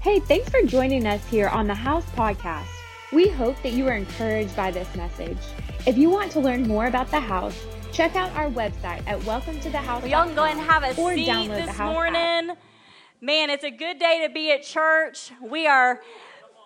Hey, 0.00 0.18
thanks 0.18 0.48
for 0.48 0.62
joining 0.62 1.06
us 1.06 1.22
here 1.26 1.48
on 1.48 1.66
the 1.66 1.74
House 1.74 2.06
Podcast. 2.16 2.64
We 3.12 3.28
hope 3.28 3.62
that 3.62 3.74
you 3.74 3.86
are 3.86 3.92
encouraged 3.92 4.56
by 4.56 4.70
this 4.70 4.88
message. 4.96 5.36
If 5.86 5.98
you 5.98 6.08
want 6.08 6.32
to 6.32 6.40
learn 6.40 6.66
more 6.66 6.86
about 6.86 7.10
the 7.10 7.20
house, 7.20 7.66
check 7.92 8.16
out 8.16 8.32
our 8.32 8.48
website 8.48 9.06
at 9.06 9.22
welcome 9.24 9.60
to 9.60 9.68
the 9.68 9.76
house. 9.76 10.00
Well, 10.00 10.10
y'all 10.10 10.24
can 10.24 10.34
go 10.34 10.44
ahead 10.44 10.56
and 10.56 10.66
have 10.66 10.84
a 10.84 10.94
seat 10.94 11.48
this 11.48 11.78
morning. 11.78 12.16
App. 12.16 12.58
Man, 13.20 13.50
it's 13.50 13.62
a 13.62 13.70
good 13.70 13.98
day 13.98 14.26
to 14.26 14.32
be 14.32 14.50
at 14.52 14.62
church. 14.62 15.32
We 15.42 15.66
are 15.66 16.00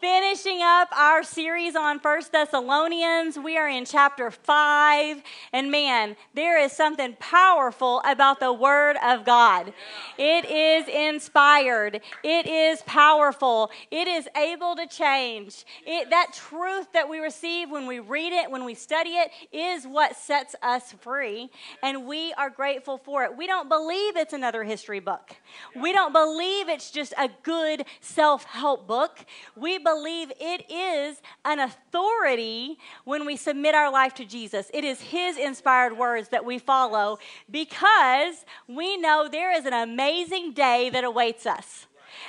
finishing 0.05 0.61
up 0.61 0.91
our 0.95 1.23
series 1.23 1.75
on 1.75 1.99
First 1.99 2.31
Thessalonians. 2.31 3.39
We 3.39 3.57
are 3.57 3.71
in 3.71 3.87
chapter 3.87 4.31
5. 4.31 5.23
And 5.51 5.71
man, 5.71 6.17
there 6.35 6.61
is 6.61 6.73
something 6.73 7.17
powerful 7.19 8.03
about 8.05 8.39
the 8.39 8.53
Word 8.53 8.97
of 9.03 9.25
God. 9.25 9.73
It 10.19 10.45
is 10.45 10.89
inspired, 10.89 12.03
it 12.23 12.47
is 12.47 12.83
powerful, 12.83 13.71
it 13.91 14.07
is 14.07 14.29
able 14.37 14.77
to 14.77 14.87
change. 14.87 15.65
It, 15.87 16.11
that 16.11 16.35
truth 16.35 16.93
that 16.93 17.09
we 17.09 17.21
receive 17.21 17.71
when 17.71 17.87
we 17.87 17.99
read 17.99 18.35
it, 18.35 18.51
when 18.51 18.67
we 18.67 18.75
study 18.75 19.13
it, 19.13 19.31
is 19.53 19.87
what 19.87 20.17
sets 20.17 20.55
us 20.63 20.93
free. 21.01 21.49
And 21.83 22.07
we 22.07 22.35
are 22.35 22.51
grateful 22.51 22.99
for 22.99 23.25
it. 23.25 23.39
We 23.39 23.47
don't 23.47 23.71
believe 23.71 24.19
it's 24.19 24.35
another 24.35 24.65
history 24.65 25.01
book, 25.01 25.35
we 25.75 25.95
don't 25.95 26.13
believe 26.13 26.69
it's 26.69 26.91
just 26.91 27.15
a 27.17 27.31
good 27.43 27.87
self 28.03 28.45
help 28.45 28.87
book. 28.87 29.25
We 29.57 29.79
believe 29.79 29.94
believe 29.95 30.33
it 30.41 30.71
is 30.71 31.23
an 31.45 31.61
authority 31.61 32.79
when 33.05 33.25
we 33.25 33.37
submit 33.37 33.75
our 33.75 33.91
life 33.91 34.15
to 34.15 34.25
Jesus. 34.25 34.71
It 34.75 34.85
is 34.85 35.01
His 35.01 35.37
inspired 35.37 35.97
words 35.97 36.31
that 36.31 36.45
we 36.45 36.59
follow 36.59 37.19
because 37.51 38.45
we 38.67 38.97
know 38.97 39.29
there 39.31 39.53
is 39.53 39.67
an 39.67 39.73
amazing 39.73 40.53
day 40.53 40.91
that 40.91 41.05
awaits 41.05 41.47
us. 41.47 41.87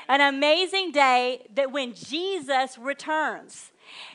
An 0.07 0.21
amazing 0.21 0.91
day 0.91 1.47
that 1.55 1.71
when 1.71 1.93
Jesus 1.93 2.77
returns. 2.77 3.71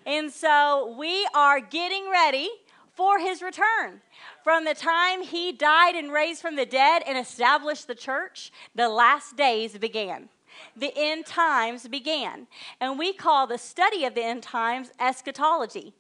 And 0.07 0.31
so 0.31 0.95
we 0.99 1.27
are 1.35 1.61
getting 1.61 2.11
ready 2.11 2.49
for 2.95 3.19
his 3.19 3.41
return. 3.41 4.01
From 4.43 4.65
the 4.65 4.75
time 4.75 5.23
he 5.23 5.53
died 5.53 5.95
and 5.95 6.13
raised 6.13 6.43
from 6.43 6.57
the 6.57 6.67
dead 6.67 7.03
and 7.07 7.17
established 7.17 7.87
the 7.87 7.95
church, 7.95 8.53
the 8.75 8.89
last 8.89 9.37
days 9.37 9.79
began 9.79 10.29
the 10.77 10.93
end 10.97 11.27
times 11.27 11.89
began. 11.89 12.47
And 12.81 12.99
we 12.99 13.13
call 13.13 13.47
the 13.47 13.59
study 13.59 14.05
of 14.05 14.15
the 14.15 14.23
end 14.23 14.43
times 14.43 14.91
eschatology. 14.99 15.95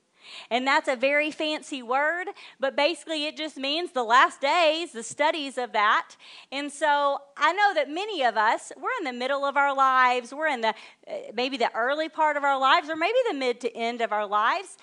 And 0.51 0.67
that's 0.67 0.89
a 0.89 0.97
very 0.97 1.31
fancy 1.31 1.83
word, 1.83 2.29
but 2.59 2.77
basically 2.77 3.27
it 3.27 3.37
just 3.37 3.57
means 3.57 3.93
the 3.93 4.03
last 4.03 4.41
days, 4.41 4.93
the 4.93 5.03
studies 5.03 5.59
of 5.59 5.73
that. 5.73 6.11
And 6.53 6.71
so 6.71 7.19
I 7.37 7.53
know 7.53 7.75
that 7.75 7.89
many 7.89 8.23
of 8.23 8.37
us, 8.37 8.73
we're 8.77 8.97
in 8.99 9.05
the 9.05 9.13
middle 9.13 9.45
of 9.45 9.57
our 9.57 9.75
lives, 9.75 10.33
we're 10.33 10.49
in 10.49 10.61
the 10.61 10.75
uh, 11.09 11.13
maybe 11.35 11.57
the 11.57 11.75
early 11.75 12.09
part 12.09 12.37
of 12.37 12.45
our 12.45 12.59
lives, 12.59 12.89
or 12.89 12.97
maybe 12.97 13.19
the 13.29 13.35
mid 13.35 13.61
to 13.61 13.75
end 13.75 14.01
of 14.01 14.13
our 14.13 14.27
lives. 14.27 14.77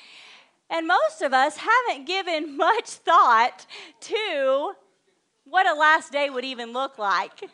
And 0.69 0.87
most 0.87 1.21
of 1.21 1.33
us 1.33 1.57
haven't 1.57 2.05
given 2.05 2.57
much 2.57 2.89
thought 2.89 3.65
to 4.01 4.73
what 5.45 5.65
a 5.65 5.73
last 5.73 6.11
day 6.11 6.29
would 6.29 6.45
even 6.45 6.73
look 6.73 6.97
like 6.97 7.49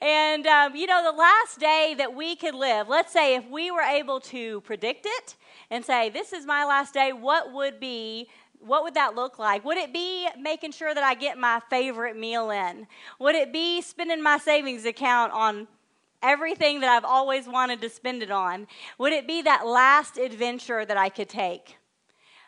and, 0.00 0.46
um, 0.46 0.74
you 0.74 0.86
know, 0.86 1.02
the 1.02 1.16
last 1.16 1.58
day 1.58 1.94
that 1.98 2.14
we 2.14 2.36
could 2.36 2.54
live, 2.54 2.88
let's 2.88 3.12
say 3.12 3.34
if 3.34 3.48
we 3.48 3.70
were 3.70 3.82
able 3.82 4.20
to 4.20 4.60
predict 4.62 5.06
it 5.06 5.36
and 5.70 5.84
say, 5.84 6.10
this 6.10 6.32
is 6.32 6.46
my 6.46 6.64
last 6.64 6.94
day, 6.94 7.12
what 7.12 7.52
would 7.52 7.80
be 7.80 8.28
what 8.64 8.84
would 8.84 8.94
that 8.94 9.16
look 9.16 9.40
like? 9.40 9.64
Would 9.64 9.76
it 9.76 9.92
be 9.92 10.28
making 10.38 10.70
sure 10.70 10.94
that 10.94 11.02
I 11.02 11.14
get 11.14 11.36
my 11.36 11.60
favorite 11.68 12.16
meal 12.16 12.50
in? 12.50 12.86
Would 13.18 13.34
it 13.34 13.52
be 13.52 13.80
spending 13.80 14.22
my 14.22 14.38
savings 14.38 14.84
account 14.84 15.32
on 15.32 15.66
everything 16.22 16.78
that 16.80 16.88
I've 16.88 17.04
always 17.04 17.48
wanted 17.48 17.80
to 17.80 17.88
spend 17.88 18.22
it 18.22 18.30
on? 18.30 18.68
Would 18.98 19.12
it 19.12 19.26
be 19.26 19.42
that 19.42 19.66
last 19.66 20.16
adventure 20.16 20.84
that 20.84 20.96
I 20.96 21.08
could 21.08 21.28
take? 21.28 21.76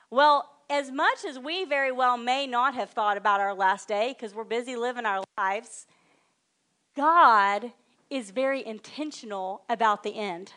Well, 0.09 0.48
as 0.71 0.91
much 0.92 1.25
as 1.28 1.38
we 1.38 1.65
very 1.65 1.92
well 1.92 2.16
may 2.16 2.47
not 2.47 2.75
have 2.75 2.91
thought 2.91 3.16
about 3.16 3.41
our 3.41 3.53
last 3.54 3.88
day 3.88 4.15
because 4.16 4.34
we're 4.34 4.44
busy 4.44 4.76
living 4.76 5.06
our 5.06 5.25
lives, 5.36 5.86
God 6.97 7.72
is 8.10 8.31
very 8.31 8.65
intentional 8.65 9.62
about 9.69 10.03
the 10.03 10.16
end. 10.16 10.53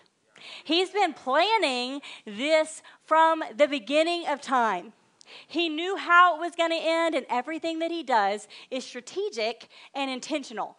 He's 0.64 0.92
been 0.92 1.14
planning 1.14 2.02
this 2.25 2.84
from 3.03 3.44
the 3.56 3.68
beginning 3.68 4.28
of 4.28 4.42
time. 4.42 4.94
He 5.47 5.68
knew 5.68 5.97
how 5.97 6.36
it 6.36 6.40
was 6.40 6.56
going 6.56 6.72
to 6.72 6.78
end, 6.78 7.16
and 7.16 7.26
everything 7.30 7.80
that 7.80 7.92
he 7.92 8.03
does 8.03 8.47
is 8.70 8.86
strategic 8.86 9.68
and 9.94 10.09
intentional. 10.09 10.78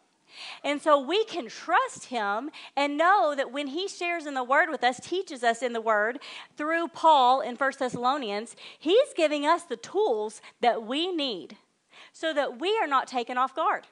And 0.63 0.81
so 0.81 1.01
we 1.01 1.25
can 1.25 1.49
trust 1.49 2.07
him 2.07 2.51
and 2.77 2.97
know 2.97 3.35
that 3.37 3.51
when 3.51 3.69
he 3.69 3.89
shares 3.89 4.27
in 4.27 4.35
the 4.35 4.45
word 4.45 4.71
with 4.71 4.85
us, 4.85 5.01
teaches 5.01 5.43
us 5.43 5.63
in 5.63 5.73
the 5.73 5.81
word 5.81 6.21
through 6.57 6.89
Paul 6.89 7.41
in 7.41 7.57
1 7.57 7.73
Thessalonians, 7.79 8.55
he's 8.79 9.09
giving 9.17 9.45
us 9.45 9.65
the 9.65 9.77
tools 9.77 10.41
that 10.61 10.87
we 10.87 11.11
need 11.11 11.57
so 12.13 12.33
that 12.33 12.61
we 12.61 12.79
are 12.79 12.87
not 12.87 13.09
taken 13.09 13.37
off 13.37 13.55
guard 13.57 13.87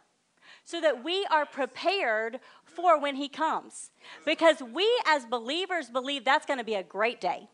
so 0.67 0.81
that 0.81 1.03
we 1.03 1.27
are 1.31 1.47
prepared 1.47 2.41
for 2.65 3.01
when 3.01 3.17
He 3.17 3.29
comes. 3.29 3.91
Because 4.27 4.61
we 4.61 4.87
as 5.07 5.25
believers 5.25 5.89
believe 5.89 6.25
that's 6.25 6.45
going 6.45 6.59
to 6.59 6.65
be 6.65 6.75
a 6.75 6.83
great 6.83 7.21
day. 7.21 7.49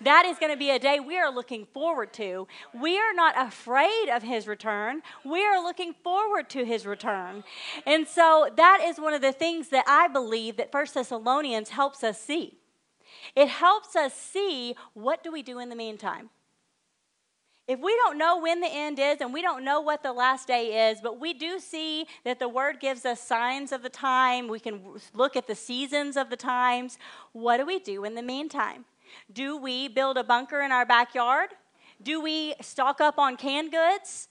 That 0.00 0.24
is 0.24 0.38
going 0.38 0.52
to 0.52 0.58
be 0.58 0.70
a 0.70 0.78
day 0.78 1.00
we 1.00 1.18
are 1.18 1.32
looking 1.32 1.66
forward 1.66 2.12
to. 2.14 2.46
We 2.80 2.96
are 2.98 3.12
not 3.12 3.34
afraid 3.36 4.08
of 4.08 4.22
his 4.22 4.46
return. 4.46 5.02
We 5.24 5.44
are 5.44 5.62
looking 5.62 5.94
forward 6.02 6.48
to 6.50 6.64
his 6.64 6.86
return. 6.86 7.44
And 7.84 8.06
so 8.06 8.48
that 8.56 8.80
is 8.82 8.98
one 8.98 9.14
of 9.14 9.20
the 9.20 9.32
things 9.32 9.68
that 9.70 9.84
I 9.86 10.08
believe 10.08 10.56
that 10.56 10.72
First 10.72 10.94
Thessalonians 10.94 11.70
helps 11.70 12.02
us 12.02 12.20
see. 12.20 12.58
It 13.34 13.48
helps 13.48 13.96
us 13.96 14.14
see 14.14 14.74
what 14.94 15.22
do 15.22 15.32
we 15.32 15.42
do 15.42 15.58
in 15.58 15.68
the 15.68 15.76
meantime? 15.76 16.30
If 17.66 17.80
we 17.80 17.96
don't 17.96 18.18
know 18.18 18.40
when 18.40 18.60
the 18.60 18.68
end 18.70 18.98
is 18.98 19.22
and 19.22 19.32
we 19.32 19.40
don't 19.40 19.64
know 19.64 19.80
what 19.80 20.02
the 20.02 20.12
last 20.12 20.46
day 20.46 20.90
is, 20.90 21.00
but 21.00 21.18
we 21.18 21.32
do 21.32 21.58
see 21.58 22.06
that 22.24 22.38
the 22.38 22.48
word 22.48 22.78
gives 22.78 23.06
us 23.06 23.20
signs 23.20 23.72
of 23.72 23.82
the 23.82 23.88
time, 23.88 24.48
we 24.48 24.60
can 24.60 24.80
look 25.14 25.34
at 25.34 25.46
the 25.46 25.54
seasons 25.54 26.18
of 26.18 26.28
the 26.28 26.36
times, 26.36 26.98
what 27.32 27.56
do 27.56 27.64
we 27.64 27.78
do 27.78 28.04
in 28.04 28.14
the 28.14 28.22
meantime? 28.22 28.84
Do 29.32 29.56
we 29.56 29.88
build 29.88 30.18
a 30.18 30.24
bunker 30.24 30.60
in 30.60 30.72
our 30.72 30.84
backyard? 30.84 31.50
Do 32.02 32.20
we 32.20 32.54
stock 32.60 33.00
up 33.00 33.18
on 33.18 33.36
canned 33.36 33.72
goods? 33.72 34.28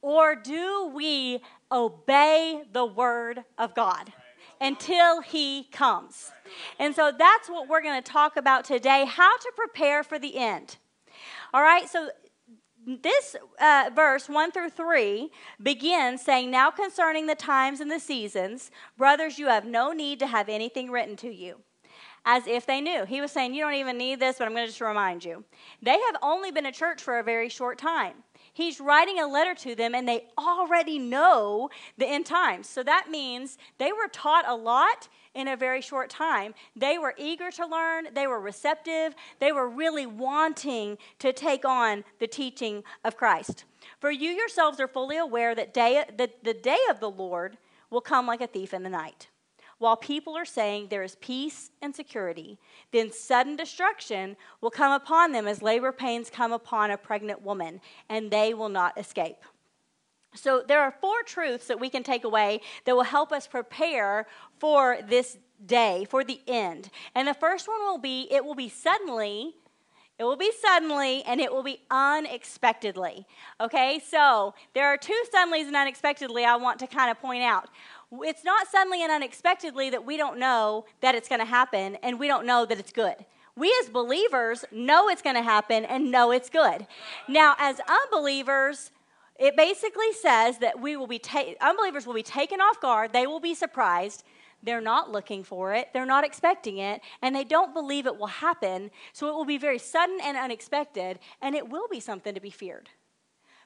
Or 0.00 0.34
do 0.34 0.90
we 0.92 1.40
obey 1.70 2.64
the 2.72 2.84
word 2.84 3.44
of 3.58 3.74
God? 3.74 4.12
until 4.60 5.20
he 5.20 5.64
comes. 5.72 6.30
And 6.78 6.94
so 6.94 7.10
that's 7.16 7.48
what 7.50 7.68
we're 7.68 7.82
going 7.82 8.00
to 8.00 8.12
talk 8.12 8.36
about 8.36 8.64
today 8.64 9.04
how 9.04 9.36
to 9.36 9.52
prepare 9.56 10.04
for 10.04 10.20
the 10.20 10.36
end. 10.38 10.76
All 11.52 11.62
right, 11.62 11.88
so 11.88 12.10
this 12.86 13.36
uh, 13.60 13.90
verse 13.94 14.28
1 14.28 14.52
through 14.52 14.70
3 14.70 15.30
begins 15.62 16.22
saying, 16.22 16.50
Now 16.50 16.70
concerning 16.70 17.26
the 17.26 17.34
times 17.34 17.80
and 17.80 17.90
the 17.90 18.00
seasons, 18.00 18.70
brothers, 18.96 19.38
you 19.38 19.46
have 19.46 19.64
no 19.64 19.92
need 19.92 20.18
to 20.20 20.26
have 20.26 20.48
anything 20.48 20.90
written 20.90 21.16
to 21.16 21.32
you. 21.32 21.60
As 22.24 22.46
if 22.46 22.66
they 22.66 22.80
knew. 22.80 23.04
He 23.04 23.20
was 23.20 23.32
saying, 23.32 23.54
You 23.54 23.64
don't 23.64 23.74
even 23.74 23.98
need 23.98 24.20
this, 24.20 24.38
but 24.38 24.46
I'm 24.46 24.54
going 24.54 24.64
to 24.64 24.68
just 24.68 24.80
remind 24.80 25.24
you. 25.24 25.44
They 25.80 25.98
have 25.98 26.16
only 26.22 26.50
been 26.50 26.66
a 26.66 26.72
church 26.72 27.02
for 27.02 27.18
a 27.18 27.24
very 27.24 27.48
short 27.48 27.78
time. 27.78 28.14
He's 28.52 28.80
writing 28.80 29.18
a 29.18 29.26
letter 29.26 29.54
to 29.62 29.74
them, 29.74 29.94
and 29.94 30.06
they 30.06 30.26
already 30.38 30.98
know 30.98 31.70
the 31.98 32.06
end 32.06 32.26
times. 32.26 32.68
So 32.68 32.82
that 32.82 33.08
means 33.10 33.58
they 33.78 33.92
were 33.92 34.08
taught 34.12 34.46
a 34.46 34.54
lot 34.54 35.08
in 35.34 35.48
a 35.48 35.56
very 35.56 35.80
short 35.80 36.10
time. 36.10 36.54
They 36.76 36.98
were 36.98 37.14
eager 37.16 37.50
to 37.52 37.66
learn, 37.66 38.08
they 38.14 38.26
were 38.26 38.40
receptive, 38.40 39.14
they 39.38 39.52
were 39.52 39.68
really 39.68 40.06
wanting 40.06 40.98
to 41.20 41.32
take 41.32 41.64
on 41.64 42.04
the 42.18 42.26
teaching 42.26 42.84
of 43.04 43.16
Christ. 43.16 43.64
For 44.00 44.10
you 44.10 44.30
yourselves 44.30 44.80
are 44.80 44.88
fully 44.88 45.16
aware 45.16 45.54
that, 45.54 45.74
day, 45.74 46.04
the 46.16 46.54
day 46.54 46.78
of 46.90 47.00
the 47.00 47.10
Lord 47.10 47.56
will 47.90 48.00
come 48.00 48.26
like 48.26 48.40
a 48.40 48.46
thief 48.46 48.74
in 48.74 48.82
the 48.82 48.90
night. 48.90 49.28
While 49.78 49.96
people 49.96 50.36
are 50.36 50.44
saying 50.44 50.88
there 50.88 51.02
is 51.02 51.16
peace 51.16 51.72
and 51.82 51.92
security, 51.92 52.56
then 52.92 53.10
sudden 53.10 53.56
destruction 53.56 54.36
will 54.60 54.70
come 54.70 54.92
upon 54.92 55.32
them 55.32 55.48
as 55.48 55.60
labor 55.60 55.90
pains 55.90 56.30
come 56.30 56.52
upon 56.52 56.92
a 56.92 56.96
pregnant 56.96 57.42
woman, 57.42 57.80
and 58.08 58.30
they 58.30 58.54
will 58.54 58.68
not 58.68 58.96
escape. 58.96 59.38
So, 60.34 60.62
there 60.66 60.80
are 60.80 60.94
four 61.00 61.22
truths 61.24 61.66
that 61.66 61.78
we 61.78 61.90
can 61.90 62.02
take 62.02 62.24
away 62.24 62.60
that 62.84 62.96
will 62.96 63.02
help 63.02 63.32
us 63.32 63.46
prepare 63.46 64.26
for 64.58 64.98
this 65.06 65.36
day, 65.64 66.06
for 66.08 66.24
the 66.24 66.40
end. 66.46 66.90
And 67.14 67.28
the 67.28 67.34
first 67.34 67.68
one 67.68 67.80
will 67.80 67.98
be 67.98 68.28
it 68.30 68.44
will 68.44 68.54
be 68.54 68.68
suddenly. 68.68 69.54
It 70.18 70.24
will 70.24 70.36
be 70.36 70.52
suddenly 70.60 71.22
and 71.24 71.40
it 71.40 71.52
will 71.52 71.62
be 71.62 71.80
unexpectedly. 71.90 73.26
Okay, 73.60 74.00
so 74.06 74.54
there 74.74 74.86
are 74.86 74.96
two 74.96 75.20
suddenlies 75.34 75.66
and 75.66 75.74
unexpectedly 75.74 76.44
I 76.44 76.56
want 76.56 76.78
to 76.80 76.86
kind 76.86 77.10
of 77.10 77.20
point 77.20 77.42
out. 77.42 77.68
It's 78.12 78.44
not 78.44 78.68
suddenly 78.68 79.02
and 79.02 79.10
unexpectedly 79.10 79.90
that 79.90 80.04
we 80.04 80.16
don't 80.16 80.38
know 80.38 80.84
that 81.00 81.14
it's 81.14 81.28
going 81.28 81.40
to 81.40 81.46
happen 81.46 81.96
and 82.02 82.20
we 82.20 82.28
don't 82.28 82.46
know 82.46 82.66
that 82.66 82.78
it's 82.78 82.92
good. 82.92 83.16
We 83.56 83.74
as 83.82 83.88
believers 83.88 84.64
know 84.70 85.08
it's 85.08 85.22
going 85.22 85.36
to 85.36 85.42
happen 85.42 85.84
and 85.84 86.10
know 86.10 86.30
it's 86.30 86.48
good. 86.48 86.86
Now, 87.28 87.54
as 87.58 87.80
unbelievers, 87.88 88.90
it 89.42 89.56
basically 89.56 90.12
says 90.12 90.58
that 90.58 90.80
we 90.80 90.96
will 90.96 91.08
be 91.08 91.18
ta- 91.18 91.54
unbelievers 91.60 92.06
will 92.06 92.14
be 92.14 92.22
taken 92.22 92.60
off 92.60 92.80
guard, 92.80 93.12
they 93.12 93.26
will 93.26 93.40
be 93.40 93.56
surprised, 93.56 94.22
they're 94.62 94.80
not 94.80 95.10
looking 95.10 95.42
for 95.42 95.74
it, 95.74 95.88
they're 95.92 96.06
not 96.06 96.22
expecting 96.22 96.78
it, 96.78 97.00
and 97.20 97.34
they 97.34 97.42
don't 97.42 97.74
believe 97.74 98.06
it 98.06 98.16
will 98.16 98.28
happen. 98.28 98.92
So 99.12 99.28
it 99.28 99.34
will 99.34 99.44
be 99.44 99.58
very 99.58 99.80
sudden 99.80 100.20
and 100.22 100.36
unexpected, 100.36 101.18
and 101.40 101.56
it 101.56 101.68
will 101.68 101.88
be 101.90 101.98
something 101.98 102.36
to 102.36 102.40
be 102.40 102.50
feared. 102.50 102.88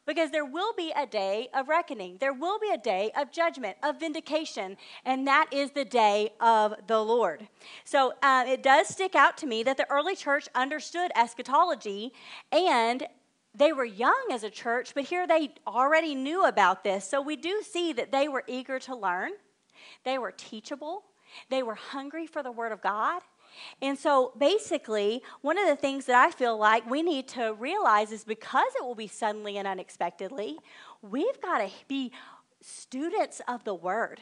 Because 0.06 0.30
there 0.30 0.46
will 0.46 0.72
be 0.72 0.92
a 0.96 1.04
day 1.04 1.48
of 1.52 1.68
reckoning. 1.68 2.16
There 2.20 2.32
will 2.32 2.58
be 2.58 2.70
a 2.70 2.78
day 2.78 3.10
of 3.14 3.30
judgment, 3.30 3.76
of 3.82 4.00
vindication, 4.00 4.78
and 5.04 5.26
that 5.26 5.48
is 5.52 5.72
the 5.72 5.84
day 5.84 6.30
of 6.40 6.74
the 6.86 7.00
Lord. 7.00 7.48
So 7.84 8.14
uh, 8.22 8.44
it 8.46 8.62
does 8.62 8.88
stick 8.88 9.14
out 9.14 9.36
to 9.38 9.46
me 9.46 9.62
that 9.64 9.76
the 9.76 9.90
early 9.90 10.16
church 10.16 10.48
understood 10.54 11.10
eschatology 11.14 12.14
and 12.50 13.06
they 13.56 13.72
were 13.72 13.84
young 13.84 14.28
as 14.32 14.42
a 14.42 14.50
church, 14.50 14.92
but 14.94 15.04
here 15.04 15.26
they 15.26 15.54
already 15.66 16.14
knew 16.14 16.44
about 16.44 16.84
this. 16.84 17.08
So 17.08 17.20
we 17.20 17.36
do 17.36 17.62
see 17.62 17.92
that 17.94 18.12
they 18.12 18.28
were 18.28 18.44
eager 18.46 18.78
to 18.80 18.94
learn, 18.94 19.32
they 20.04 20.18
were 20.18 20.32
teachable, 20.32 21.04
they 21.48 21.62
were 21.62 21.74
hungry 21.74 22.26
for 22.26 22.42
the 22.42 22.52
Word 22.52 22.72
of 22.72 22.82
God. 22.82 23.22
And 23.80 23.98
so 23.98 24.32
basically, 24.38 25.22
one 25.40 25.58
of 25.58 25.66
the 25.66 25.76
things 25.76 26.04
that 26.06 26.16
I 26.16 26.30
feel 26.30 26.58
like 26.58 26.88
we 26.88 27.02
need 27.02 27.26
to 27.28 27.54
realize 27.54 28.12
is 28.12 28.22
because 28.24 28.70
it 28.76 28.84
will 28.84 28.94
be 28.94 29.06
suddenly 29.06 29.56
and 29.56 29.66
unexpectedly, 29.66 30.58
we've 31.00 31.40
got 31.40 31.58
to 31.58 31.70
be 31.88 32.12
students 32.60 33.40
of 33.48 33.64
the 33.64 33.74
Word. 33.74 34.20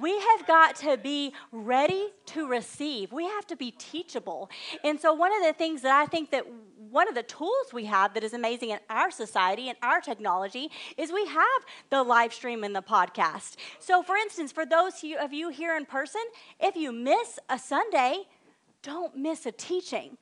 We 0.00 0.18
have 0.18 0.46
got 0.46 0.76
to 0.76 0.96
be 0.96 1.32
ready 1.50 2.08
to 2.26 2.46
receive. 2.46 3.12
We 3.12 3.24
have 3.24 3.46
to 3.48 3.56
be 3.56 3.72
teachable. 3.72 4.50
And 4.82 5.00
so 5.00 5.12
one 5.12 5.32
of 5.34 5.42
the 5.44 5.52
things 5.52 5.82
that 5.82 5.92
I 5.92 6.06
think 6.06 6.30
that 6.30 6.46
one 6.94 7.08
of 7.08 7.16
the 7.16 7.24
tools 7.24 7.72
we 7.72 7.86
have 7.86 8.14
that 8.14 8.22
is 8.22 8.34
amazing 8.34 8.70
in 8.70 8.78
our 8.88 9.10
society 9.10 9.68
and 9.68 9.76
our 9.82 10.00
technology 10.00 10.70
is 10.96 11.10
we 11.10 11.26
have 11.26 11.60
the 11.90 12.04
live 12.04 12.32
stream 12.32 12.62
and 12.62 12.74
the 12.74 12.82
podcast. 12.82 13.56
So 13.80 14.00
for 14.04 14.14
instance, 14.14 14.52
for 14.52 14.64
those 14.64 15.04
of 15.20 15.32
you 15.32 15.48
here 15.48 15.76
in 15.76 15.86
person, 15.86 16.20
if 16.60 16.76
you 16.76 16.92
miss 16.92 17.40
a 17.50 17.58
Sunday, 17.58 18.22
don't 18.82 19.16
miss 19.16 19.44
a 19.44 19.50
teaching. 19.50 20.16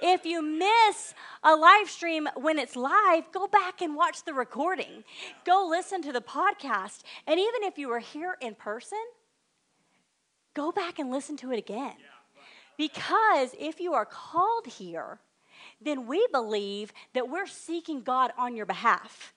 If 0.00 0.24
you 0.24 0.42
miss 0.42 1.12
a 1.42 1.56
live 1.56 1.90
stream 1.90 2.28
when 2.36 2.60
it's 2.60 2.76
live, 2.76 3.24
go 3.32 3.48
back 3.48 3.82
and 3.82 3.96
watch 3.96 4.24
the 4.24 4.32
recording. 4.32 5.02
Go 5.44 5.66
listen 5.68 6.02
to 6.02 6.12
the 6.12 6.20
podcast. 6.20 7.02
And 7.26 7.40
even 7.40 7.64
if 7.64 7.78
you 7.78 7.90
are 7.90 7.98
here 7.98 8.36
in 8.40 8.54
person, 8.54 9.02
go 10.54 10.70
back 10.70 11.00
and 11.00 11.10
listen 11.10 11.36
to 11.38 11.50
it 11.50 11.58
again. 11.58 11.96
Because 12.78 13.56
if 13.58 13.80
you 13.80 13.92
are 13.94 14.06
called 14.06 14.68
here, 14.68 15.18
then 15.80 16.06
we 16.06 16.26
believe 16.32 16.92
that 17.14 17.28
we're 17.28 17.46
seeking 17.46 18.02
God 18.02 18.32
on 18.38 18.56
your 18.56 18.66
behalf. 18.66 19.32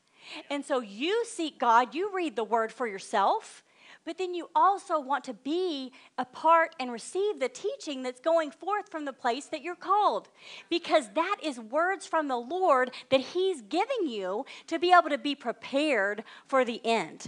And 0.50 0.66
so 0.66 0.80
you 0.80 1.25
seek 1.25 1.60
God, 1.60 1.94
you 1.94 2.12
read 2.13 2.36
the 2.36 2.44
word 2.44 2.72
for 2.72 2.88
yourself, 2.88 3.63
but 4.06 4.18
then 4.18 4.34
you 4.34 4.50
also 4.56 5.00
want 5.00 5.24
to 5.25 5.34
be 5.34 5.92
a 6.18 6.25
part 6.25 6.75
and 6.80 6.92
receive 6.92 7.40
the 7.40 7.48
teaching 7.48 8.04
that's 8.04 8.19
going 8.19 8.51
forth 8.51 8.90
from 8.90 9.06
the 9.06 9.13
place 9.13 9.45
that 9.45 9.62
you're 9.62 9.75
called. 9.75 10.30
Because 10.69 11.10
that 11.16 11.38
is 11.42 11.60
words 11.60 12.06
from 12.06 12.28
the 12.28 12.38
Lord 12.38 12.92
that 13.10 13.22
He's 13.22 13.62
giving 13.62 14.07
you 14.07 14.45
to 14.68 14.78
be 14.78 14.92
able 14.92 15.10
to 15.10 15.18
be 15.18 15.36
prepared 15.36 16.24
for 16.48 16.66
the 16.66 16.81
end. 16.84 17.28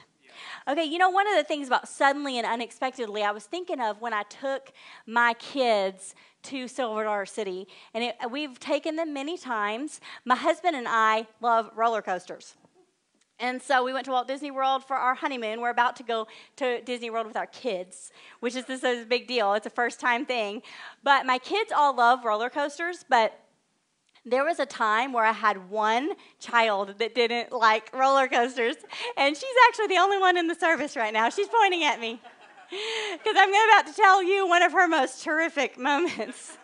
Okay, 0.68 0.84
you 0.84 0.98
know, 0.98 1.10
one 1.10 1.28
of 1.28 1.36
the 1.38 1.46
things 1.46 1.68
about 1.68 1.88
suddenly 1.88 2.38
and 2.38 2.46
unexpectedly, 2.46 3.24
I 3.24 3.32
was 3.32 3.46
thinking 3.46 3.80
of 3.80 4.02
when 4.02 4.14
I 4.14 4.24
took 4.24 4.74
my 5.06 5.34
kids 5.36 6.14
to 6.46 6.68
Silver 6.68 7.04
Dollar 7.04 7.26
City, 7.26 7.68
and 7.94 8.04
it, 8.04 8.16
we've 8.30 8.60
taken 8.60 8.96
them 8.96 9.14
many 9.14 9.38
times. 9.38 10.00
My 10.24 10.36
husband 10.36 10.76
and 10.76 10.88
I 10.88 11.28
love 11.42 11.70
roller 11.76 12.02
coasters. 12.02 12.56
And 13.40 13.62
so 13.62 13.84
we 13.84 13.92
went 13.92 14.06
to 14.06 14.12
Walt 14.12 14.28
Disney 14.28 14.52
World 14.52 14.86
for 14.86 14.96
our 14.96 15.14
honeymoon. 15.14 15.60
We're 15.60 15.70
about 15.70 15.98
to 15.98 16.04
go 16.04 16.28
to 16.56 16.82
Disney 16.82 17.10
World 17.10 17.28
with 17.28 17.36
our 17.36 17.48
kids, 17.48 18.12
which 18.40 18.56
is 18.56 18.66
this 18.66 18.84
is 18.84 19.04
a 19.04 19.06
big 19.06 19.28
deal. 19.28 19.54
It's 19.54 19.66
a 19.66 19.72
first 19.72 20.00
time 20.00 20.26
thing. 20.26 20.62
But 21.04 21.26
my 21.26 21.38
kids 21.38 21.72
all 21.76 21.94
love 21.94 22.24
roller 22.24 22.50
coasters, 22.50 23.04
but 23.10 23.38
there 24.26 24.44
was 24.44 24.60
a 24.60 24.66
time 24.66 25.14
where 25.14 25.26
I 25.26 25.34
had 25.34 25.70
one 25.70 26.14
child 26.40 26.96
that 26.98 27.14
didn't 27.14 27.52
like 27.52 27.94
roller 27.94 28.28
coasters, 28.28 28.76
and 29.18 29.36
she's 29.36 29.56
actually 29.68 29.88
the 29.88 29.98
only 29.98 30.18
one 30.18 30.38
in 30.38 30.48
the 30.48 30.56
service 30.56 30.96
right 30.96 31.14
now. 31.14 31.30
She's 31.30 31.48
pointing 31.48 31.84
at 31.84 32.00
me 32.00 32.22
because 33.14 33.36
I'm 33.38 33.50
about 33.50 33.88
to 33.88 33.94
tell 33.94 34.24
you 34.24 34.48
one 34.48 34.64
of 34.64 34.72
her 34.72 34.88
most 34.88 35.24
terrific 35.24 35.78
moments. 35.80 36.58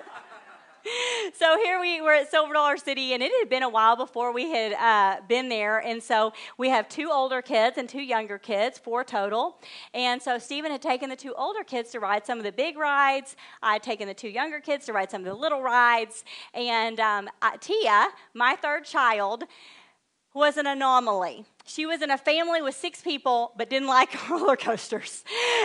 so 1.33 1.57
here 1.57 1.79
we 1.79 2.01
were 2.01 2.13
at 2.13 2.29
Silver 2.29 2.53
Dollar 2.53 2.77
City, 2.77 3.13
and 3.13 3.21
it 3.21 3.31
had 3.39 3.49
been 3.49 3.63
a 3.63 3.69
while 3.69 3.95
before 3.95 4.33
we 4.33 4.49
had 4.49 4.73
uh, 4.73 5.21
been 5.27 5.47
there. 5.47 5.79
And 5.79 6.01
so 6.01 6.33
we 6.57 6.69
have 6.69 6.89
two 6.89 7.09
older 7.11 7.41
kids 7.41 7.77
and 7.77 7.87
two 7.87 8.01
younger 8.01 8.37
kids, 8.37 8.77
four 8.79 9.03
total. 9.03 9.59
And 9.93 10.21
so 10.21 10.37
Stephen 10.37 10.71
had 10.71 10.81
taken 10.81 11.09
the 11.09 11.15
two 11.15 11.33
older 11.35 11.63
kids 11.63 11.91
to 11.91 11.99
ride 11.99 12.25
some 12.25 12.37
of 12.37 12.43
the 12.43 12.51
big 12.51 12.77
rides. 12.77 13.35
I 13.61 13.73
had 13.73 13.83
taken 13.83 14.07
the 14.07 14.13
two 14.13 14.29
younger 14.29 14.59
kids 14.59 14.85
to 14.87 14.93
ride 14.93 15.11
some 15.11 15.21
of 15.21 15.25
the 15.25 15.35
little 15.35 15.61
rides. 15.61 16.23
And 16.53 16.99
um, 16.99 17.29
Tia, 17.59 18.07
my 18.33 18.55
third 18.55 18.85
child, 18.85 19.43
was 20.33 20.57
an 20.57 20.65
anomaly. 20.65 21.45
She 21.71 21.85
was 21.85 22.01
in 22.01 22.11
a 22.11 22.17
family 22.17 22.61
with 22.61 22.75
six 22.75 23.01
people, 23.01 23.53
but 23.57 23.69
didn't 23.69 23.87
like 23.87 24.29
roller 24.29 24.57
coasters. 24.57 25.23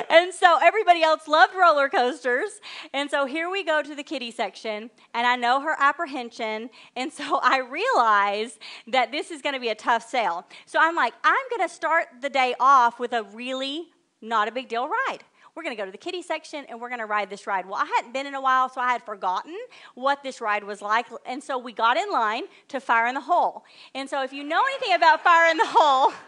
And 0.08 0.32
so 0.32 0.56
everybody 0.62 1.03
else 1.03 1.26
loved 1.26 1.53
roller 1.56 1.88
coasters. 1.88 2.61
And 2.94 3.11
so 3.11 3.26
here 3.26 3.50
we 3.50 3.64
go 3.64 3.82
to 3.82 3.93
the 3.93 4.05
kiddie 4.05 4.31
section, 4.31 4.91
and 5.14 5.26
I 5.26 5.35
know 5.35 5.61
her 5.61 5.75
apprehension. 5.76 6.70
And 6.94 7.12
so 7.12 7.41
I 7.43 7.58
realize 7.58 8.61
that 8.87 9.11
this 9.11 9.32
is 9.32 9.43
going 9.43 9.55
to 9.55 9.61
be 9.61 9.70
a 9.70 9.75
tough 9.75 10.08
sale. 10.08 10.47
So 10.64 10.79
I'm 10.81 10.94
like, 10.94 11.14
I'm 11.25 11.44
going 11.50 11.69
to 11.69 11.75
start 11.75 12.06
the 12.20 12.31
day 12.31 12.55
off 12.61 13.00
with 13.00 13.12
a 13.12 13.25
really 13.25 13.88
not 14.23 14.47
a 14.47 14.52
big 14.52 14.69
deal 14.69 14.88
ride 14.88 15.25
we're 15.56 15.62
going 15.62 15.75
to 15.75 15.81
go 15.81 15.87
to 15.87 15.91
the 15.91 15.99
kiddie 15.99 16.20
section 16.20 16.67
and 16.69 16.79
we're 16.79 16.91
going 16.91 17.00
to 17.00 17.06
ride 17.06 17.31
this 17.31 17.47
ride. 17.47 17.67
Well, 17.67 17.81
I 17.81 17.87
hadn't 17.97 18.12
been 18.12 18.26
in 18.26 18.35
a 18.35 18.41
while, 18.41 18.69
so 18.69 18.82
I 18.82 18.93
had 18.93 19.03
forgotten 19.03 19.56
what 19.94 20.23
this 20.23 20.43
ride 20.43 20.62
was 20.62 20.82
like. 20.82 21.06
And 21.25 21.43
so 21.43 21.56
we 21.56 21.73
got 21.73 21.97
in 21.97 22.11
line 22.11 22.43
to 22.69 22.79
Fire 22.79 23.06
in 23.06 23.14
the 23.14 23.23
Hole. 23.23 23.64
And 23.94 24.08
so 24.08 24.23
if 24.23 24.35
you 24.35 24.44
know 24.44 24.62
anything 24.67 24.94
about 24.94 25.25
Fire 25.25 25.50
in 25.50 25.56
the 25.56 25.67
Hole, 25.67 26.12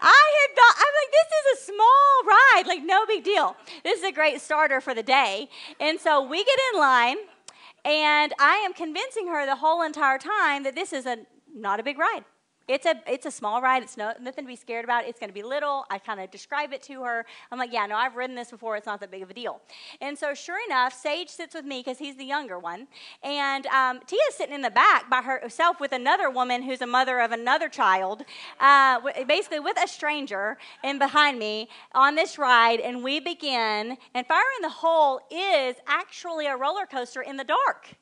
I 0.00 0.32
had 0.40 0.56
thought, 0.56 0.74
I'm 0.78 0.94
like, 1.02 1.12
this 1.12 1.28
is 1.38 1.60
a 1.60 1.64
small 1.72 2.24
ride, 2.26 2.64
like, 2.66 2.82
no 2.82 3.04
big 3.04 3.24
deal. 3.24 3.54
This 3.84 3.98
is 3.98 4.04
a 4.04 4.12
great 4.12 4.40
starter 4.40 4.80
for 4.80 4.94
the 4.94 5.02
day. 5.02 5.50
And 5.78 6.00
so 6.00 6.22
we 6.26 6.42
get 6.42 6.58
in 6.72 6.80
line, 6.80 7.18
and 7.84 8.32
I 8.38 8.54
am 8.64 8.72
convincing 8.72 9.28
her 9.28 9.44
the 9.44 9.56
whole 9.56 9.82
entire 9.82 10.18
time 10.18 10.62
that 10.64 10.74
this 10.74 10.94
is 10.94 11.04
a 11.04 11.18
not 11.54 11.78
a 11.78 11.82
big 11.82 11.98
ride. 11.98 12.24
It's 12.68 12.84
a 12.84 12.96
it's 13.06 13.24
a 13.24 13.30
small 13.30 13.62
ride. 13.62 13.82
It's 13.82 13.96
no, 13.96 14.12
nothing 14.20 14.44
to 14.44 14.48
be 14.48 14.56
scared 14.56 14.84
about. 14.84 15.06
It's 15.06 15.18
going 15.18 15.30
to 15.30 15.34
be 15.34 15.42
little. 15.42 15.86
I 15.90 15.98
kind 15.98 16.20
of 16.20 16.30
describe 16.30 16.74
it 16.74 16.82
to 16.82 17.02
her. 17.02 17.24
I'm 17.50 17.58
like, 17.58 17.72
yeah, 17.72 17.86
no, 17.86 17.96
I've 17.96 18.14
ridden 18.14 18.36
this 18.36 18.50
before. 18.50 18.76
It's 18.76 18.86
not 18.86 19.00
that 19.00 19.10
big 19.10 19.22
of 19.22 19.30
a 19.30 19.34
deal. 19.34 19.62
And 20.02 20.16
so, 20.18 20.34
sure 20.34 20.58
enough, 20.66 20.92
Sage 20.92 21.30
sits 21.30 21.54
with 21.54 21.64
me 21.64 21.80
because 21.80 21.98
he's 21.98 22.16
the 22.16 22.26
younger 22.26 22.58
one, 22.58 22.86
and 23.22 23.66
um, 23.68 24.00
Tia's 24.06 24.34
sitting 24.34 24.54
in 24.54 24.60
the 24.60 24.70
back 24.70 25.08
by 25.08 25.22
herself 25.22 25.80
with 25.80 25.92
another 25.92 26.28
woman 26.28 26.62
who's 26.62 26.82
a 26.82 26.86
mother 26.86 27.20
of 27.20 27.32
another 27.32 27.70
child, 27.70 28.22
uh, 28.60 29.00
basically 29.26 29.60
with 29.60 29.78
a 29.82 29.88
stranger, 29.88 30.58
and 30.84 30.98
behind 30.98 31.38
me 31.38 31.68
on 31.94 32.16
this 32.16 32.38
ride. 32.38 32.80
And 32.80 33.02
we 33.02 33.18
begin. 33.18 33.96
And 34.14 34.26
Fire 34.26 34.42
in 34.58 34.62
the 34.62 34.68
Hole 34.68 35.20
is 35.30 35.76
actually 35.86 36.46
a 36.46 36.56
roller 36.56 36.84
coaster 36.84 37.22
in 37.22 37.38
the 37.38 37.44
dark 37.44 37.96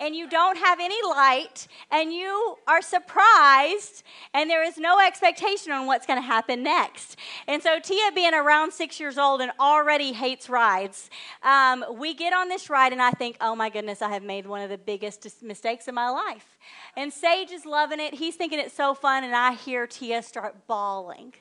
and 0.00 0.14
you 0.14 0.28
don't 0.28 0.58
have 0.58 0.80
any 0.80 0.96
light 1.08 1.66
and 1.90 2.12
you 2.12 2.56
are 2.66 2.82
surprised 2.82 4.02
and 4.34 4.48
there 4.48 4.64
is 4.64 4.78
no 4.78 5.00
expectation 5.00 5.72
on 5.72 5.86
what's 5.86 6.06
going 6.06 6.20
to 6.20 6.26
happen 6.26 6.62
next. 6.62 7.16
And 7.46 7.62
so, 7.62 7.78
Tia, 7.78 8.12
being 8.14 8.34
around 8.34 8.72
six 8.72 8.98
years 8.98 9.18
old 9.18 9.40
and 9.40 9.52
already 9.58 10.12
hates 10.12 10.48
rides, 10.48 11.10
um, 11.42 11.84
we 11.94 12.14
get 12.14 12.32
on 12.32 12.48
this 12.48 12.70
ride 12.70 12.92
and 12.92 13.02
I 13.02 13.10
think, 13.12 13.36
oh 13.40 13.54
my 13.54 13.70
goodness, 13.70 14.02
I 14.02 14.10
have 14.10 14.22
made 14.22 14.46
one 14.46 14.60
of 14.60 14.70
the 14.70 14.78
biggest 14.78 15.42
mistakes 15.42 15.88
in 15.88 15.94
my 15.94 16.08
life. 16.08 16.58
And 16.96 17.12
Sage 17.12 17.50
is 17.50 17.64
loving 17.64 18.00
it. 18.00 18.14
He's 18.14 18.36
thinking 18.36 18.58
it's 18.58 18.74
so 18.74 18.94
fun, 18.94 19.24
and 19.24 19.34
I 19.34 19.54
hear 19.54 19.86
Tia 19.86 20.22
start 20.22 20.66
bawling 20.66 21.32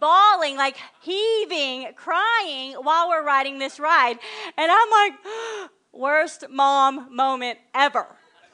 bawling, 0.00 0.56
like 0.56 0.76
heaving, 1.02 1.88
crying 1.94 2.72
while 2.74 3.08
we're 3.08 3.24
riding 3.24 3.58
this 3.58 3.78
ride. 3.78 4.18
And 4.56 4.70
I'm 4.70 4.90
like, 4.90 5.70
worst 5.92 6.44
mom 6.50 7.14
moment 7.14 7.58
ever. 7.74 8.06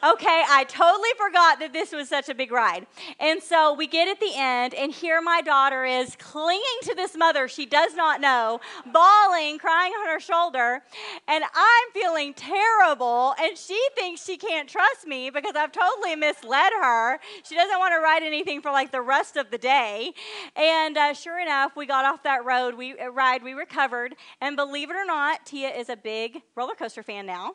Okay, 0.05 0.43
I 0.47 0.65
totally 0.65 1.09
forgot 1.17 1.59
that 1.61 1.73
this 1.73 1.91
was 1.91 2.07
such 2.07 2.29
a 2.29 2.35
big 2.35 2.53
ride. 2.53 2.87
And 3.19 3.43
so 3.43 3.73
we 3.73 3.87
get 3.87 4.09
at 4.09 4.21
the 4.21 4.33
end, 4.35 4.75
and 4.75 4.93
here 4.93 5.23
my 5.23 5.41
daughter 5.41 5.87
is 5.87 6.17
clinging 6.17 6.63
to 6.83 6.95
this 6.95 7.17
mother 7.17 7.49
she 7.49 7.65
does 7.65 7.95
not 7.95 8.21
know, 8.21 8.61
bawling, 8.93 9.59
crying 9.59 9.93
on 9.93 10.07
her 10.09 10.21
shoulder. 10.21 10.83
And 11.27 11.45
I'm 11.45 11.93
feeling 11.95 12.35
terrible, 12.35 13.35
and 13.41 13.57
she 13.57 13.81
thinks 13.95 14.23
she 14.23 14.37
can't 14.37 14.69
trust 14.69 15.07
me 15.07 15.31
because 15.31 15.57
I've 15.57 15.73
totally 15.73 16.15
misled 16.15 16.73
her. 16.79 17.19
She 17.43 17.55
doesn't 17.55 17.79
want 17.79 17.95
to 17.95 18.01
ride 18.01 18.23
anything 18.23 18.61
for 18.61 18.71
like 18.71 18.93
the 18.93 19.01
rest 19.01 19.37
of 19.37 19.51
the 19.51 19.59
day. 19.59 20.13
And 20.57 20.99
uh, 20.99 21.15
sure 21.15 21.41
enough, 21.41 21.75
we 21.75 21.87
got 21.87 22.05
off 22.05 22.23
that 22.25 22.45
road, 22.45 22.75
we 22.75 22.99
uh, 22.99 23.09
ride, 23.09 23.43
we 23.43 23.55
recovered. 23.55 24.15
And 24.43 24.57
believe 24.57 24.91
it 24.91 24.95
or 24.95 25.07
not, 25.07 25.47
Tia 25.47 25.71
is 25.71 25.89
a 25.89 25.97
big 25.97 26.43
roller 26.55 26.75
coaster 26.75 27.03
fan 27.03 27.25
now. 27.25 27.55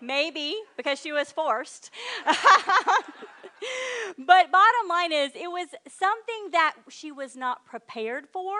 Maybe 0.00 0.54
because 0.76 1.00
she 1.00 1.12
was 1.12 1.32
forced. 1.32 1.90
but 4.18 4.52
bottom 4.52 4.88
line 4.88 5.12
is, 5.12 5.32
it 5.34 5.50
was 5.50 5.68
something 5.88 6.50
that 6.52 6.76
she 6.88 7.12
was 7.12 7.36
not 7.36 7.66
prepared 7.66 8.28
for 8.32 8.54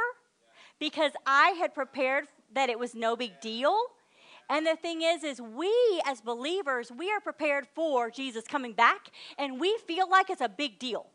because 0.78 1.12
I 1.26 1.50
had 1.50 1.74
prepared 1.74 2.28
that 2.54 2.68
it 2.68 2.78
was 2.78 2.94
no 2.94 3.16
big 3.16 3.40
deal. 3.40 3.76
And 4.50 4.66
the 4.66 4.76
thing 4.76 5.02
is, 5.02 5.24
is 5.24 5.40
we 5.40 5.72
as 6.06 6.20
believers, 6.20 6.90
we 6.90 7.10
are 7.10 7.20
prepared 7.20 7.66
for 7.74 8.10
Jesus 8.10 8.44
coming 8.44 8.72
back, 8.72 9.10
and 9.36 9.60
we 9.60 9.76
feel 9.86 10.08
like 10.08 10.30
it's 10.30 10.40
a 10.40 10.48
big 10.48 10.78
deal. 10.78 11.06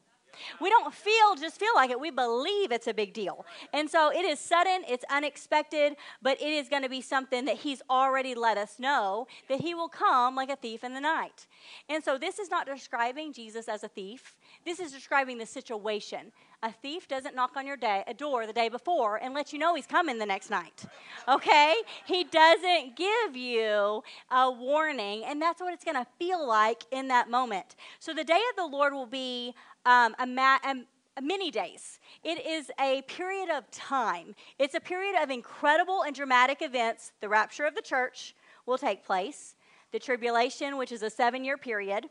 We 0.59 0.69
don't 0.69 0.93
feel 0.93 1.35
just 1.39 1.59
feel 1.59 1.73
like 1.75 1.89
it. 1.89 1.99
We 1.99 2.11
believe 2.11 2.71
it's 2.71 2.87
a 2.87 2.93
big 2.93 3.13
deal. 3.13 3.45
And 3.73 3.89
so 3.89 4.11
it 4.11 4.25
is 4.25 4.39
sudden, 4.39 4.83
it's 4.87 5.05
unexpected, 5.09 5.95
but 6.21 6.41
it 6.41 6.47
is 6.47 6.69
going 6.69 6.83
to 6.83 6.89
be 6.89 7.01
something 7.01 7.45
that 7.45 7.57
he's 7.57 7.81
already 7.89 8.35
let 8.35 8.57
us 8.57 8.79
know 8.79 9.27
that 9.49 9.61
he 9.61 9.73
will 9.75 9.89
come 9.89 10.35
like 10.35 10.49
a 10.49 10.55
thief 10.55 10.83
in 10.83 10.93
the 10.93 11.01
night. 11.01 11.47
And 11.89 12.03
so 12.03 12.17
this 12.17 12.39
is 12.39 12.49
not 12.49 12.65
describing 12.65 13.33
Jesus 13.33 13.67
as 13.67 13.83
a 13.83 13.87
thief. 13.87 14.35
This 14.65 14.79
is 14.79 14.91
describing 14.91 15.37
the 15.37 15.45
situation. 15.45 16.31
A 16.63 16.71
thief 16.71 17.09
doesn't 17.09 17.35
knock 17.35 17.57
on 17.57 17.67
your 17.67 17.75
day, 17.75 18.05
a 18.07 18.13
door 18.13 18.47
the 18.47 18.53
day 18.53 18.69
before 18.69 19.17
and 19.17 19.33
let 19.33 19.51
you 19.51 19.59
know 19.59 19.75
he's 19.75 19.85
coming 19.85 20.17
the 20.17 20.25
next 20.25 20.49
night. 20.49 20.85
Okay? 21.27 21.75
He 22.05 22.23
doesn't 22.23 22.95
give 22.95 23.35
you 23.35 24.01
a 24.31 24.49
warning, 24.49 25.25
and 25.25 25.41
that's 25.41 25.59
what 25.59 25.73
it's 25.73 25.83
going 25.83 25.97
to 25.97 26.07
feel 26.17 26.47
like 26.47 26.83
in 26.91 27.09
that 27.09 27.29
moment. 27.29 27.75
So 27.99 28.13
the 28.13 28.23
day 28.23 28.41
of 28.49 28.55
the 28.55 28.65
Lord 28.65 28.93
will 28.93 29.05
be 29.05 29.53
um, 29.85 30.15
a, 30.19 30.25
ma- 30.25 30.59
a 30.63 31.21
many 31.21 31.51
days. 31.51 31.99
It 32.23 32.45
is 32.45 32.71
a 32.79 33.01
period 33.03 33.49
of 33.49 33.69
time. 33.69 34.33
It's 34.57 34.73
a 34.73 34.79
period 34.79 35.21
of 35.21 35.29
incredible 35.29 36.03
and 36.03 36.15
dramatic 36.15 36.61
events. 36.61 37.11
The 37.19 37.27
rapture 37.27 37.65
of 37.65 37.75
the 37.75 37.81
church 37.81 38.35
will 38.65 38.77
take 38.77 39.05
place, 39.05 39.55
the 39.91 39.99
tribulation, 39.99 40.77
which 40.77 40.93
is 40.93 41.03
a 41.03 41.09
seven 41.09 41.43
year 41.43 41.57
period, 41.57 42.05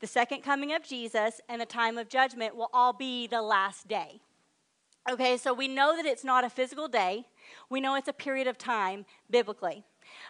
the 0.00 0.06
second 0.06 0.42
coming 0.42 0.72
of 0.72 0.82
Jesus, 0.82 1.40
and 1.48 1.60
the 1.60 1.66
time 1.66 1.98
of 1.98 2.08
judgment 2.08 2.54
will 2.54 2.70
all 2.72 2.92
be 2.92 3.26
the 3.26 3.42
last 3.42 3.88
day. 3.88 4.20
Okay, 5.10 5.36
so 5.36 5.54
we 5.54 5.68
know 5.68 5.96
that 5.96 6.04
it's 6.04 6.24
not 6.24 6.44
a 6.44 6.50
physical 6.50 6.88
day. 6.88 7.26
We 7.70 7.80
know 7.80 7.94
it's 7.94 8.08
a 8.08 8.12
period 8.12 8.46
of 8.46 8.58
time 8.58 9.06
biblically. 9.30 9.84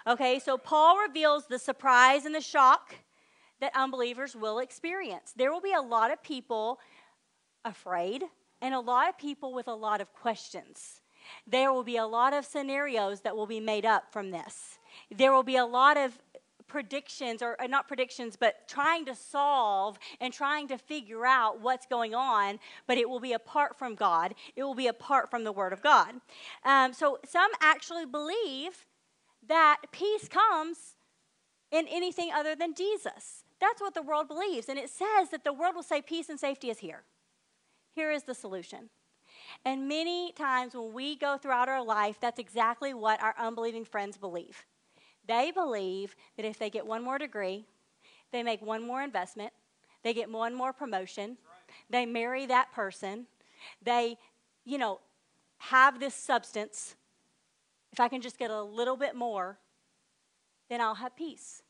Okay, 0.06 0.38
so 0.38 0.58
Paul 0.58 0.98
reveals 0.98 1.46
the 1.46 1.58
surprise 1.58 2.26
and 2.26 2.34
the 2.34 2.40
shock 2.40 2.94
that 3.60 3.72
unbelievers 3.74 4.36
will 4.36 4.58
experience. 4.58 5.32
There 5.34 5.50
will 5.50 5.60
be 5.62 5.72
a 5.72 5.80
lot 5.80 6.12
of 6.12 6.22
people 6.22 6.78
afraid 7.64 8.24
and 8.60 8.74
a 8.74 8.80
lot 8.80 9.08
of 9.08 9.18
people 9.18 9.54
with 9.54 9.66
a 9.66 9.74
lot 9.74 10.00
of 10.00 10.12
questions. 10.12 11.00
There 11.46 11.72
will 11.72 11.84
be 11.84 11.96
a 11.96 12.06
lot 12.06 12.32
of 12.32 12.44
scenarios 12.44 13.22
that 13.22 13.34
will 13.34 13.46
be 13.46 13.60
made 13.60 13.84
up 13.84 14.12
from 14.12 14.30
this. 14.30 14.78
There 15.10 15.32
will 15.32 15.42
be 15.42 15.56
a 15.56 15.66
lot 15.66 15.96
of 15.96 16.18
predictions, 16.68 17.42
or 17.42 17.60
uh, 17.60 17.66
not 17.66 17.88
predictions, 17.88 18.36
but 18.36 18.68
trying 18.68 19.04
to 19.06 19.14
solve 19.14 19.98
and 20.20 20.32
trying 20.32 20.68
to 20.68 20.78
figure 20.78 21.24
out 21.24 21.60
what's 21.60 21.86
going 21.86 22.14
on, 22.14 22.58
but 22.86 22.98
it 22.98 23.08
will 23.08 23.20
be 23.20 23.32
apart 23.32 23.78
from 23.78 23.94
God. 23.94 24.34
It 24.54 24.62
will 24.62 24.74
be 24.74 24.86
apart 24.86 25.30
from 25.30 25.44
the 25.44 25.52
Word 25.52 25.72
of 25.72 25.82
God. 25.82 26.14
Um, 26.64 26.92
so 26.92 27.18
some 27.24 27.50
actually 27.60 28.06
believe 28.06 28.86
that 29.46 29.78
peace 29.92 30.28
comes 30.28 30.96
in 31.70 31.86
anything 31.88 32.30
other 32.34 32.54
than 32.54 32.74
Jesus. 32.74 33.44
That's 33.60 33.80
what 33.80 33.94
the 33.94 34.02
world 34.02 34.28
believes. 34.28 34.68
And 34.68 34.78
it 34.78 34.90
says 34.90 35.30
that 35.30 35.44
the 35.44 35.52
world 35.52 35.74
will 35.74 35.82
say 35.82 36.02
peace 36.02 36.28
and 36.28 36.38
safety 36.38 36.70
is 36.70 36.78
here. 36.78 37.04
Here 37.94 38.10
is 38.10 38.24
the 38.24 38.34
solution. 38.34 38.90
And 39.64 39.88
many 39.88 40.32
times 40.32 40.74
when 40.74 40.92
we 40.92 41.16
go 41.16 41.38
throughout 41.38 41.68
our 41.68 41.82
life, 41.82 42.18
that's 42.20 42.38
exactly 42.38 42.92
what 42.92 43.22
our 43.22 43.34
unbelieving 43.38 43.84
friends 43.84 44.16
believe. 44.16 44.64
They 45.26 45.50
believe 45.50 46.14
that 46.36 46.46
if 46.46 46.58
they 46.58 46.70
get 46.70 46.86
one 46.86 47.02
more 47.02 47.18
degree, 47.18 47.66
they 48.32 48.42
make 48.42 48.62
one 48.62 48.82
more 48.82 49.02
investment, 49.02 49.52
they 50.02 50.14
get 50.14 50.30
one 50.30 50.54
more 50.54 50.72
promotion, 50.72 51.36
they 51.90 52.06
marry 52.06 52.46
that 52.46 52.72
person, 52.72 53.26
they, 53.82 54.18
you 54.64 54.78
know, 54.78 55.00
have 55.58 55.98
this 56.00 56.14
substance. 56.14 56.94
If 57.92 58.00
I 58.00 58.08
can 58.08 58.20
just 58.20 58.38
get 58.38 58.50
a 58.50 58.62
little 58.62 58.96
bit 58.96 59.14
more, 59.14 59.58
then 60.68 60.80
I'll 60.80 60.96
have 60.96 61.16
peace 61.16 61.62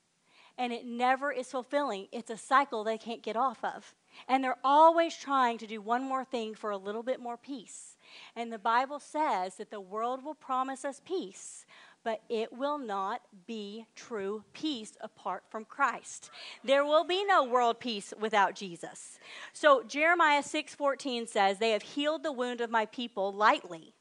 and 0.59 0.73
it 0.73 0.87
never 0.87 1.31
is 1.31 1.51
fulfilling. 1.51 2.09
It's 2.13 2.31
a 2.31 2.37
cycle 2.37 2.83
they 2.83 2.99
can't 2.99 3.23
get 3.23 3.37
off 3.37 3.63
of. 3.63 3.95
And 4.29 4.43
they're 4.43 4.57
always 4.65 5.15
trying 5.15 5.59
to 5.59 5.67
do 5.67 5.81
one 5.81 6.03
more 6.03 6.25
thing 6.25 6.55
for 6.55 6.71
a 6.71 6.77
little 6.77 7.03
bit 7.03 7.21
more 7.21 7.37
peace. 7.37 7.97
And 8.35 8.51
the 8.51 8.59
Bible 8.59 8.99
says 8.99 9.57
that 9.57 9.71
the 9.71 9.81
world 9.81 10.25
will 10.25 10.35
promise 10.35 10.85
us 10.85 11.03
peace, 11.05 11.67
but 12.07 12.23
it 12.29 12.53
will 12.53 12.79
not 12.79 13.21
be 13.49 13.85
true 13.97 14.45
peace 14.53 14.97
apart 15.01 15.43
from 15.51 15.65
Christ. 15.65 16.31
There 16.63 16.85
will 16.85 17.03
be 17.03 17.25
no 17.25 17.43
world 17.43 17.81
peace 17.81 18.15
without 18.21 18.55
Jesus. 18.55 19.19
So 19.53 19.83
Jeremiah 19.83 20.45
6:14 20.45 21.27
says, 21.27 21.59
"They 21.59 21.73
have 21.73 21.83
healed 21.83 22.23
the 22.23 22.31
wound 22.31 22.61
of 22.61 22.71
my 22.71 22.87
people 22.87 23.33
lightly, 23.33 23.93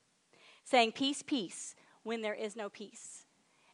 saying 0.64 0.92
peace, 0.92 1.24
peace, 1.24 1.76
when 2.04 2.22
there 2.22 2.36
is 2.36 2.56
no 2.56 2.70
peace." 2.70 3.26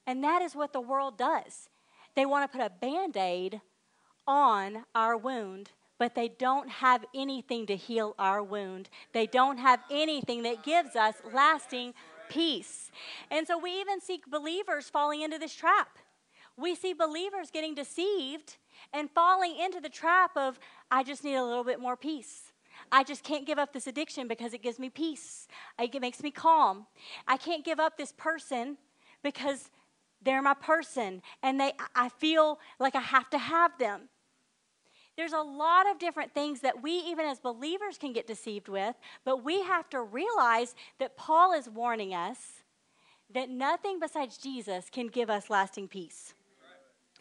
And 0.07 0.23
that 0.23 0.41
is 0.41 0.55
what 0.55 0.71
the 0.71 0.79
world 0.79 1.17
does. 1.17 1.69
They 2.15 2.25
want 2.25 2.49
to 2.49 2.57
put 2.57 2.65
a 2.65 2.69
band 2.69 3.17
aid 3.17 3.59
on 4.25 4.85
our 4.95 5.17
wound, 5.17 5.71
but 5.97 6.15
they 6.15 6.29
don't 6.29 6.69
have 6.69 7.03
anything 7.13 7.65
to 7.65 7.75
heal 7.75 8.15
our 8.17 8.41
wound. 8.41 8.89
They 9.11 9.27
don't 9.27 9.57
have 9.57 9.83
anything 9.89 10.43
that 10.43 10.63
gives 10.63 10.95
us 10.95 11.21
lasting 11.25 11.95
peace. 12.31 12.91
And 13.29 13.45
so 13.45 13.57
we 13.57 13.81
even 13.81 13.99
see 13.99 14.21
believers 14.29 14.89
falling 14.89 15.21
into 15.21 15.37
this 15.37 15.53
trap. 15.53 15.97
We 16.57 16.75
see 16.75 16.93
believers 16.93 17.51
getting 17.51 17.75
deceived 17.75 18.57
and 18.93 19.09
falling 19.11 19.57
into 19.59 19.79
the 19.81 19.89
trap 19.89 20.31
of, 20.35 20.59
I 20.89 21.03
just 21.03 21.23
need 21.23 21.35
a 21.35 21.43
little 21.43 21.63
bit 21.63 21.79
more 21.79 21.97
peace. 21.97 22.53
I 22.91 23.03
just 23.03 23.23
can't 23.23 23.45
give 23.45 23.59
up 23.59 23.73
this 23.73 23.87
addiction 23.87 24.27
because 24.27 24.53
it 24.53 24.63
gives 24.63 24.79
me 24.79 24.89
peace. 24.89 25.47
It 25.77 26.01
makes 26.01 26.23
me 26.23 26.31
calm. 26.31 26.87
I 27.27 27.37
can't 27.37 27.65
give 27.65 27.79
up 27.79 27.97
this 27.97 28.13
person 28.13 28.77
because 29.23 29.69
they're 30.23 30.41
my 30.41 30.53
person, 30.53 31.21
and 31.41 31.59
they, 31.59 31.73
I 31.95 32.09
feel 32.09 32.59
like 32.79 32.95
I 32.95 33.01
have 33.01 33.29
to 33.31 33.37
have 33.37 33.77
them. 33.79 34.01
There's 35.21 35.33
a 35.33 35.39
lot 35.39 35.87
of 35.87 35.99
different 35.99 36.33
things 36.33 36.61
that 36.61 36.81
we, 36.81 36.93
even 36.93 37.27
as 37.27 37.39
believers, 37.39 37.99
can 37.99 38.11
get 38.11 38.25
deceived 38.25 38.67
with, 38.67 38.95
but 39.23 39.43
we 39.43 39.61
have 39.61 39.87
to 39.91 40.01
realize 40.01 40.73
that 40.97 41.15
Paul 41.15 41.53
is 41.53 41.69
warning 41.69 42.11
us 42.11 42.63
that 43.31 43.47
nothing 43.47 43.99
besides 43.99 44.39
Jesus 44.39 44.89
can 44.91 45.05
give 45.05 45.29
us 45.29 45.51
lasting 45.51 45.89
peace. 45.89 46.33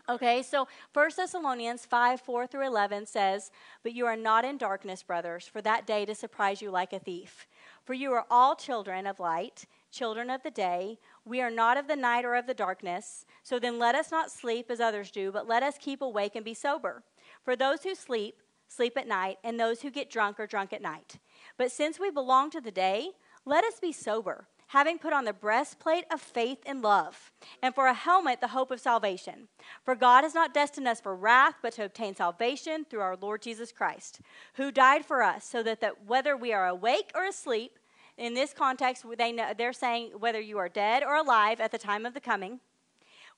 Okay, 0.09 0.43
so 0.43 0.67
1 0.95 1.11
Thessalonians 1.15 1.85
5 1.85 2.23
4 2.23 2.47
through 2.47 2.67
11 2.67 3.05
says, 3.05 3.51
But 3.83 3.93
you 3.93 4.07
are 4.07 4.17
not 4.17 4.47
in 4.47 4.57
darkness, 4.57 5.03
brothers, 5.03 5.47
for 5.47 5.61
that 5.61 5.87
day 5.87 6.07
to 6.07 6.15
surprise 6.15 6.63
you 6.63 6.71
like 6.71 6.95
a 6.95 6.99
thief. 6.99 7.47
For 7.85 7.93
you 7.93 8.13
are 8.13 8.25
all 8.31 8.57
children 8.57 9.07
of 9.07 9.21
light, 9.21 9.67
children 9.93 10.31
of 10.31 10.43
the 10.43 10.51
day. 10.51 10.99
We 11.27 11.43
are 11.43 11.51
not 11.51 11.77
of 11.77 11.87
the 11.87 11.97
night 11.97 12.25
or 12.25 12.35
of 12.35 12.47
the 12.47 12.55
darkness. 12.55 13.27
So 13.43 13.59
then 13.59 13.79
let 13.79 13.95
us 13.95 14.11
not 14.11 14.31
sleep 14.31 14.71
as 14.71 14.81
others 14.81 15.11
do, 15.11 15.31
but 15.31 15.47
let 15.47 15.63
us 15.63 15.75
keep 15.79 16.01
awake 16.01 16.35
and 16.35 16.47
be 16.47 16.55
sober. 16.55 17.03
For 17.45 17.57
those 17.57 17.83
who 17.83 17.95
sleep, 17.95 18.37
sleep 18.69 18.97
at 18.97 19.09
night, 19.09 19.39
and 19.43 19.59
those 19.59 19.83
who 19.83 19.91
get 19.91 20.11
drunk 20.11 20.39
are 20.39 20.47
drunk 20.47 20.73
at 20.73 20.83
night. 20.83 21.19
But 21.57 21.73
since 21.73 21.99
we 21.99 22.11
belong 22.11 22.51
to 22.51 22.61
the 22.61 22.71
day, 22.71 23.11
let 23.45 23.65
us 23.65 23.81
be 23.81 23.93
sober, 23.93 24.47
having 24.69 24.99
put 24.99 25.13
on 25.13 25.25
the 25.25 25.33
breastplate 25.33 26.05
of 26.13 26.21
faith 26.21 26.59
and 26.67 26.83
love, 26.83 27.33
and 27.63 27.75
for 27.75 27.87
a 27.87 27.95
helmet, 27.95 28.41
the 28.41 28.49
hope 28.49 28.71
of 28.71 28.81
salvation. 28.81 29.49
For 29.85 29.95
God 29.95 30.23
has 30.23 30.35
not 30.35 30.55
destined 30.55 30.87
us 30.87 31.01
for 31.01 31.17
wrath, 31.17 31.55
but 31.63 31.73
to 31.75 31.85
obtain 31.85 32.15
salvation 32.15 32.85
through 32.89 33.01
our 33.01 33.17
Lord 33.17 33.43
Jesus 33.43 33.73
Christ, 33.73 34.21
who 34.55 34.71
died 34.71 35.05
for 35.05 35.23
us, 35.23 35.45
so 35.45 35.63
that, 35.63 35.81
that 35.81 36.07
whether 36.07 36.37
we 36.37 36.53
are 36.53 36.69
awake 36.69 37.11
or 37.15 37.25
asleep, 37.25 37.79
in 38.17 38.35
this 38.35 38.53
context, 38.53 39.05
they 39.17 39.33
know, 39.33 39.53
they're 39.57 39.73
saying 39.73 40.11
whether 40.19 40.41
you 40.41 40.59
are 40.59 40.69
dead 40.69 41.03
or 41.03 41.17
alive 41.17 41.59
at 41.59 41.73
the 41.73 41.79
time 41.79 42.05
of 42.05 42.13
the 42.13 42.21
coming, 42.21 42.61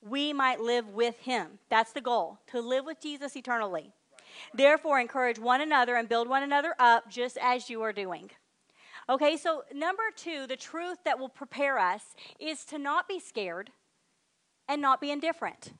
we 0.07 0.33
might 0.33 0.59
live 0.59 0.89
with 0.89 1.17
him. 1.19 1.59
That's 1.69 1.93
the 1.93 2.01
goal, 2.01 2.39
to 2.47 2.61
live 2.61 2.85
with 2.85 3.01
Jesus 3.01 3.35
eternally. 3.35 3.91
Therefore, 4.53 4.99
encourage 4.99 5.39
one 5.39 5.61
another 5.61 5.95
and 5.95 6.09
build 6.09 6.27
one 6.27 6.43
another 6.43 6.75
up 6.79 7.09
just 7.09 7.37
as 7.41 7.69
you 7.69 7.81
are 7.81 7.93
doing. 7.93 8.31
Okay, 9.09 9.37
so 9.37 9.63
number 9.73 10.03
two, 10.15 10.47
the 10.47 10.55
truth 10.55 10.97
that 11.05 11.19
will 11.19 11.29
prepare 11.29 11.77
us 11.77 12.03
is 12.39 12.65
to 12.65 12.77
not 12.77 13.07
be 13.07 13.19
scared 13.19 13.69
and 14.67 14.81
not 14.81 15.01
be 15.01 15.11
indifferent. 15.11 15.73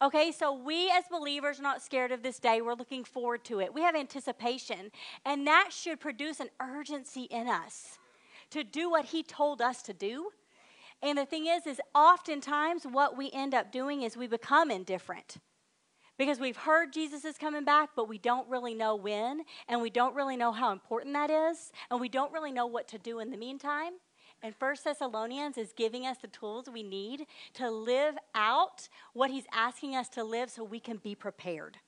Okay, 0.00 0.32
so 0.32 0.52
we 0.52 0.90
as 0.90 1.04
believers 1.10 1.60
are 1.60 1.62
not 1.62 1.82
scared 1.82 2.10
of 2.10 2.22
this 2.22 2.40
day. 2.40 2.60
We're 2.60 2.74
looking 2.74 3.04
forward 3.04 3.44
to 3.44 3.60
it. 3.60 3.72
We 3.72 3.82
have 3.82 3.94
anticipation, 3.94 4.90
and 5.24 5.46
that 5.46 5.68
should 5.70 6.00
produce 6.00 6.40
an 6.40 6.48
urgency 6.60 7.22
in 7.24 7.46
us 7.46 7.98
to 8.50 8.64
do 8.64 8.90
what 8.90 9.04
he 9.06 9.22
told 9.22 9.62
us 9.62 9.82
to 9.82 9.92
do. 9.92 10.30
And 11.02 11.18
the 11.18 11.26
thing 11.26 11.46
is, 11.46 11.66
is 11.66 11.80
oftentimes 11.94 12.84
what 12.84 13.16
we 13.16 13.30
end 13.32 13.54
up 13.54 13.72
doing 13.72 14.02
is 14.02 14.16
we 14.16 14.28
become 14.28 14.70
indifferent 14.70 15.36
because 16.16 16.38
we've 16.38 16.56
heard 16.56 16.92
Jesus 16.92 17.24
is 17.24 17.36
coming 17.36 17.64
back, 17.64 17.90
but 17.96 18.08
we 18.08 18.18
don't 18.18 18.48
really 18.48 18.74
know 18.74 18.94
when, 18.94 19.42
and 19.68 19.82
we 19.82 19.90
don't 19.90 20.14
really 20.14 20.36
know 20.36 20.52
how 20.52 20.70
important 20.70 21.14
that 21.14 21.30
is, 21.30 21.72
and 21.90 22.00
we 22.00 22.08
don't 22.08 22.32
really 22.32 22.52
know 22.52 22.66
what 22.66 22.86
to 22.88 22.98
do 22.98 23.18
in 23.18 23.30
the 23.30 23.36
meantime. 23.36 23.94
And 24.42 24.54
First 24.54 24.84
Thessalonians 24.84 25.56
is 25.58 25.72
giving 25.72 26.06
us 26.06 26.18
the 26.18 26.28
tools 26.28 26.68
we 26.68 26.82
need 26.82 27.26
to 27.54 27.70
live 27.70 28.16
out 28.34 28.88
what 29.14 29.30
he's 29.30 29.46
asking 29.52 29.96
us 29.96 30.08
to 30.10 30.22
live 30.22 30.50
so 30.50 30.62
we 30.62 30.80
can 30.80 30.98
be 30.98 31.14
prepared. 31.14 31.78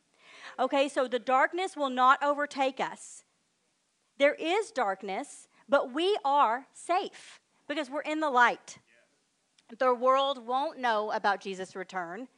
Okay, 0.59 0.89
so 0.89 1.07
the 1.07 1.19
darkness 1.19 1.77
will 1.77 1.91
not 1.91 2.23
overtake 2.23 2.81
us. 2.81 3.25
There 4.19 4.35
is 4.35 4.71
darkness, 4.71 5.49
but 5.69 5.93
we 5.93 6.17
are 6.25 6.67
safe 6.73 7.41
because 7.67 7.91
we're 7.91 8.03
in 8.03 8.21
the 8.21 8.31
light. 8.31 8.79
The 9.79 9.95
world 9.95 10.47
won't 10.47 10.79
know 10.79 11.11
about 11.13 11.41
Jesus' 11.41 11.75
return. 11.75 12.29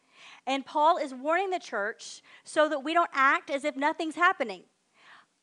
And 0.47 0.65
Paul 0.65 0.97
is 0.97 1.13
warning 1.13 1.51
the 1.51 1.59
church 1.59 2.23
so 2.45 2.69
that 2.69 2.83
we 2.85 2.95
don't 2.95 3.11
act 3.13 3.51
as 3.51 3.65
if 3.65 3.77
nothing's 3.77 4.15
happening. 4.15 4.63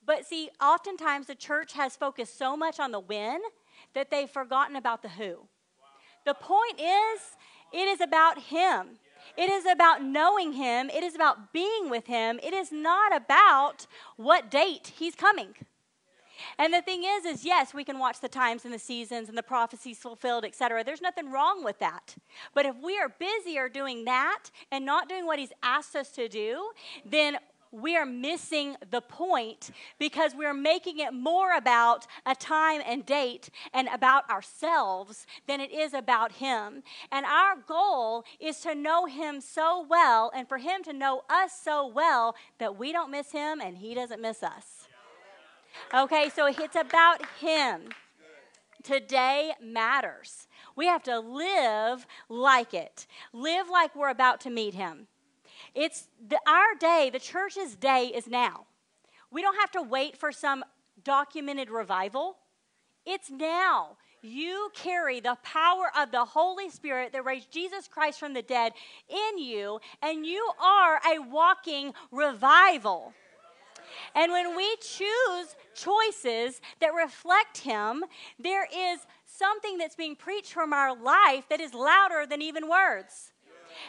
But 0.06 0.26
see, 0.26 0.50
oftentimes 0.62 1.28
the 1.28 1.36
church 1.36 1.74
has 1.74 1.96
focused 1.96 2.38
so 2.38 2.58
much 2.58 2.80
on 2.80 2.92
the 2.92 3.00
when 3.00 3.40
that 3.94 4.10
they've 4.12 4.30
forgotten 4.30 4.76
about 4.76 5.02
the 5.02 5.10
who. 5.10 5.48
The 6.26 6.34
point 6.34 6.80
is, 6.80 7.22
it 7.72 7.88
is 7.88 8.02
about 8.02 8.40
Him. 8.40 9.00
It 9.38 9.50
is 9.50 9.66
about 9.66 10.04
knowing 10.04 10.54
Him. 10.54 10.90
It 10.90 11.04
is 11.04 11.16
about 11.16 11.54
being 11.54 11.90
with 11.90 12.08
Him. 12.08 12.40
It 12.44 12.54
is 12.54 12.72
not 12.72 13.16
about 13.16 13.88
what 14.18 14.52
date 14.52 14.94
He's 14.98 15.16
coming. 15.16 15.56
And 16.58 16.74
the 16.74 16.82
thing 16.82 17.04
is, 17.04 17.26
is 17.26 17.46
yes, 17.46 17.74
we 17.74 17.84
can 17.84 18.00
watch 18.00 18.20
the 18.20 18.30
times 18.30 18.66
and 18.66 18.74
the 18.74 18.80
seasons 18.80 19.30
and 19.30 19.38
the 19.38 19.44
prophecies 19.44 20.00
fulfilled, 20.00 20.46
etc. 20.46 20.84
There's 20.84 21.02
nothing 21.02 21.32
wrong 21.32 21.64
with 21.64 21.80
that. 21.80 22.16
But 22.54 22.66
if 22.66 22.76
we 22.82 22.98
are 23.00 23.10
busier 23.10 23.70
doing 23.70 24.06
that 24.06 24.46
and 24.72 24.86
not 24.86 25.10
doing 25.10 25.26
what 25.26 25.40
He's 25.40 25.54
asked 25.62 25.96
us 25.96 26.10
to 26.12 26.28
do, 26.28 26.72
then 27.06 27.38
we 27.74 27.98
are 27.98 28.06
missing 28.06 28.76
the 28.92 29.02
point 29.02 29.72
because 29.98 30.36
we're 30.36 30.54
making 30.54 31.00
it 31.00 31.12
more 31.12 31.58
about 31.58 32.06
a 32.26 32.36
time 32.36 32.82
and 32.86 33.04
date 33.04 33.50
and 33.74 33.90
about 33.92 34.30
ourselves 34.30 35.26
than 35.48 35.60
it 35.60 35.72
is 35.72 35.94
about 35.94 36.34
Him. 36.34 36.84
And 37.12 37.26
our 37.26 37.56
goal 37.68 38.26
is 38.40 38.60
to 38.60 38.76
know 38.76 39.06
Him 39.06 39.42
so 39.42 39.86
well 39.90 40.32
and 40.36 40.48
for 40.48 40.60
Him 40.60 40.84
to 40.84 40.94
know 40.94 41.24
us 41.30 41.52
so 41.52 41.88
well 41.88 42.36
that 42.60 42.78
we 42.78 42.92
don't 42.92 43.10
miss 43.10 43.32
Him 43.32 43.60
and 43.60 43.78
He 43.78 43.96
doesn't 43.96 44.22
miss 44.22 44.44
us. 44.44 44.73
Okay, 45.94 46.30
so 46.34 46.48
it's 46.48 46.76
about 46.76 47.26
Him. 47.40 47.90
Today 48.84 49.54
matters. 49.62 50.48
We 50.76 50.88
have 50.88 51.04
to 51.04 51.20
live 51.20 52.06
like 52.30 52.74
it, 52.74 53.08
live 53.32 53.70
like 53.70 53.96
we're 53.96 54.10
about 54.10 54.42
to 54.42 54.50
meet 54.50 54.74
Him. 54.74 55.08
It's 55.74 56.08
the, 56.28 56.40
our 56.48 56.76
day, 56.80 57.10
the 57.12 57.20
church's 57.20 57.76
day 57.76 58.12
is 58.14 58.28
now. 58.28 58.66
We 59.32 59.42
don't 59.42 59.60
have 59.60 59.72
to 59.72 59.82
wait 59.82 60.18
for 60.18 60.32
some 60.32 60.64
documented 61.04 61.70
revival. 61.70 62.38
It's 63.06 63.32
now. 63.32 63.98
You 64.22 64.70
carry 64.74 65.20
the 65.20 65.38
power 65.44 65.92
of 65.98 66.12
the 66.12 66.24
Holy 66.24 66.70
Spirit 66.70 67.12
that 67.12 67.26
raised 67.26 67.52
Jesus 67.52 67.88
Christ 67.88 68.20
from 68.20 68.34
the 68.34 68.42
dead 68.42 68.72
in 69.10 69.38
you, 69.38 69.80
and 70.02 70.26
you 70.26 70.50
are 70.62 71.02
a 71.06 71.20
walking 71.20 71.94
revival. 72.12 73.14
And 74.16 74.32
when 74.32 74.56
we 74.56 74.76
choose 74.78 75.56
choices 75.76 76.62
that 76.80 76.94
reflect 76.94 77.60
Him, 77.60 78.04
there 78.40 78.66
is 78.66 79.00
something 79.26 79.78
that's 79.78 79.96
being 79.96 80.16
preached 80.16 80.54
from 80.54 80.74
our 80.74 80.96
life 80.96 81.46
that 81.50 81.60
is 81.60 81.74
louder 81.74 82.26
than 82.28 82.42
even 82.42 82.70
words. 82.70 83.32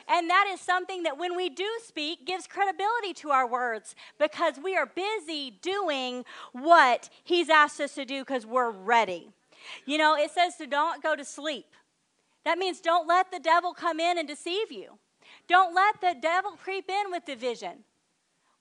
And 0.09 0.31
that 0.31 0.49
is 0.53 0.61
something 0.61 1.03
that 1.03 1.19
when 1.19 1.37
we 1.37 1.49
do 1.49 1.69
speak 1.87 2.27
gives 2.27 2.47
credibility 2.47 3.13
to 3.15 3.31
our 3.31 3.47
words 3.47 3.95
because 4.19 4.55
we 4.63 4.77
are 4.77 4.87
busy 4.87 5.59
doing 5.63 6.25
what 6.53 7.11
He's 7.23 7.51
asked 7.51 7.81
us 7.81 7.95
to 7.95 8.05
do 8.05 8.21
because 8.21 8.47
we're 8.47 8.71
ready. 8.71 9.31
You 9.87 9.99
know, 9.99 10.17
it 10.17 10.31
says 10.31 10.57
to 10.57 10.67
don't 10.67 11.03
go 11.03 11.17
to 11.17 11.25
sleep. 11.25 11.67
That 12.45 12.59
means 12.59 12.81
don't 12.81 13.07
let 13.07 13.31
the 13.31 13.39
devil 13.41 13.73
come 13.73 14.01
in 14.01 14.19
and 14.19 14.29
deceive 14.29 14.71
you. 14.71 14.99
Don't 15.49 15.75
let 15.75 16.01
the 16.01 16.15
devil 16.21 16.53
creep 16.53 16.89
in 16.89 17.11
with 17.11 17.25
division, 17.25 17.85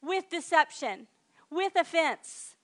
with 0.01 0.29
deception, 0.29 1.07
with 1.53 1.73
offense, 1.75 2.55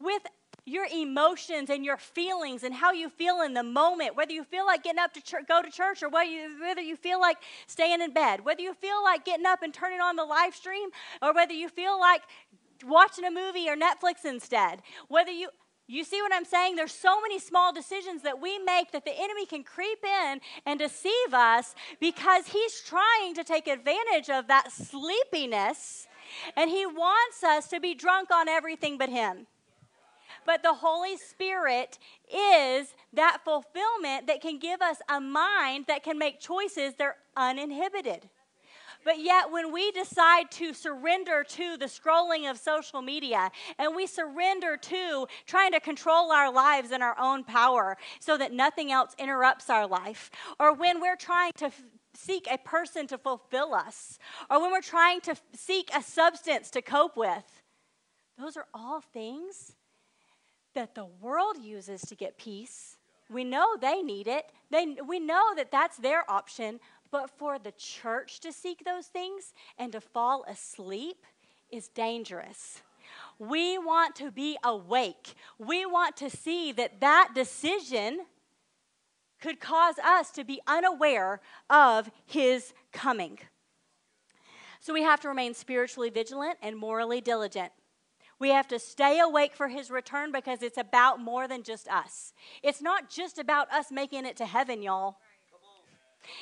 with 0.00 0.22
your 0.66 0.86
emotions 0.92 1.70
and 1.70 1.84
your 1.84 1.96
feelings 1.96 2.62
and 2.62 2.74
how 2.74 2.92
you 2.92 3.08
feel 3.08 3.42
in 3.42 3.54
the 3.54 3.62
moment, 3.62 4.16
whether 4.16 4.32
you 4.32 4.44
feel 4.44 4.66
like 4.66 4.84
getting 4.84 4.98
up 4.98 5.12
to 5.14 5.22
church, 5.22 5.44
go 5.48 5.62
to 5.62 5.70
church 5.70 6.02
or 6.02 6.08
whether 6.08 6.30
you, 6.30 6.60
whether 6.60 6.80
you 6.80 6.96
feel 6.96 7.20
like 7.20 7.38
staying 7.66 8.00
in 8.00 8.12
bed, 8.12 8.44
whether 8.44 8.60
you 8.60 8.74
feel 8.74 9.02
like 9.02 9.24
getting 9.24 9.46
up 9.46 9.62
and 9.62 9.72
turning 9.72 10.00
on 10.00 10.16
the 10.16 10.24
live 10.24 10.54
stream 10.54 10.90
or 11.22 11.34
whether 11.34 11.52
you 11.52 11.68
feel 11.68 11.98
like 11.98 12.22
watching 12.86 13.24
a 13.24 13.30
movie 13.30 13.68
or 13.68 13.76
Netflix 13.76 14.24
instead, 14.24 14.82
whether 15.08 15.30
you 15.30 15.48
you 15.86 16.04
see 16.04 16.22
what 16.22 16.32
I'm 16.32 16.44
saying? 16.44 16.76
There's 16.76 16.94
so 16.94 17.20
many 17.20 17.40
small 17.40 17.72
decisions 17.72 18.22
that 18.22 18.40
we 18.40 18.60
make 18.60 18.92
that 18.92 19.04
the 19.04 19.10
enemy 19.12 19.44
can 19.44 19.64
creep 19.64 19.98
in 20.04 20.40
and 20.64 20.78
deceive 20.78 21.34
us 21.34 21.74
because 21.98 22.46
he's 22.46 22.80
trying 22.82 23.34
to 23.34 23.42
take 23.42 23.66
advantage 23.66 24.30
of 24.30 24.46
that 24.46 24.70
sleepiness 24.70 26.06
and 26.56 26.70
he 26.70 26.86
wants 26.86 27.42
us 27.42 27.68
to 27.68 27.80
be 27.80 27.94
drunk 27.94 28.30
on 28.30 28.48
everything 28.48 28.98
but 28.98 29.08
him. 29.08 29.46
But 30.46 30.62
the 30.62 30.74
Holy 30.74 31.16
Spirit 31.16 31.98
is 32.32 32.94
that 33.12 33.38
fulfillment 33.44 34.26
that 34.26 34.40
can 34.40 34.58
give 34.58 34.80
us 34.80 34.98
a 35.08 35.20
mind 35.20 35.84
that 35.88 36.02
can 36.02 36.18
make 36.18 36.40
choices 36.40 36.94
that 36.94 37.04
are 37.04 37.16
uninhibited. 37.36 38.28
But 39.04 39.20
yet, 39.20 39.50
when 39.50 39.72
we 39.72 39.90
decide 39.92 40.50
to 40.52 40.74
surrender 40.74 41.42
to 41.42 41.76
the 41.78 41.86
scrolling 41.86 42.50
of 42.50 42.58
social 42.58 43.00
media 43.00 43.50
and 43.78 43.96
we 43.96 44.06
surrender 44.06 44.76
to 44.76 45.26
trying 45.46 45.72
to 45.72 45.80
control 45.80 46.30
our 46.32 46.52
lives 46.52 46.90
in 46.90 47.00
our 47.00 47.18
own 47.18 47.44
power 47.44 47.96
so 48.18 48.36
that 48.36 48.52
nothing 48.52 48.92
else 48.92 49.14
interrupts 49.18 49.70
our 49.70 49.86
life, 49.86 50.30
or 50.58 50.74
when 50.74 51.00
we're 51.00 51.16
trying 51.16 51.52
to 51.56 51.70
seek 52.20 52.46
a 52.50 52.58
person 52.58 53.06
to 53.08 53.18
fulfill 53.18 53.74
us, 53.74 54.18
or 54.50 54.60
when 54.60 54.70
we're 54.70 54.80
trying 54.80 55.20
to 55.22 55.34
seek 55.54 55.90
a 55.94 56.02
substance 56.02 56.70
to 56.70 56.82
cope 56.82 57.16
with, 57.16 57.62
those 58.38 58.56
are 58.56 58.66
all 58.72 59.00
things 59.00 59.72
that 60.74 60.94
the 60.94 61.06
world 61.20 61.56
uses 61.62 62.02
to 62.02 62.14
get 62.14 62.38
peace. 62.38 62.96
We 63.28 63.44
know 63.44 63.76
they 63.76 64.02
need 64.02 64.28
it. 64.28 64.46
They, 64.70 64.96
we 65.06 65.18
know 65.20 65.54
that 65.56 65.70
that's 65.70 65.96
their 65.96 66.28
option. 66.30 66.80
But 67.10 67.30
for 67.30 67.58
the 67.58 67.72
church 67.72 68.40
to 68.40 68.52
seek 68.52 68.84
those 68.84 69.06
things 69.06 69.52
and 69.78 69.92
to 69.92 70.00
fall 70.00 70.44
asleep 70.48 71.26
is 71.70 71.88
dangerous. 71.88 72.82
We 73.38 73.78
want 73.78 74.14
to 74.16 74.30
be 74.30 74.56
awake. 74.62 75.34
We 75.58 75.86
want 75.86 76.16
to 76.18 76.30
see 76.30 76.72
that 76.72 77.00
that 77.00 77.30
decision 77.34 78.20
could 79.40 79.60
cause 79.60 79.96
us 79.98 80.30
to 80.32 80.44
be 80.44 80.60
unaware 80.66 81.40
of 81.68 82.10
his 82.26 82.72
coming. 82.92 83.38
So 84.80 84.94
we 84.94 85.02
have 85.02 85.20
to 85.20 85.28
remain 85.28 85.54
spiritually 85.54 86.10
vigilant 86.10 86.58
and 86.62 86.76
morally 86.76 87.20
diligent. 87.20 87.72
We 88.38 88.48
have 88.50 88.68
to 88.68 88.78
stay 88.78 89.20
awake 89.20 89.54
for 89.54 89.68
his 89.68 89.90
return 89.90 90.32
because 90.32 90.62
it's 90.62 90.78
about 90.78 91.20
more 91.20 91.46
than 91.46 91.62
just 91.62 91.88
us. 91.88 92.32
It's 92.62 92.80
not 92.80 93.10
just 93.10 93.38
about 93.38 93.70
us 93.70 93.90
making 93.90 94.24
it 94.24 94.36
to 94.38 94.46
heaven, 94.46 94.82
y'all. 94.82 95.18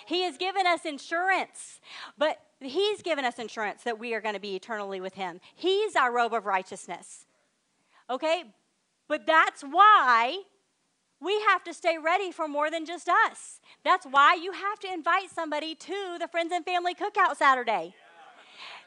He 0.07 0.23
has 0.23 0.37
given 0.37 0.67
us 0.67 0.85
insurance, 0.85 1.81
but 2.17 2.41
He's 2.61 3.03
given 3.03 3.25
us 3.25 3.39
insurance 3.39 3.85
that 3.85 3.99
we 3.99 4.15
are 4.15 4.21
going 4.21 4.35
to 4.35 4.41
be 4.41 4.57
eternally 4.57 5.01
with 5.01 5.15
Him. 5.15 5.41
He's 5.55 5.95
our 5.95 6.13
robe 6.13 6.35
of 6.35 6.47
righteousness. 6.47 7.27
Okay? 8.11 8.45
But 9.07 9.27
that's 9.27 9.63
why 9.63 10.43
we 11.21 11.41
have 11.49 11.65
to 11.65 11.75
stay 11.75 11.99
ready 11.99 12.31
for 12.31 12.47
more 12.47 12.71
than 12.71 12.87
just 12.87 13.09
us. 13.09 13.61
That's 13.85 14.07
why 14.07 14.35
you 14.35 14.53
have 14.53 14.79
to 14.81 14.93
invite 14.93 15.31
somebody 15.31 15.75
to 15.75 16.17
the 16.19 16.29
Friends 16.29 16.53
and 16.53 16.65
Family 16.65 16.95
Cookout 16.95 17.37
Saturday. 17.37 17.95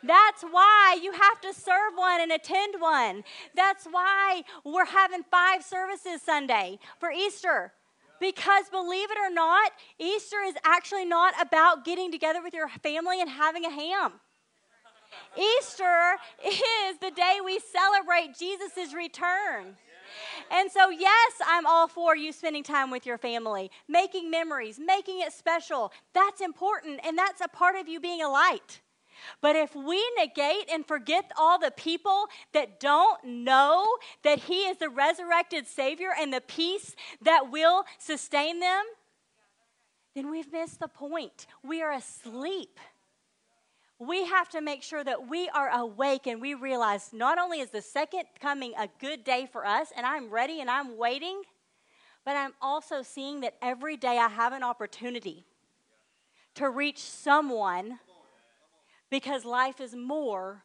That's 0.03 0.41
why 0.41 0.99
you 1.01 1.11
have 1.11 1.41
to 1.41 1.53
serve 1.53 1.93
one 1.95 2.21
and 2.21 2.31
attend 2.31 2.75
one. 2.79 3.23
That's 3.55 3.85
why 3.85 4.43
we're 4.63 4.85
having 4.85 5.23
five 5.29 5.63
services 5.63 6.21
Sunday 6.21 6.79
for 6.99 7.11
Easter. 7.11 7.73
Because 8.19 8.69
believe 8.69 9.09
it 9.11 9.17
or 9.17 9.33
not, 9.33 9.71
Easter 9.99 10.41
is 10.45 10.55
actually 10.63 11.05
not 11.05 11.33
about 11.41 11.85
getting 11.85 12.11
together 12.11 12.41
with 12.41 12.53
your 12.53 12.69
family 12.69 13.19
and 13.19 13.29
having 13.29 13.65
a 13.65 13.69
ham. 13.69 14.13
Easter 15.37 16.17
is 16.45 16.97
the 16.99 17.11
day 17.11 17.39
we 17.43 17.59
celebrate 17.59 18.37
Jesus' 18.37 18.93
return. 18.93 19.75
And 20.51 20.71
so, 20.71 20.89
yes, 20.89 21.33
I'm 21.45 21.65
all 21.65 21.87
for 21.87 22.15
you 22.15 22.31
spending 22.31 22.63
time 22.63 22.91
with 22.91 23.05
your 23.05 23.17
family, 23.17 23.71
making 23.87 24.29
memories, 24.29 24.79
making 24.79 25.21
it 25.21 25.33
special. 25.33 25.91
That's 26.13 26.41
important, 26.41 26.99
and 27.05 27.17
that's 27.17 27.41
a 27.41 27.47
part 27.47 27.75
of 27.75 27.87
you 27.87 27.99
being 27.99 28.21
a 28.21 28.29
light. 28.29 28.81
But 29.39 29.55
if 29.55 29.75
we 29.75 30.03
negate 30.17 30.69
and 30.71 30.85
forget 30.85 31.31
all 31.37 31.59
the 31.59 31.71
people 31.71 32.25
that 32.53 32.79
don't 32.79 33.23
know 33.23 33.85
that 34.23 34.39
He 34.39 34.61
is 34.61 34.77
the 34.77 34.89
resurrected 34.89 35.67
Savior 35.67 36.09
and 36.17 36.33
the 36.33 36.41
peace 36.41 36.95
that 37.21 37.51
will 37.51 37.83
sustain 37.99 38.59
them, 38.59 38.83
then 40.15 40.29
we've 40.29 40.51
missed 40.51 40.79
the 40.79 40.87
point. 40.87 41.45
We 41.63 41.81
are 41.81 41.91
asleep. 41.91 42.79
We 44.01 44.25
have 44.25 44.49
to 44.49 44.61
make 44.61 44.81
sure 44.81 45.03
that 45.03 45.29
we 45.29 45.47
are 45.49 45.69
awake 45.69 46.25
and 46.25 46.41
we 46.41 46.55
realize 46.55 47.11
not 47.13 47.37
only 47.37 47.59
is 47.59 47.69
the 47.69 47.83
second 47.83 48.23
coming 48.39 48.73
a 48.75 48.89
good 48.99 49.23
day 49.23 49.47
for 49.51 49.63
us, 49.63 49.89
and 49.95 50.07
I'm 50.07 50.31
ready 50.31 50.59
and 50.59 50.71
I'm 50.71 50.97
waiting, 50.97 51.43
but 52.25 52.35
I'm 52.35 52.53
also 52.63 53.03
seeing 53.03 53.41
that 53.41 53.57
every 53.61 53.97
day 53.97 54.17
I 54.17 54.27
have 54.27 54.53
an 54.53 54.63
opportunity 54.63 55.45
to 56.55 56.67
reach 56.71 56.97
someone 56.97 57.99
because 59.11 59.45
life 59.45 59.79
is 59.79 59.93
more 59.93 60.63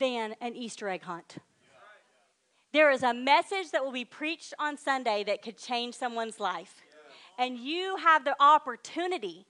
than 0.00 0.34
an 0.40 0.56
Easter 0.56 0.88
egg 0.88 1.04
hunt. 1.04 1.36
There 2.72 2.90
is 2.90 3.04
a 3.04 3.14
message 3.14 3.70
that 3.70 3.84
will 3.84 3.92
be 3.92 4.04
preached 4.04 4.54
on 4.58 4.76
Sunday 4.76 5.22
that 5.22 5.40
could 5.40 5.56
change 5.56 5.94
someone's 5.94 6.40
life. 6.40 6.82
And 7.38 7.58
you 7.58 7.94
have 7.98 8.24
the 8.24 8.34
opportunity 8.40 9.46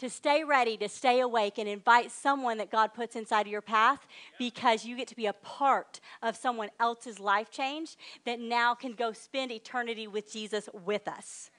to 0.00 0.10
stay 0.10 0.42
ready, 0.42 0.76
to 0.78 0.88
stay 0.88 1.20
awake, 1.20 1.58
and 1.58 1.68
invite 1.68 2.10
someone 2.10 2.56
that 2.58 2.70
God 2.70 2.94
puts 2.94 3.16
inside 3.16 3.42
of 3.42 3.52
your 3.52 3.60
path 3.60 4.06
because 4.38 4.84
you 4.84 4.96
get 4.96 5.08
to 5.08 5.16
be 5.16 5.26
a 5.26 5.34
part 5.34 6.00
of 6.22 6.36
someone 6.36 6.70
else's 6.80 7.20
life 7.20 7.50
change 7.50 7.96
that 8.24 8.40
now 8.40 8.74
can 8.74 8.92
go 8.92 9.12
spend 9.12 9.52
eternity 9.52 10.06
with 10.06 10.32
Jesus 10.32 10.68
with 10.72 11.06
us. 11.06 11.50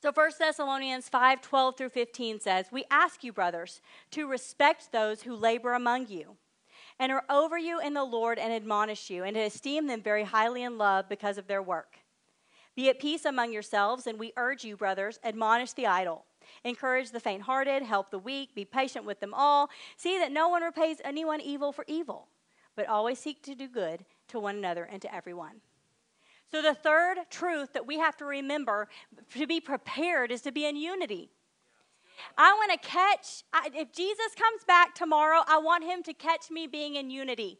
So 0.00 0.10
1 0.12 0.30
Thessalonians 0.38 1.08
5 1.08 1.42
12 1.42 1.76
through 1.76 1.90
15 1.90 2.40
says, 2.40 2.66
We 2.72 2.84
ask 2.90 3.22
you, 3.22 3.32
brothers, 3.32 3.80
to 4.12 4.26
respect 4.26 4.90
those 4.90 5.22
who 5.22 5.36
labor 5.36 5.74
among 5.74 6.08
you 6.08 6.36
and 6.98 7.12
are 7.12 7.24
over 7.28 7.58
you 7.58 7.78
in 7.78 7.94
the 7.94 8.04
Lord 8.04 8.38
and 8.38 8.52
admonish 8.52 9.10
you, 9.10 9.22
and 9.22 9.34
to 9.34 9.42
esteem 9.42 9.86
them 9.86 10.02
very 10.02 10.24
highly 10.24 10.62
in 10.62 10.78
love 10.78 11.08
because 11.08 11.38
of 11.38 11.46
their 11.46 11.62
work. 11.62 11.98
Be 12.74 12.88
at 12.88 13.00
peace 13.00 13.24
among 13.24 13.52
yourselves, 13.52 14.06
and 14.06 14.18
we 14.18 14.32
urge 14.36 14.64
you, 14.64 14.76
brothers, 14.76 15.18
admonish 15.22 15.72
the 15.72 15.86
idle 15.86 16.24
Encourage 16.64 17.10
the 17.10 17.20
faint 17.20 17.42
hearted, 17.42 17.82
help 17.82 18.10
the 18.10 18.18
weak, 18.18 18.54
be 18.54 18.64
patient 18.64 19.04
with 19.04 19.20
them 19.20 19.34
all. 19.34 19.70
See 19.96 20.18
that 20.18 20.32
no 20.32 20.48
one 20.48 20.62
repays 20.62 20.98
anyone 21.04 21.40
evil 21.40 21.72
for 21.72 21.84
evil, 21.88 22.28
but 22.76 22.88
always 22.88 23.18
seek 23.18 23.42
to 23.44 23.54
do 23.54 23.68
good 23.68 24.04
to 24.28 24.38
one 24.38 24.56
another 24.56 24.84
and 24.84 25.00
to 25.02 25.14
everyone. 25.14 25.60
So, 26.50 26.60
the 26.60 26.74
third 26.74 27.16
truth 27.30 27.72
that 27.72 27.86
we 27.86 27.98
have 27.98 28.16
to 28.18 28.26
remember 28.26 28.88
to 29.34 29.46
be 29.46 29.58
prepared 29.58 30.30
is 30.30 30.42
to 30.42 30.52
be 30.52 30.66
in 30.66 30.76
unity. 30.76 31.30
I 32.36 32.52
want 32.52 32.72
to 32.72 32.88
catch, 32.88 33.42
if 33.74 33.92
Jesus 33.92 34.34
comes 34.38 34.64
back 34.66 34.94
tomorrow, 34.94 35.42
I 35.46 35.58
want 35.58 35.84
him 35.84 36.02
to 36.04 36.12
catch 36.12 36.50
me 36.50 36.66
being 36.66 36.96
in 36.96 37.10
unity. 37.10 37.58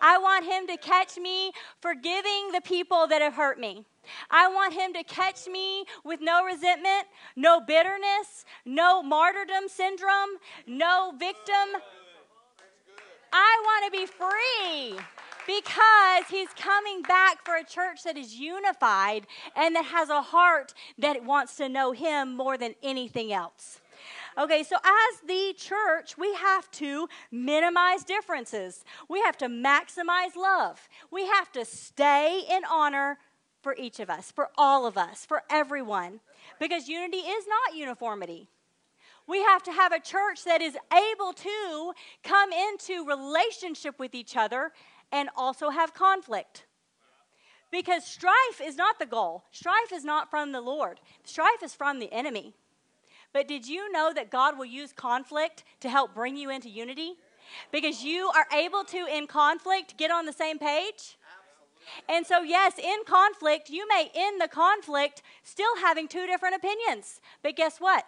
I 0.00 0.18
want 0.18 0.44
him 0.44 0.66
to 0.68 0.76
catch 0.76 1.16
me 1.16 1.52
forgiving 1.80 2.52
the 2.52 2.60
people 2.62 3.06
that 3.08 3.20
have 3.20 3.34
hurt 3.34 3.58
me. 3.58 3.84
I 4.30 4.48
want 4.48 4.74
him 4.74 4.92
to 4.94 5.04
catch 5.04 5.46
me 5.46 5.84
with 6.04 6.20
no 6.20 6.44
resentment, 6.44 7.06
no 7.36 7.60
bitterness, 7.60 8.44
no 8.64 9.02
martyrdom 9.02 9.68
syndrome, 9.68 10.38
no 10.66 11.12
victim. 11.18 11.80
I 13.32 13.62
want 13.64 13.92
to 13.92 13.98
be 13.98 14.06
free 14.06 14.98
because 15.46 16.24
he's 16.30 16.48
coming 16.50 17.02
back 17.02 17.44
for 17.44 17.56
a 17.56 17.64
church 17.64 18.02
that 18.04 18.16
is 18.16 18.34
unified 18.34 19.26
and 19.56 19.74
that 19.76 19.84
has 19.86 20.08
a 20.08 20.22
heart 20.22 20.74
that 20.98 21.24
wants 21.24 21.56
to 21.56 21.68
know 21.68 21.92
him 21.92 22.36
more 22.36 22.56
than 22.56 22.74
anything 22.82 23.32
else. 23.32 23.80
Okay, 24.36 24.64
so 24.64 24.76
as 24.76 25.20
the 25.26 25.54
church, 25.56 26.18
we 26.18 26.34
have 26.34 26.68
to 26.72 27.08
minimize 27.30 28.02
differences. 28.02 28.84
We 29.08 29.20
have 29.20 29.36
to 29.38 29.46
maximize 29.46 30.34
love. 30.36 30.88
We 31.10 31.26
have 31.26 31.52
to 31.52 31.64
stay 31.64 32.42
in 32.50 32.62
honor 32.68 33.18
for 33.64 33.74
each 33.76 33.98
of 33.98 34.08
us, 34.08 34.30
for 34.30 34.50
all 34.56 34.86
of 34.86 34.96
us, 34.96 35.26
for 35.26 35.42
everyone. 35.50 36.20
Because 36.60 36.88
unity 36.88 37.16
is 37.16 37.46
not 37.48 37.76
uniformity. 37.76 38.46
We 39.26 39.42
have 39.42 39.62
to 39.64 39.72
have 39.72 39.92
a 39.92 39.98
church 39.98 40.44
that 40.44 40.60
is 40.60 40.76
able 40.92 41.32
to 41.32 41.92
come 42.22 42.52
into 42.52 43.06
relationship 43.06 43.98
with 43.98 44.14
each 44.14 44.36
other 44.36 44.72
and 45.10 45.30
also 45.36 45.70
have 45.70 45.94
conflict. 45.94 46.66
Because 47.72 48.04
strife 48.04 48.60
is 48.62 48.76
not 48.76 48.98
the 48.98 49.06
goal. 49.06 49.44
Strife 49.50 49.92
is 49.92 50.04
not 50.04 50.30
from 50.30 50.52
the 50.52 50.60
Lord. 50.60 51.00
Strife 51.24 51.62
is 51.62 51.74
from 51.74 51.98
the 51.98 52.12
enemy. 52.12 52.54
But 53.32 53.48
did 53.48 53.66
you 53.66 53.90
know 53.90 54.12
that 54.14 54.30
God 54.30 54.58
will 54.58 54.66
use 54.66 54.92
conflict 54.92 55.64
to 55.80 55.88
help 55.88 56.14
bring 56.14 56.36
you 56.36 56.50
into 56.50 56.68
unity? 56.68 57.14
Because 57.72 58.04
you 58.04 58.30
are 58.36 58.46
able 58.56 58.84
to, 58.84 59.06
in 59.06 59.26
conflict, 59.26 59.96
get 59.96 60.10
on 60.10 60.26
the 60.26 60.32
same 60.32 60.58
page. 60.58 61.16
And 62.08 62.26
so, 62.26 62.42
yes, 62.42 62.78
in 62.78 63.04
conflict, 63.06 63.70
you 63.70 63.86
may 63.88 64.10
end 64.14 64.40
the 64.40 64.48
conflict 64.48 65.22
still 65.42 65.76
having 65.80 66.08
two 66.08 66.26
different 66.26 66.54
opinions. 66.54 67.20
But 67.42 67.56
guess 67.56 67.78
what? 67.78 68.04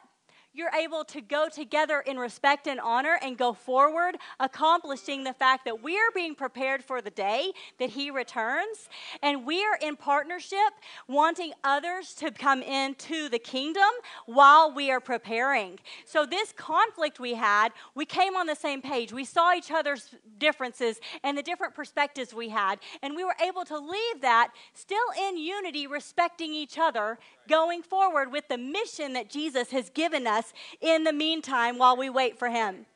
You're 0.56 0.70
able 0.70 1.04
to 1.04 1.20
go 1.20 1.48
together 1.48 2.00
in 2.00 2.16
respect 2.16 2.66
and 2.66 2.80
honor 2.80 3.18
and 3.22 3.36
go 3.36 3.52
forward, 3.52 4.16
accomplishing 4.40 5.22
the 5.22 5.34
fact 5.34 5.66
that 5.66 5.82
we 5.82 5.96
are 5.96 6.10
being 6.14 6.34
prepared 6.34 6.82
for 6.82 7.02
the 7.02 7.10
day 7.10 7.52
that 7.78 7.90
He 7.90 8.10
returns. 8.10 8.88
And 9.22 9.44
we 9.44 9.62
are 9.62 9.76
in 9.82 9.96
partnership, 9.96 10.72
wanting 11.08 11.52
others 11.62 12.14
to 12.14 12.30
come 12.30 12.62
into 12.62 13.28
the 13.28 13.38
kingdom 13.38 13.82
while 14.24 14.72
we 14.72 14.90
are 14.90 15.00
preparing. 15.00 15.78
So, 16.06 16.24
this 16.24 16.52
conflict 16.52 17.20
we 17.20 17.34
had, 17.34 17.70
we 17.94 18.06
came 18.06 18.34
on 18.34 18.46
the 18.46 18.56
same 18.56 18.80
page. 18.80 19.12
We 19.12 19.26
saw 19.26 19.54
each 19.54 19.70
other's 19.70 20.14
differences 20.38 21.00
and 21.22 21.36
the 21.36 21.42
different 21.42 21.74
perspectives 21.74 22.32
we 22.32 22.48
had. 22.48 22.78
And 23.02 23.14
we 23.14 23.24
were 23.24 23.36
able 23.44 23.64
to 23.66 23.78
leave 23.78 24.22
that 24.22 24.52
still 24.72 24.96
in 25.28 25.36
unity, 25.36 25.86
respecting 25.86 26.54
each 26.54 26.78
other, 26.78 27.18
going 27.48 27.82
forward 27.82 28.32
with 28.32 28.48
the 28.48 28.58
mission 28.58 29.12
that 29.14 29.30
Jesus 29.30 29.70
has 29.70 29.90
given 29.90 30.26
us 30.26 30.52
in 30.80 31.04
the 31.04 31.12
meantime 31.12 31.78
while 31.78 31.96
we 31.96 32.10
wait 32.10 32.38
for 32.38 32.48
Him. 32.48 32.86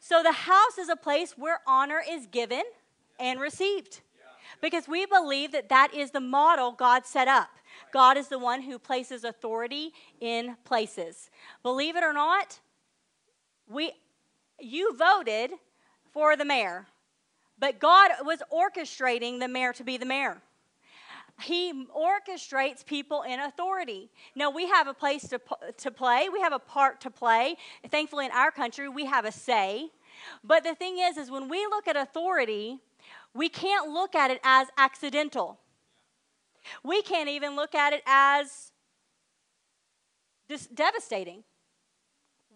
So 0.00 0.22
the 0.22 0.32
house 0.32 0.78
is 0.78 0.88
a 0.88 0.96
place 0.96 1.34
where 1.36 1.60
honor 1.66 2.02
is 2.06 2.26
given 2.26 2.62
and 3.18 3.40
received 3.40 4.00
because 4.60 4.88
we 4.88 5.06
believe 5.06 5.52
that 5.52 5.68
that 5.68 5.94
is 5.94 6.10
the 6.10 6.20
model 6.20 6.72
God 6.72 7.06
set 7.06 7.28
up. 7.28 7.48
God 7.92 8.16
is 8.16 8.28
the 8.28 8.38
one 8.38 8.62
who 8.62 8.78
places 8.78 9.24
authority 9.24 9.92
in 10.20 10.56
places. 10.64 11.30
Believe 11.62 11.96
it 11.96 12.04
or 12.04 12.12
not, 12.12 12.60
we 13.68 13.92
you 14.60 14.96
voted 14.96 15.52
for 16.12 16.36
the 16.36 16.44
mayor, 16.44 16.86
but 17.58 17.78
God 17.78 18.10
was 18.24 18.42
orchestrating 18.52 19.40
the 19.40 19.48
mayor 19.48 19.72
to 19.72 19.84
be 19.84 19.96
the 19.96 20.06
mayor. 20.06 20.42
He 21.40 21.86
orchestrates 21.96 22.86
people 22.86 23.22
in 23.22 23.40
authority. 23.40 24.10
Now, 24.36 24.50
we 24.50 24.68
have 24.68 24.86
a 24.86 24.94
place 24.94 25.28
to, 25.28 25.40
to 25.78 25.90
play, 25.90 26.28
we 26.28 26.40
have 26.40 26.52
a 26.52 26.58
part 26.58 27.00
to 27.02 27.10
play. 27.10 27.56
Thankfully, 27.88 28.26
in 28.26 28.32
our 28.32 28.50
country, 28.50 28.88
we 28.88 29.06
have 29.06 29.24
a 29.24 29.32
say. 29.32 29.90
But 30.44 30.62
the 30.62 30.74
thing 30.74 30.98
is, 30.98 31.16
is 31.16 31.30
when 31.30 31.48
we 31.48 31.66
look 31.66 31.88
at 31.88 31.96
authority, 31.96 32.78
we 33.34 33.48
can't 33.48 33.90
look 33.90 34.14
at 34.14 34.30
it 34.30 34.40
as 34.44 34.68
accidental. 34.78 35.58
We 36.82 37.02
can't 37.02 37.28
even 37.28 37.56
look 37.56 37.74
at 37.74 37.92
it 37.92 38.02
as 38.06 38.72
just 40.48 40.74
devastating. 40.74 41.42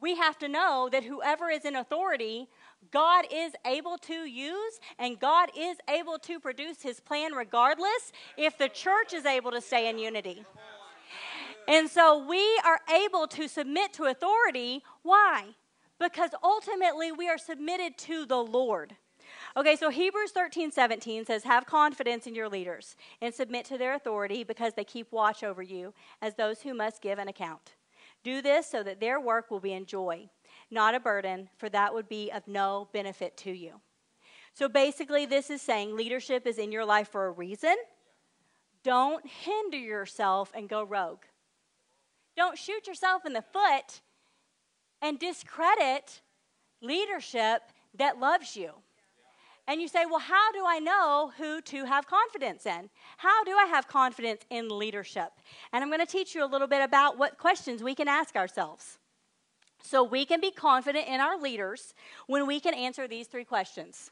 We 0.01 0.17
have 0.17 0.39
to 0.39 0.49
know 0.49 0.89
that 0.93 1.05
whoever 1.05 1.51
is 1.51 1.65
in 1.65 1.77
authority 1.77 2.49
God 2.91 3.27
is 3.31 3.53
able 3.67 3.99
to 3.99 4.25
use 4.25 4.81
and 4.99 5.19
God 5.19 5.51
is 5.57 5.77
able 5.89 6.19
to 6.21 6.41
produce 6.41 6.83
his 6.83 7.01
plan 7.01 7.33
regardless 7.35 8.13
if 8.37 8.57
the 8.57 8.69
church 8.69 9.13
is 9.13 9.27
able 9.27 9.51
to 9.51 9.61
stay 9.61 9.89
in 9.89 9.99
unity. 9.99 10.45
And 11.67 11.91
so 11.91 12.25
we 12.27 12.61
are 12.65 12.81
able 12.91 13.27
to 13.29 13.47
submit 13.47 13.93
to 13.95 14.05
authority. 14.05 14.83
Why? 15.03 15.49
Because 15.99 16.31
ultimately 16.43 17.13
we 17.13 17.29
are 17.29 17.37
submitted 17.37 17.99
to 17.99 18.25
the 18.25 18.39
Lord. 18.39 18.97
Okay, 19.57 19.77
so 19.77 19.91
Hebrews 19.91 20.31
13, 20.31 20.71
17 20.71 21.27
says, 21.27 21.45
Have 21.45 21.67
confidence 21.67 22.27
in 22.27 22.35
your 22.35 22.49
leaders 22.49 22.97
and 23.21 23.35
submit 23.35 23.67
to 23.67 23.77
their 23.77 23.95
authority 23.95 24.45
because 24.45 24.75
they 24.75 24.85
keep 24.85 25.13
watch 25.13 25.43
over 25.43 25.63
you 25.63 25.93
as 26.23 26.35
those 26.35 26.63
who 26.63 26.73
must 26.73 27.03
give 27.03 27.19
an 27.19 27.29
account. 27.29 27.75
Do 28.25 28.43
this 28.43 28.67
so 28.67 28.83
that 28.83 29.01
their 29.01 29.21
work 29.21 29.51
will 29.51 29.61
be 29.61 29.73
in 29.73 29.87
joy 29.87 30.29
not 30.71 30.95
a 30.95 31.01
burden, 31.01 31.49
for 31.57 31.69
that 31.71 31.95
would 31.95 32.09
be 32.09 32.31
of 32.31 32.47
no 32.47 32.89
benefit 32.93 33.37
to 33.39 33.51
you. 33.51 33.81
So 34.55 34.69
basically, 34.69 35.25
this 35.27 35.51
is 35.51 35.63
saying 35.63 35.97
leadership 35.97 36.47
is 36.47 36.59
in 36.59 36.73
your 36.73 36.85
life 36.85 37.09
for 37.09 37.27
a 37.27 37.31
reason. 37.31 37.77
Don't 38.83 39.27
hinder 39.27 39.79
yourself 39.79 40.53
and 40.55 40.69
go 40.69 40.83
rogue. 40.83 41.23
Don't 42.37 42.59
shoot 42.59 42.87
yourself 42.87 43.25
in 43.25 43.33
the 43.33 43.43
foot 43.43 44.01
and 45.01 45.19
discredit 45.19 46.23
leadership 46.81 47.63
that 47.97 48.19
loves 48.19 48.57
you. 48.57 48.73
And 49.69 49.83
you 49.83 49.87
say, 49.87 50.07
well, 50.07 50.19
how 50.19 50.51
do 50.53 50.65
I 50.67 50.79
know 50.79 51.31
who 51.37 51.61
to 51.61 51.85
have 51.85 52.07
confidence 52.07 52.65
in? 52.65 52.89
How 53.19 53.45
do 53.45 53.51
I 53.51 53.67
have 53.67 53.87
confidence 53.87 54.41
in 54.49 54.71
leadership? 54.71 55.31
And 55.75 55.85
I'm 55.85 55.91
going 55.91 56.01
to 56.01 56.11
teach 56.11 56.35
you 56.35 56.43
a 56.43 56.49
little 56.49 56.67
bit 56.67 56.83
about 56.83 57.19
what 57.19 57.37
questions 57.37 57.83
we 57.83 57.95
can 57.95 58.09
ask 58.09 58.35
ourselves. 58.35 58.99
So 59.83 60.03
we 60.03 60.25
can 60.25 60.41
be 60.41 60.51
confident 60.51 61.07
in 61.07 61.21
our 61.21 61.39
leaders 61.39 61.93
when 62.27 62.47
we 62.47 62.61
can 62.61 62.73
answer 62.73 63.07
these 63.07 63.27
three 63.27 63.45
questions 63.45 64.11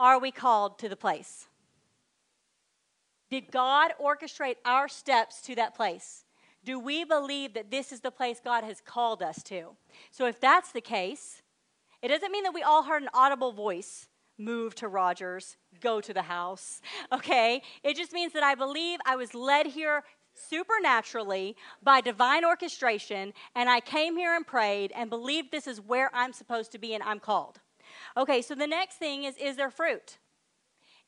Are 0.00 0.18
we 0.18 0.30
called 0.30 0.78
to 0.78 0.88
the 0.88 0.96
place? 0.96 1.46
Did 3.30 3.50
God 3.50 3.92
orchestrate 4.02 4.56
our 4.64 4.88
steps 4.88 5.42
to 5.42 5.54
that 5.56 5.74
place? 5.74 6.24
Do 6.64 6.78
we 6.78 7.04
believe 7.04 7.52
that 7.52 7.70
this 7.70 7.92
is 7.92 8.00
the 8.00 8.10
place 8.10 8.40
God 8.42 8.64
has 8.64 8.80
called 8.80 9.22
us 9.22 9.42
to? 9.44 9.76
So 10.10 10.26
if 10.26 10.40
that's 10.40 10.72
the 10.72 10.80
case, 10.80 11.42
it 12.00 12.08
doesn't 12.08 12.32
mean 12.32 12.44
that 12.44 12.54
we 12.54 12.62
all 12.62 12.84
heard 12.84 13.02
an 13.02 13.10
audible 13.12 13.52
voice 13.52 14.08
move 14.38 14.74
to 14.76 14.88
Rogers, 14.88 15.56
go 15.80 16.00
to 16.00 16.12
the 16.12 16.22
house, 16.22 16.80
okay? 17.12 17.62
It 17.82 17.96
just 17.96 18.12
means 18.12 18.32
that 18.32 18.42
I 18.42 18.54
believe 18.54 18.98
I 19.06 19.16
was 19.16 19.34
led 19.34 19.66
here 19.66 20.04
supernaturally 20.34 21.56
by 21.82 22.00
divine 22.00 22.44
orchestration, 22.44 23.32
and 23.54 23.68
I 23.68 23.80
came 23.80 24.16
here 24.16 24.34
and 24.34 24.46
prayed 24.46 24.92
and 24.94 25.08
believed 25.08 25.52
this 25.52 25.66
is 25.66 25.80
where 25.80 26.10
I'm 26.12 26.32
supposed 26.32 26.72
to 26.72 26.78
be 26.78 26.94
and 26.94 27.02
I'm 27.02 27.20
called. 27.20 27.60
Okay, 28.16 28.42
so 28.42 28.54
the 28.54 28.66
next 28.66 28.96
thing 28.96 29.24
is 29.24 29.36
is 29.36 29.56
there 29.56 29.70
fruit? 29.70 30.18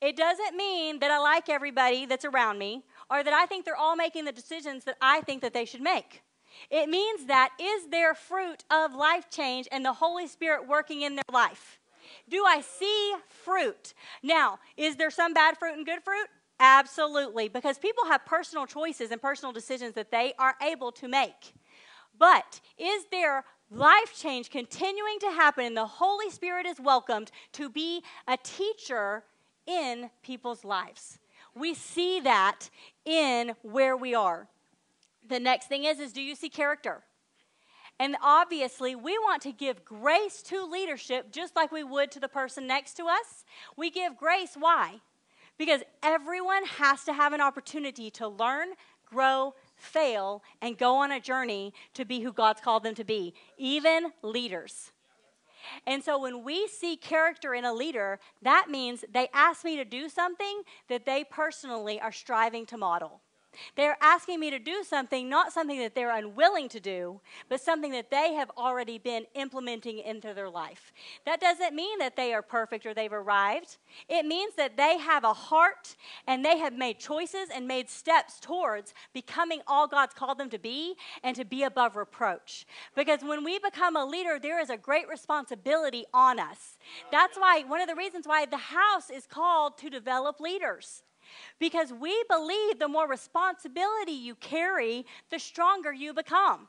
It 0.00 0.16
doesn't 0.16 0.56
mean 0.56 0.98
that 0.98 1.10
I 1.10 1.18
like 1.18 1.48
everybody 1.48 2.04
that's 2.04 2.24
around 2.24 2.58
me 2.58 2.84
or 3.10 3.24
that 3.24 3.32
I 3.32 3.46
think 3.46 3.64
they're 3.64 3.76
all 3.76 3.96
making 3.96 4.26
the 4.26 4.32
decisions 4.32 4.84
that 4.84 4.96
I 5.00 5.22
think 5.22 5.40
that 5.40 5.54
they 5.54 5.64
should 5.64 5.80
make. 5.80 6.22
It 6.70 6.88
means 6.88 7.26
that 7.26 7.50
is 7.60 7.88
there 7.88 8.14
fruit 8.14 8.64
of 8.70 8.94
life 8.94 9.30
change 9.30 9.68
and 9.72 9.84
the 9.84 9.94
Holy 9.94 10.26
Spirit 10.26 10.68
working 10.68 11.02
in 11.02 11.16
their 11.16 11.24
life? 11.32 11.78
Do 12.28 12.44
I 12.44 12.60
see 12.60 13.14
fruit? 13.28 13.94
Now, 14.22 14.58
is 14.76 14.96
there 14.96 15.10
some 15.10 15.32
bad 15.32 15.56
fruit 15.56 15.76
and 15.76 15.86
good 15.86 16.02
fruit? 16.02 16.26
Absolutely, 16.58 17.48
because 17.48 17.78
people 17.78 18.06
have 18.06 18.24
personal 18.24 18.66
choices 18.66 19.10
and 19.10 19.20
personal 19.20 19.52
decisions 19.52 19.94
that 19.94 20.10
they 20.10 20.32
are 20.38 20.54
able 20.62 20.90
to 20.92 21.06
make. 21.06 21.52
But 22.18 22.60
is 22.78 23.04
there 23.10 23.44
life 23.70 24.14
change 24.16 24.50
continuing 24.50 25.18
to 25.20 25.30
happen 25.30 25.66
and 25.66 25.76
the 25.76 25.86
Holy 25.86 26.30
Spirit 26.30 26.66
is 26.66 26.80
welcomed 26.80 27.30
to 27.52 27.68
be 27.68 28.02
a 28.26 28.38
teacher 28.42 29.24
in 29.66 30.10
people's 30.22 30.64
lives? 30.64 31.18
We 31.54 31.74
see 31.74 32.20
that 32.20 32.70
in 33.04 33.54
where 33.62 33.96
we 33.96 34.14
are. 34.14 34.48
The 35.28 35.40
next 35.40 35.66
thing 35.66 35.84
is 35.84 36.00
is 36.00 36.12
do 36.12 36.22
you 36.22 36.34
see 36.34 36.48
character? 36.48 37.02
And 37.98 38.16
obviously, 38.22 38.94
we 38.94 39.18
want 39.18 39.42
to 39.42 39.52
give 39.52 39.84
grace 39.84 40.42
to 40.42 40.66
leadership 40.66 41.32
just 41.32 41.56
like 41.56 41.72
we 41.72 41.82
would 41.82 42.10
to 42.12 42.20
the 42.20 42.28
person 42.28 42.66
next 42.66 42.94
to 42.94 43.04
us. 43.04 43.44
We 43.76 43.90
give 43.90 44.16
grace 44.16 44.54
why? 44.58 45.00
Because 45.56 45.80
everyone 46.02 46.64
has 46.66 47.04
to 47.04 47.14
have 47.14 47.32
an 47.32 47.40
opportunity 47.40 48.10
to 48.10 48.28
learn, 48.28 48.68
grow, 49.06 49.54
fail, 49.76 50.42
and 50.60 50.76
go 50.76 50.96
on 50.96 51.12
a 51.12 51.20
journey 51.20 51.72
to 51.94 52.04
be 52.04 52.20
who 52.20 52.32
God's 52.32 52.60
called 52.60 52.82
them 52.82 52.94
to 52.96 53.04
be, 53.04 53.32
even 53.56 54.12
leaders. 54.22 54.92
And 55.86 56.02
so 56.02 56.18
when 56.18 56.44
we 56.44 56.68
see 56.68 56.96
character 56.96 57.54
in 57.54 57.64
a 57.64 57.72
leader, 57.72 58.20
that 58.42 58.68
means 58.70 59.04
they 59.12 59.28
ask 59.32 59.64
me 59.64 59.76
to 59.76 59.84
do 59.84 60.08
something 60.08 60.62
that 60.88 61.06
they 61.06 61.24
personally 61.24 62.00
are 62.00 62.12
striving 62.12 62.66
to 62.66 62.76
model. 62.76 63.20
They're 63.76 63.96
asking 64.00 64.40
me 64.40 64.50
to 64.50 64.58
do 64.58 64.82
something, 64.82 65.28
not 65.28 65.52
something 65.52 65.78
that 65.80 65.94
they're 65.94 66.16
unwilling 66.16 66.68
to 66.70 66.80
do, 66.80 67.20
but 67.48 67.60
something 67.60 67.92
that 67.92 68.10
they 68.10 68.34
have 68.34 68.50
already 68.56 68.98
been 68.98 69.26
implementing 69.34 69.98
into 69.98 70.34
their 70.34 70.48
life. 70.48 70.92
That 71.24 71.40
doesn't 71.40 71.74
mean 71.74 71.98
that 71.98 72.16
they 72.16 72.32
are 72.32 72.42
perfect 72.42 72.86
or 72.86 72.94
they've 72.94 73.12
arrived. 73.12 73.76
It 74.08 74.26
means 74.26 74.54
that 74.56 74.76
they 74.76 74.98
have 74.98 75.24
a 75.24 75.32
heart 75.32 75.96
and 76.26 76.44
they 76.44 76.58
have 76.58 76.72
made 76.72 76.98
choices 76.98 77.48
and 77.54 77.66
made 77.66 77.88
steps 77.88 78.38
towards 78.40 78.94
becoming 79.12 79.60
all 79.66 79.86
God's 79.86 80.14
called 80.14 80.38
them 80.38 80.50
to 80.50 80.58
be 80.58 80.94
and 81.22 81.36
to 81.36 81.44
be 81.44 81.62
above 81.62 81.96
reproach. 81.96 82.66
Because 82.94 83.22
when 83.22 83.44
we 83.44 83.58
become 83.58 83.96
a 83.96 84.04
leader, 84.04 84.38
there 84.40 84.60
is 84.60 84.70
a 84.70 84.76
great 84.76 85.08
responsibility 85.08 86.04
on 86.12 86.38
us. 86.38 86.78
That's 87.10 87.36
why 87.36 87.64
one 87.66 87.80
of 87.80 87.88
the 87.88 87.94
reasons 87.94 88.26
why 88.26 88.46
the 88.46 88.56
house 88.56 89.10
is 89.10 89.26
called 89.26 89.78
to 89.78 89.90
develop 89.90 90.40
leaders. 90.40 91.02
Because 91.58 91.92
we 91.92 92.24
believe 92.28 92.78
the 92.78 92.88
more 92.88 93.08
responsibility 93.08 94.12
you 94.12 94.34
carry, 94.36 95.06
the 95.30 95.38
stronger 95.38 95.92
you 95.92 96.12
become. 96.12 96.68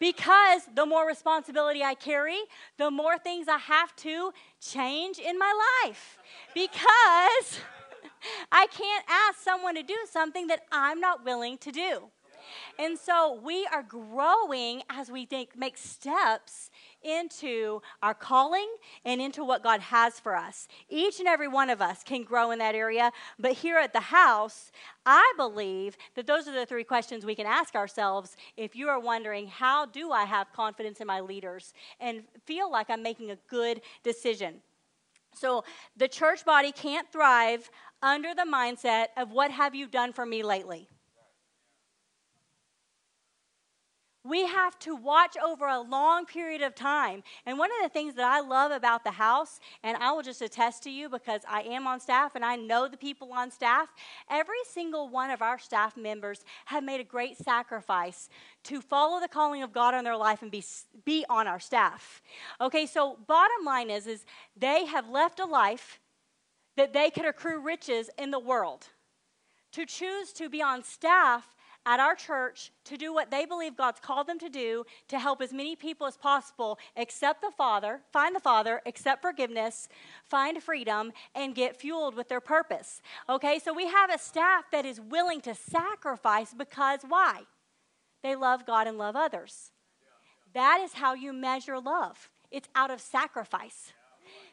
Because 0.00 0.62
the 0.74 0.86
more 0.86 1.06
responsibility 1.06 1.82
I 1.82 1.94
carry, 1.94 2.38
the 2.76 2.90
more 2.90 3.18
things 3.18 3.46
I 3.48 3.58
have 3.58 3.94
to 3.96 4.32
change 4.60 5.18
in 5.18 5.38
my 5.38 5.52
life. 5.84 6.18
Because 6.54 7.60
I 8.50 8.66
can't 8.66 9.04
ask 9.08 9.38
someone 9.40 9.74
to 9.76 9.82
do 9.82 9.96
something 10.10 10.48
that 10.48 10.62
I'm 10.72 11.00
not 11.00 11.24
willing 11.24 11.58
to 11.58 11.70
do. 11.70 12.08
And 12.78 12.98
so 12.98 13.38
we 13.42 13.66
are 13.72 13.82
growing 13.82 14.82
as 14.88 15.10
we 15.10 15.28
make 15.56 15.76
steps 15.76 16.70
into 17.02 17.80
our 18.02 18.14
calling 18.14 18.68
and 19.04 19.20
into 19.20 19.44
what 19.44 19.62
God 19.62 19.80
has 19.80 20.18
for 20.20 20.36
us. 20.36 20.68
Each 20.88 21.18
and 21.18 21.28
every 21.28 21.48
one 21.48 21.70
of 21.70 21.80
us 21.80 22.02
can 22.02 22.22
grow 22.22 22.50
in 22.50 22.58
that 22.58 22.74
area, 22.74 23.12
but 23.38 23.52
here 23.52 23.78
at 23.78 23.92
the 23.92 24.00
house, 24.00 24.72
I 25.06 25.32
believe 25.36 25.96
that 26.14 26.26
those 26.26 26.48
are 26.48 26.54
the 26.54 26.66
three 26.66 26.84
questions 26.84 27.24
we 27.24 27.34
can 27.34 27.46
ask 27.46 27.74
ourselves 27.74 28.36
if 28.56 28.76
you 28.76 28.88
are 28.88 29.00
wondering, 29.00 29.46
how 29.46 29.86
do 29.86 30.12
I 30.12 30.24
have 30.24 30.52
confidence 30.52 31.00
in 31.00 31.06
my 31.06 31.20
leaders 31.20 31.72
and 32.00 32.22
feel 32.44 32.70
like 32.70 32.90
I'm 32.90 33.02
making 33.02 33.30
a 33.30 33.38
good 33.48 33.80
decision? 34.02 34.60
So 35.34 35.64
the 35.96 36.08
church 36.08 36.44
body 36.44 36.72
can't 36.72 37.10
thrive 37.12 37.70
under 38.02 38.34
the 38.34 38.46
mindset 38.50 39.06
of 39.16 39.30
what 39.30 39.50
have 39.50 39.74
you 39.74 39.86
done 39.86 40.12
for 40.12 40.26
me 40.26 40.42
lately? 40.42 40.88
We 44.28 44.46
have 44.46 44.78
to 44.80 44.94
watch 44.94 45.36
over 45.42 45.66
a 45.66 45.80
long 45.80 46.26
period 46.26 46.62
of 46.62 46.74
time. 46.74 47.22
And 47.46 47.58
one 47.58 47.70
of 47.70 47.82
the 47.82 47.88
things 47.88 48.14
that 48.14 48.24
I 48.24 48.40
love 48.40 48.72
about 48.72 49.04
the 49.04 49.12
house, 49.12 49.60
and 49.82 49.96
I 49.96 50.12
will 50.12 50.22
just 50.22 50.42
attest 50.42 50.82
to 50.84 50.90
you 50.90 51.08
because 51.08 51.42
I 51.48 51.62
am 51.62 51.86
on 51.86 52.00
staff 52.00 52.34
and 52.34 52.44
I 52.44 52.56
know 52.56 52.88
the 52.88 52.96
people 52.96 53.32
on 53.32 53.50
staff, 53.50 53.88
every 54.30 54.62
single 54.70 55.08
one 55.08 55.30
of 55.30 55.42
our 55.42 55.58
staff 55.58 55.96
members 55.96 56.44
have 56.66 56.84
made 56.84 57.00
a 57.00 57.04
great 57.04 57.36
sacrifice 57.38 58.28
to 58.64 58.80
follow 58.80 59.20
the 59.20 59.28
calling 59.28 59.62
of 59.62 59.72
God 59.72 59.94
on 59.94 60.04
their 60.04 60.16
life 60.16 60.42
and 60.42 60.50
be, 60.50 60.64
be 61.04 61.24
on 61.30 61.46
our 61.46 61.60
staff. 61.60 62.22
Okay, 62.60 62.86
so 62.86 63.18
bottom 63.26 63.64
line 63.64 63.90
is, 63.90 64.06
is 64.06 64.24
they 64.56 64.86
have 64.86 65.08
left 65.08 65.40
a 65.40 65.46
life 65.46 66.00
that 66.76 66.92
they 66.92 67.10
could 67.10 67.24
accrue 67.24 67.60
riches 67.60 68.10
in 68.18 68.30
the 68.30 68.38
world. 68.38 68.88
To 69.72 69.84
choose 69.84 70.32
to 70.34 70.48
be 70.48 70.62
on 70.62 70.82
staff 70.82 71.54
at 71.88 72.00
our 72.00 72.14
church 72.14 72.70
to 72.84 72.98
do 72.98 73.14
what 73.14 73.30
they 73.30 73.46
believe 73.46 73.74
God's 73.74 73.98
called 73.98 74.26
them 74.26 74.38
to 74.40 74.50
do 74.50 74.84
to 75.08 75.18
help 75.18 75.40
as 75.40 75.54
many 75.54 75.74
people 75.74 76.06
as 76.06 76.18
possible 76.18 76.78
accept 76.98 77.40
the 77.40 77.50
Father, 77.56 78.02
find 78.12 78.36
the 78.36 78.40
Father, 78.40 78.82
accept 78.84 79.22
forgiveness, 79.22 79.88
find 80.22 80.62
freedom, 80.62 81.12
and 81.34 81.54
get 81.54 81.80
fueled 81.80 82.14
with 82.14 82.28
their 82.28 82.42
purpose. 82.42 83.00
Okay, 83.26 83.58
so 83.58 83.72
we 83.72 83.86
have 83.86 84.12
a 84.12 84.18
staff 84.18 84.64
that 84.70 84.84
is 84.84 85.00
willing 85.00 85.40
to 85.40 85.54
sacrifice 85.54 86.52
because 86.52 87.00
why? 87.08 87.44
They 88.22 88.36
love 88.36 88.66
God 88.66 88.86
and 88.86 88.98
love 88.98 89.16
others. 89.16 89.72
That 90.52 90.82
is 90.82 90.92
how 90.92 91.14
you 91.14 91.32
measure 91.32 91.80
love. 91.80 92.28
It's 92.50 92.68
out 92.74 92.90
of 92.90 93.00
sacrifice. 93.00 93.94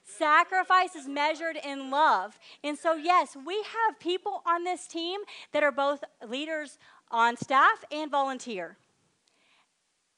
Sacrifice 0.03 0.95
is 0.95 1.07
measured 1.07 1.57
in 1.63 1.89
love. 1.89 2.37
And 2.63 2.77
so, 2.77 2.93
yes, 2.93 3.35
we 3.45 3.55
have 3.55 3.99
people 3.99 4.43
on 4.45 4.63
this 4.63 4.87
team 4.87 5.21
that 5.51 5.63
are 5.63 5.71
both 5.71 6.03
leaders 6.27 6.77
on 7.11 7.37
staff 7.37 7.83
and 7.91 8.09
volunteer. 8.09 8.77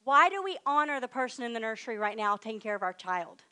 Why 0.04 0.28
do 0.28 0.42
we 0.42 0.56
honor 0.64 1.00
the 1.00 1.08
person 1.08 1.44
in 1.44 1.52
the 1.52 1.60
nursery 1.60 1.98
right 1.98 2.16
now 2.16 2.36
taking 2.36 2.60
care 2.60 2.74
of 2.74 2.82
our 2.82 2.92
child? 2.92 3.42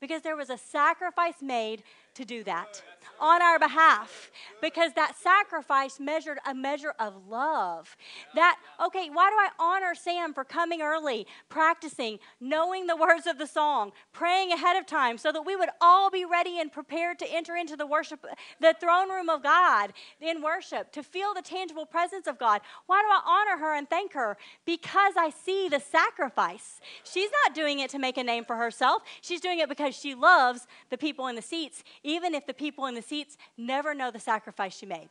Because 0.00 0.22
there 0.22 0.36
was 0.36 0.48
a 0.48 0.56
sacrifice 0.56 1.42
made 1.42 1.82
to 2.18 2.24
do 2.24 2.42
that 2.42 2.82
on 3.20 3.42
our 3.42 3.58
behalf 3.58 4.30
because 4.60 4.92
that 4.94 5.16
sacrifice 5.16 6.00
measured 6.00 6.38
a 6.46 6.54
measure 6.54 6.94
of 6.98 7.28
love. 7.28 7.96
That, 8.34 8.58
okay, 8.84 9.08
why 9.12 9.30
do 9.30 9.36
I 9.36 9.48
honor 9.58 9.94
Sam 9.94 10.34
for 10.34 10.44
coming 10.44 10.82
early, 10.82 11.26
practicing, 11.48 12.18
knowing 12.40 12.86
the 12.86 12.96
words 12.96 13.26
of 13.26 13.38
the 13.38 13.46
song, 13.46 13.92
praying 14.12 14.52
ahead 14.52 14.76
of 14.76 14.86
time 14.86 15.18
so 15.18 15.32
that 15.32 15.42
we 15.42 15.56
would 15.56 15.70
all 15.80 16.10
be 16.10 16.24
ready 16.24 16.60
and 16.60 16.72
prepared 16.72 17.18
to 17.20 17.32
enter 17.32 17.56
into 17.56 17.76
the 17.76 17.86
worship, 17.86 18.24
the 18.60 18.74
throne 18.80 19.10
room 19.10 19.28
of 19.28 19.42
God 19.42 19.92
in 20.20 20.42
worship, 20.42 20.92
to 20.92 21.02
feel 21.02 21.34
the 21.34 21.42
tangible 21.42 21.86
presence 21.86 22.26
of 22.26 22.38
God? 22.38 22.60
Why 22.86 23.02
do 23.02 23.08
I 23.08 23.20
honor 23.26 23.60
her 23.60 23.74
and 23.74 23.88
thank 23.88 24.12
her? 24.12 24.36
Because 24.64 25.14
I 25.16 25.30
see 25.30 25.68
the 25.68 25.80
sacrifice. 25.80 26.80
She's 27.04 27.30
not 27.44 27.54
doing 27.54 27.80
it 27.80 27.90
to 27.90 27.98
make 27.98 28.16
a 28.16 28.24
name 28.24 28.44
for 28.44 28.56
herself, 28.56 29.02
she's 29.20 29.40
doing 29.40 29.58
it 29.58 29.68
because 29.68 29.94
she 29.94 30.14
loves 30.14 30.66
the 30.90 30.98
people 30.98 31.26
in 31.26 31.36
the 31.36 31.42
seats 31.42 31.82
even 32.08 32.34
if 32.34 32.46
the 32.46 32.54
people 32.54 32.86
in 32.86 32.94
the 32.94 33.02
seats 33.02 33.36
never 33.58 33.94
know 33.94 34.10
the 34.10 34.18
sacrifice 34.18 34.74
she 34.74 34.86
made. 34.86 35.08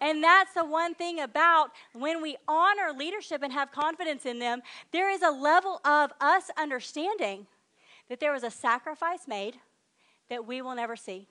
And 0.00 0.22
that's 0.22 0.52
the 0.52 0.64
one 0.64 0.94
thing 0.94 1.20
about 1.20 1.70
when 1.92 2.20
we 2.20 2.36
honor 2.48 2.92
leadership 2.92 3.42
and 3.42 3.52
have 3.52 3.70
confidence 3.70 4.26
in 4.26 4.40
them, 4.40 4.62
there 4.90 5.08
is 5.08 5.22
a 5.22 5.30
level 5.30 5.80
of 5.84 6.10
us 6.20 6.50
understanding 6.58 7.46
that 8.08 8.18
there 8.18 8.32
was 8.32 8.42
a 8.42 8.50
sacrifice 8.50 9.28
made 9.28 9.58
that 10.28 10.44
we 10.44 10.60
will 10.60 10.74
never 10.74 10.96
see 10.96 11.28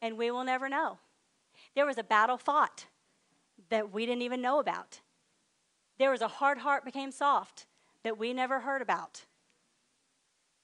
and 0.00 0.16
we 0.16 0.30
will 0.30 0.44
never 0.44 0.68
know. 0.68 0.98
There 1.74 1.84
was 1.84 1.98
a 1.98 2.02
battle 2.02 2.38
fought 2.38 2.86
that 3.68 3.92
we 3.92 4.06
didn't 4.06 4.22
even 4.22 4.40
know 4.40 4.60
about. 4.60 5.00
There 5.98 6.10
was 6.10 6.22
a 6.22 6.28
hard 6.28 6.58
heart 6.58 6.86
became 6.86 7.12
soft 7.12 7.66
that 8.02 8.16
we 8.16 8.32
never 8.32 8.60
heard 8.60 8.80
about. 8.80 9.26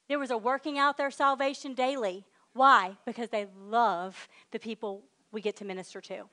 There 0.09 0.18
was 0.18 0.30
a 0.30 0.38
working 0.38 0.78
out 0.78 0.96
their 0.96 1.11
salvation 1.11 1.74
daily 1.74 2.24
why? 2.52 2.96
Because 3.04 3.28
they 3.30 3.46
love 3.68 4.28
the 4.50 4.58
people 4.58 5.02
we 5.32 5.40
get 5.40 5.56
to 5.56 5.64
minister 5.64 6.00
to. 6.00 6.24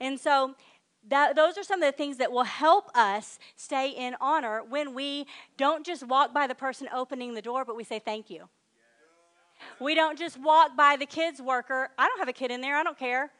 And 0.00 0.18
so 0.18 0.54
that, 1.08 1.34
those 1.34 1.56
are 1.56 1.62
some 1.62 1.82
of 1.82 1.88
the 1.90 1.96
things 1.96 2.18
that 2.18 2.30
will 2.30 2.44
help 2.44 2.90
us 2.94 3.38
stay 3.56 3.90
in 3.90 4.16
honor 4.20 4.62
when 4.68 4.94
we 4.94 5.26
don't 5.56 5.84
just 5.84 6.06
walk 6.06 6.34
by 6.34 6.46
the 6.46 6.54
person 6.54 6.88
opening 6.94 7.34
the 7.34 7.42
door, 7.42 7.64
but 7.64 7.76
we 7.76 7.84
say 7.84 7.98
thank 7.98 8.28
you. 8.28 8.48
We 9.78 9.94
don't 9.94 10.18
just 10.18 10.38
walk 10.40 10.76
by 10.76 10.96
the 10.96 11.06
kids 11.06 11.40
worker. 11.40 11.90
I 11.98 12.06
don't 12.06 12.18
have 12.18 12.28
a 12.28 12.32
kid 12.32 12.50
in 12.50 12.60
there. 12.60 12.76
I 12.76 12.82
don't 12.82 12.98
care. 12.98 13.30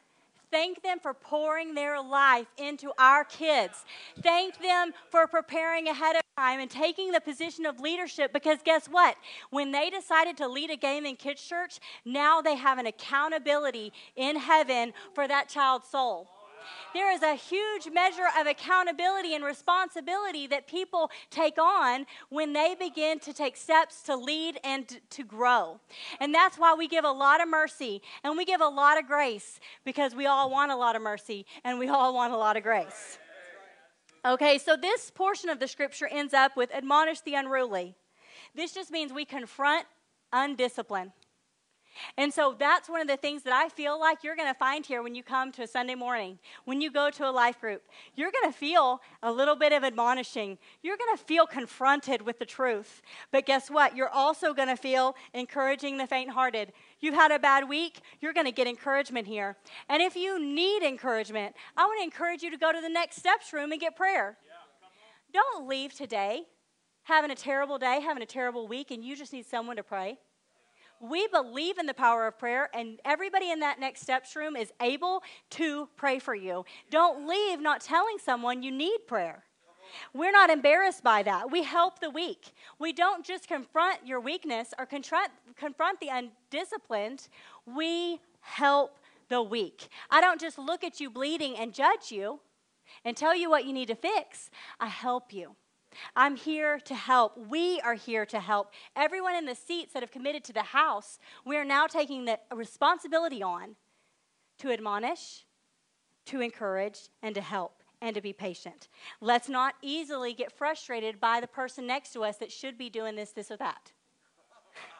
Thank 0.51 0.83
them 0.83 0.99
for 0.99 1.13
pouring 1.13 1.73
their 1.73 2.01
life 2.01 2.47
into 2.57 2.91
our 2.97 3.23
kids. 3.23 3.85
Thank 4.21 4.61
them 4.61 4.91
for 5.09 5.25
preparing 5.25 5.87
ahead 5.87 6.17
of 6.17 6.21
time 6.37 6.59
and 6.59 6.69
taking 6.69 7.11
the 7.11 7.21
position 7.21 7.65
of 7.65 7.79
leadership 7.79 8.33
because 8.33 8.59
guess 8.63 8.87
what? 8.87 9.15
When 9.49 9.71
they 9.71 9.89
decided 9.89 10.35
to 10.37 10.47
lead 10.47 10.69
a 10.69 10.77
game 10.77 11.05
in 11.05 11.15
kids' 11.15 11.41
church, 11.41 11.79
now 12.03 12.41
they 12.41 12.55
have 12.55 12.77
an 12.77 12.85
accountability 12.85 13.93
in 14.15 14.35
heaven 14.35 14.93
for 15.15 15.27
that 15.27 15.47
child's 15.47 15.87
soul. 15.87 16.27
There 16.93 17.11
is 17.11 17.23
a 17.23 17.35
huge 17.35 17.89
measure 17.93 18.27
of 18.39 18.47
accountability 18.47 19.33
and 19.35 19.43
responsibility 19.43 20.47
that 20.47 20.67
people 20.67 21.09
take 21.29 21.57
on 21.57 22.05
when 22.29 22.53
they 22.53 22.75
begin 22.77 23.19
to 23.19 23.33
take 23.33 23.55
steps 23.55 24.01
to 24.03 24.15
lead 24.15 24.59
and 24.63 24.99
to 25.09 25.23
grow. 25.23 25.79
And 26.19 26.33
that's 26.33 26.57
why 26.57 26.73
we 26.73 26.87
give 26.87 27.05
a 27.05 27.11
lot 27.11 27.41
of 27.41 27.49
mercy 27.49 28.01
and 28.23 28.37
we 28.37 28.45
give 28.45 28.61
a 28.61 28.67
lot 28.67 28.97
of 28.97 29.07
grace 29.07 29.59
because 29.85 30.15
we 30.15 30.25
all 30.25 30.49
want 30.49 30.71
a 30.71 30.75
lot 30.75 30.95
of 30.95 31.01
mercy 31.01 31.45
and 31.63 31.79
we 31.79 31.87
all 31.87 32.13
want 32.13 32.33
a 32.33 32.37
lot 32.37 32.57
of 32.57 32.63
grace. 32.63 33.17
Okay, 34.23 34.59
so 34.59 34.75
this 34.75 35.09
portion 35.09 35.49
of 35.49 35.59
the 35.59 35.67
scripture 35.67 36.07
ends 36.07 36.33
up 36.33 36.55
with 36.55 36.71
admonish 36.73 37.21
the 37.21 37.33
unruly. 37.33 37.95
This 38.53 38.73
just 38.73 38.91
means 38.91 39.11
we 39.11 39.25
confront 39.25 39.87
undisciplined. 40.31 41.11
And 42.17 42.33
so 42.33 42.55
that's 42.57 42.89
one 42.89 43.01
of 43.01 43.07
the 43.07 43.17
things 43.17 43.43
that 43.43 43.53
I 43.53 43.69
feel 43.69 43.99
like 43.99 44.23
you're 44.23 44.35
going 44.35 44.51
to 44.51 44.57
find 44.57 44.85
here 44.85 45.03
when 45.03 45.15
you 45.15 45.23
come 45.23 45.51
to 45.53 45.63
a 45.63 45.67
Sunday 45.67 45.95
morning, 45.95 46.39
when 46.65 46.81
you 46.81 46.91
go 46.91 47.09
to 47.09 47.29
a 47.29 47.31
life 47.31 47.59
group. 47.59 47.83
You're 48.15 48.31
going 48.31 48.51
to 48.51 48.57
feel 48.57 49.01
a 49.21 49.31
little 49.31 49.55
bit 49.55 49.73
of 49.73 49.83
admonishing. 49.83 50.57
You're 50.81 50.97
going 50.97 51.15
to 51.15 51.23
feel 51.23 51.45
confronted 51.45 52.21
with 52.21 52.39
the 52.39 52.45
truth. 52.45 53.01
But 53.31 53.45
guess 53.45 53.69
what? 53.69 53.95
You're 53.95 54.09
also 54.09 54.53
going 54.53 54.69
to 54.69 54.77
feel 54.77 55.15
encouraging 55.33 55.97
the 55.97 56.07
faint 56.07 56.31
hearted. 56.31 56.73
You've 56.99 57.15
had 57.15 57.31
a 57.31 57.39
bad 57.39 57.67
week, 57.67 58.01
you're 58.19 58.33
going 58.33 58.45
to 58.45 58.51
get 58.51 58.67
encouragement 58.67 59.27
here. 59.27 59.57
And 59.89 60.01
if 60.01 60.15
you 60.15 60.43
need 60.43 60.83
encouragement, 60.83 61.55
I 61.75 61.85
want 61.85 61.99
to 61.99 62.03
encourage 62.03 62.43
you 62.43 62.51
to 62.51 62.57
go 62.57 62.71
to 62.71 62.81
the 62.81 62.89
next 62.89 63.17
steps 63.17 63.53
room 63.53 63.71
and 63.71 63.81
get 63.81 63.95
prayer. 63.95 64.37
Yeah, 64.43 65.41
Don't 65.41 65.67
leave 65.67 65.93
today 65.93 66.43
having 67.03 67.31
a 67.31 67.35
terrible 67.35 67.77
day, 67.77 67.99
having 68.01 68.23
a 68.23 68.27
terrible 68.27 68.67
week, 68.67 68.91
and 68.91 69.03
you 69.03 69.15
just 69.15 69.33
need 69.33 69.45
someone 69.45 69.75
to 69.75 69.83
pray. 69.83 70.17
We 71.01 71.27
believe 71.27 71.79
in 71.79 71.87
the 71.87 71.93
power 71.95 72.27
of 72.27 72.37
prayer, 72.37 72.69
and 72.73 72.99
everybody 73.03 73.49
in 73.49 73.59
that 73.61 73.79
next 73.79 74.01
steps 74.01 74.35
room 74.35 74.55
is 74.55 74.71
able 74.79 75.23
to 75.51 75.89
pray 75.97 76.19
for 76.19 76.35
you. 76.35 76.63
Don't 76.91 77.27
leave 77.27 77.59
not 77.59 77.81
telling 77.81 78.17
someone 78.23 78.61
you 78.61 78.71
need 78.71 78.99
prayer. 79.07 79.43
We're 80.13 80.31
not 80.31 80.49
embarrassed 80.49 81.03
by 81.03 81.23
that. 81.23 81.51
We 81.51 81.63
help 81.63 81.99
the 81.99 82.09
weak. 82.09 82.53
We 82.79 82.93
don't 82.93 83.25
just 83.25 83.47
confront 83.47 84.05
your 84.05 84.19
weakness 84.19 84.73
or 84.77 84.85
confront, 84.85 85.31
confront 85.55 85.99
the 85.99 86.09
undisciplined, 86.09 87.27
we 87.65 88.19
help 88.41 88.99
the 89.29 89.41
weak. 89.41 89.89
I 90.09 90.21
don't 90.21 90.39
just 90.39 90.57
look 90.57 90.83
at 90.83 90.99
you 90.99 91.09
bleeding 91.09 91.57
and 91.57 91.73
judge 91.73 92.11
you 92.11 92.41
and 93.03 93.17
tell 93.17 93.35
you 93.35 93.49
what 93.49 93.65
you 93.65 93.73
need 93.73 93.87
to 93.87 93.95
fix, 93.95 94.49
I 94.79 94.87
help 94.87 95.33
you. 95.33 95.55
I'm 96.15 96.35
here 96.35 96.79
to 96.79 96.95
help. 96.95 97.37
We 97.37 97.79
are 97.81 97.93
here 97.93 98.25
to 98.27 98.39
help. 98.39 98.71
Everyone 98.95 99.35
in 99.35 99.45
the 99.45 99.55
seats 99.55 99.93
that 99.93 100.03
have 100.03 100.11
committed 100.11 100.43
to 100.45 100.53
the 100.53 100.63
house, 100.63 101.19
we 101.45 101.57
are 101.57 101.65
now 101.65 101.87
taking 101.87 102.25
the 102.25 102.39
responsibility 102.53 103.43
on 103.43 103.75
to 104.59 104.71
admonish, 104.71 105.45
to 106.25 106.41
encourage, 106.41 107.09
and 107.21 107.35
to 107.35 107.41
help, 107.41 107.83
and 108.01 108.15
to 108.15 108.21
be 108.21 108.33
patient. 108.33 108.87
Let's 109.19 109.49
not 109.49 109.75
easily 109.81 110.33
get 110.33 110.51
frustrated 110.51 111.19
by 111.19 111.39
the 111.39 111.47
person 111.47 111.87
next 111.87 112.13
to 112.13 112.23
us 112.23 112.37
that 112.37 112.51
should 112.51 112.77
be 112.77 112.89
doing 112.89 113.15
this, 113.15 113.31
this, 113.31 113.51
or 113.51 113.57
that. 113.57 113.91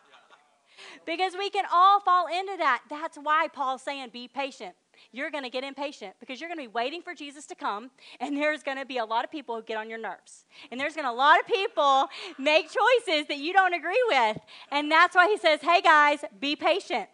because 1.05 1.33
we 1.37 1.49
can 1.49 1.65
all 1.71 1.99
fall 1.99 2.27
into 2.27 2.57
that. 2.57 2.81
That's 2.89 3.17
why 3.17 3.47
Paul's 3.53 3.81
saying, 3.81 4.09
be 4.11 4.27
patient 4.27 4.75
you're 5.11 5.31
going 5.31 5.43
to 5.43 5.49
get 5.49 5.63
impatient 5.63 6.15
because 6.19 6.39
you're 6.39 6.49
going 6.49 6.57
to 6.57 6.63
be 6.63 6.73
waiting 6.73 7.01
for 7.01 7.13
Jesus 7.13 7.45
to 7.47 7.55
come, 7.55 7.91
and 8.19 8.37
there's 8.37 8.63
going 8.63 8.77
to 8.77 8.85
be 8.85 8.97
a 8.97 9.05
lot 9.05 9.25
of 9.25 9.31
people 9.31 9.55
who 9.55 9.61
get 9.61 9.77
on 9.77 9.89
your 9.89 9.99
nerves. 9.99 10.45
And 10.71 10.79
there's 10.79 10.95
going 10.95 11.05
to 11.05 11.11
a 11.11 11.13
lot 11.13 11.39
of 11.39 11.47
people 11.47 12.07
make 12.37 12.65
choices 12.65 13.27
that 13.27 13.37
you 13.37 13.53
don't 13.53 13.73
agree 13.73 14.03
with. 14.07 14.37
And 14.71 14.91
that's 14.91 15.15
why 15.15 15.27
he 15.27 15.37
says, 15.37 15.59
hey 15.61 15.81
guys, 15.81 16.19
be 16.39 16.55
patient. 16.55 17.09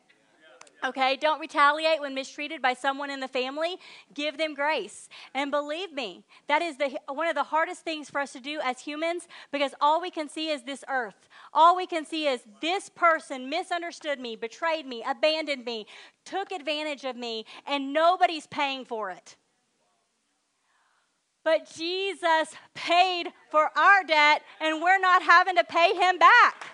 Okay, 0.84 1.18
don't 1.18 1.40
retaliate 1.40 2.00
when 2.00 2.13
mistreated 2.13 2.62
by 2.62 2.74
someone 2.74 3.10
in 3.10 3.20
the 3.20 3.28
family. 3.28 3.78
Give 4.13 4.38
them 4.38 4.54
grace. 4.54 5.10
And 5.34 5.50
believe 5.50 5.92
me, 5.92 6.24
that 6.48 6.62
is 6.62 6.78
the, 6.78 7.00
one 7.08 7.28
of 7.28 7.36
the 7.36 7.44
hardest 7.44 7.82
things 7.82 8.10
for 8.10 8.22
us 8.22 8.34
to 8.34 8.40
do 8.40 8.60
as 8.63 8.80
humans 8.80 9.28
because 9.52 9.74
all 9.82 10.00
we 10.00 10.12
can 10.12 10.30
see 10.30 10.50
is 10.50 10.63
this 10.63 10.84
earth. 10.88 11.30
All 11.52 11.76
we 11.76 11.88
can 11.88 12.06
see 12.06 12.28
is 12.28 12.42
this 12.62 12.90
person 12.90 13.50
misunderstood 13.50 14.20
me, 14.20 14.36
betrayed 14.36 14.86
me, 14.86 15.04
abandoned 15.08 15.66
me, 15.66 15.88
took 16.26 16.52
advantage 16.52 17.06
of 17.06 17.16
me, 17.16 17.46
and 17.66 17.92
nobody's 17.92 18.46
paying 18.46 18.86
for 18.86 19.10
it. 19.10 19.36
But 21.44 21.72
Jesus 21.74 22.54
paid 22.76 23.30
for 23.50 23.72
our 23.76 24.04
debt, 24.04 24.44
and 24.60 24.82
we're 24.82 25.00
not 25.00 25.24
having 25.24 25.56
to 25.56 25.63
pay 25.63 25.96
him 25.96 26.20
back. 26.20 26.66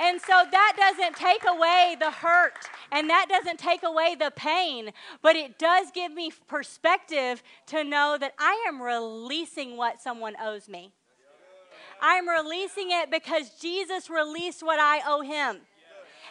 And 0.00 0.20
so 0.20 0.44
that 0.50 0.74
doesn't 0.76 1.16
take 1.16 1.42
away 1.44 1.96
the 1.98 2.12
hurt 2.12 2.70
and 2.90 3.10
that 3.10 3.26
doesn't 3.28 3.58
take 3.58 3.82
away 3.82 4.14
the 4.14 4.32
pain, 4.34 4.92
but 5.22 5.36
it 5.36 5.58
does 5.58 5.90
give 5.92 6.12
me 6.12 6.32
perspective 6.46 7.42
to 7.66 7.84
know 7.84 8.16
that 8.18 8.34
I 8.38 8.64
am 8.68 8.80
releasing 8.80 9.76
what 9.76 10.00
someone 10.00 10.34
owes 10.42 10.68
me. 10.68 10.92
I'm 12.00 12.28
releasing 12.28 12.90
it 12.90 13.10
because 13.10 13.50
Jesus 13.60 14.08
released 14.08 14.62
what 14.62 14.78
I 14.78 15.00
owe 15.06 15.22
him. 15.22 15.62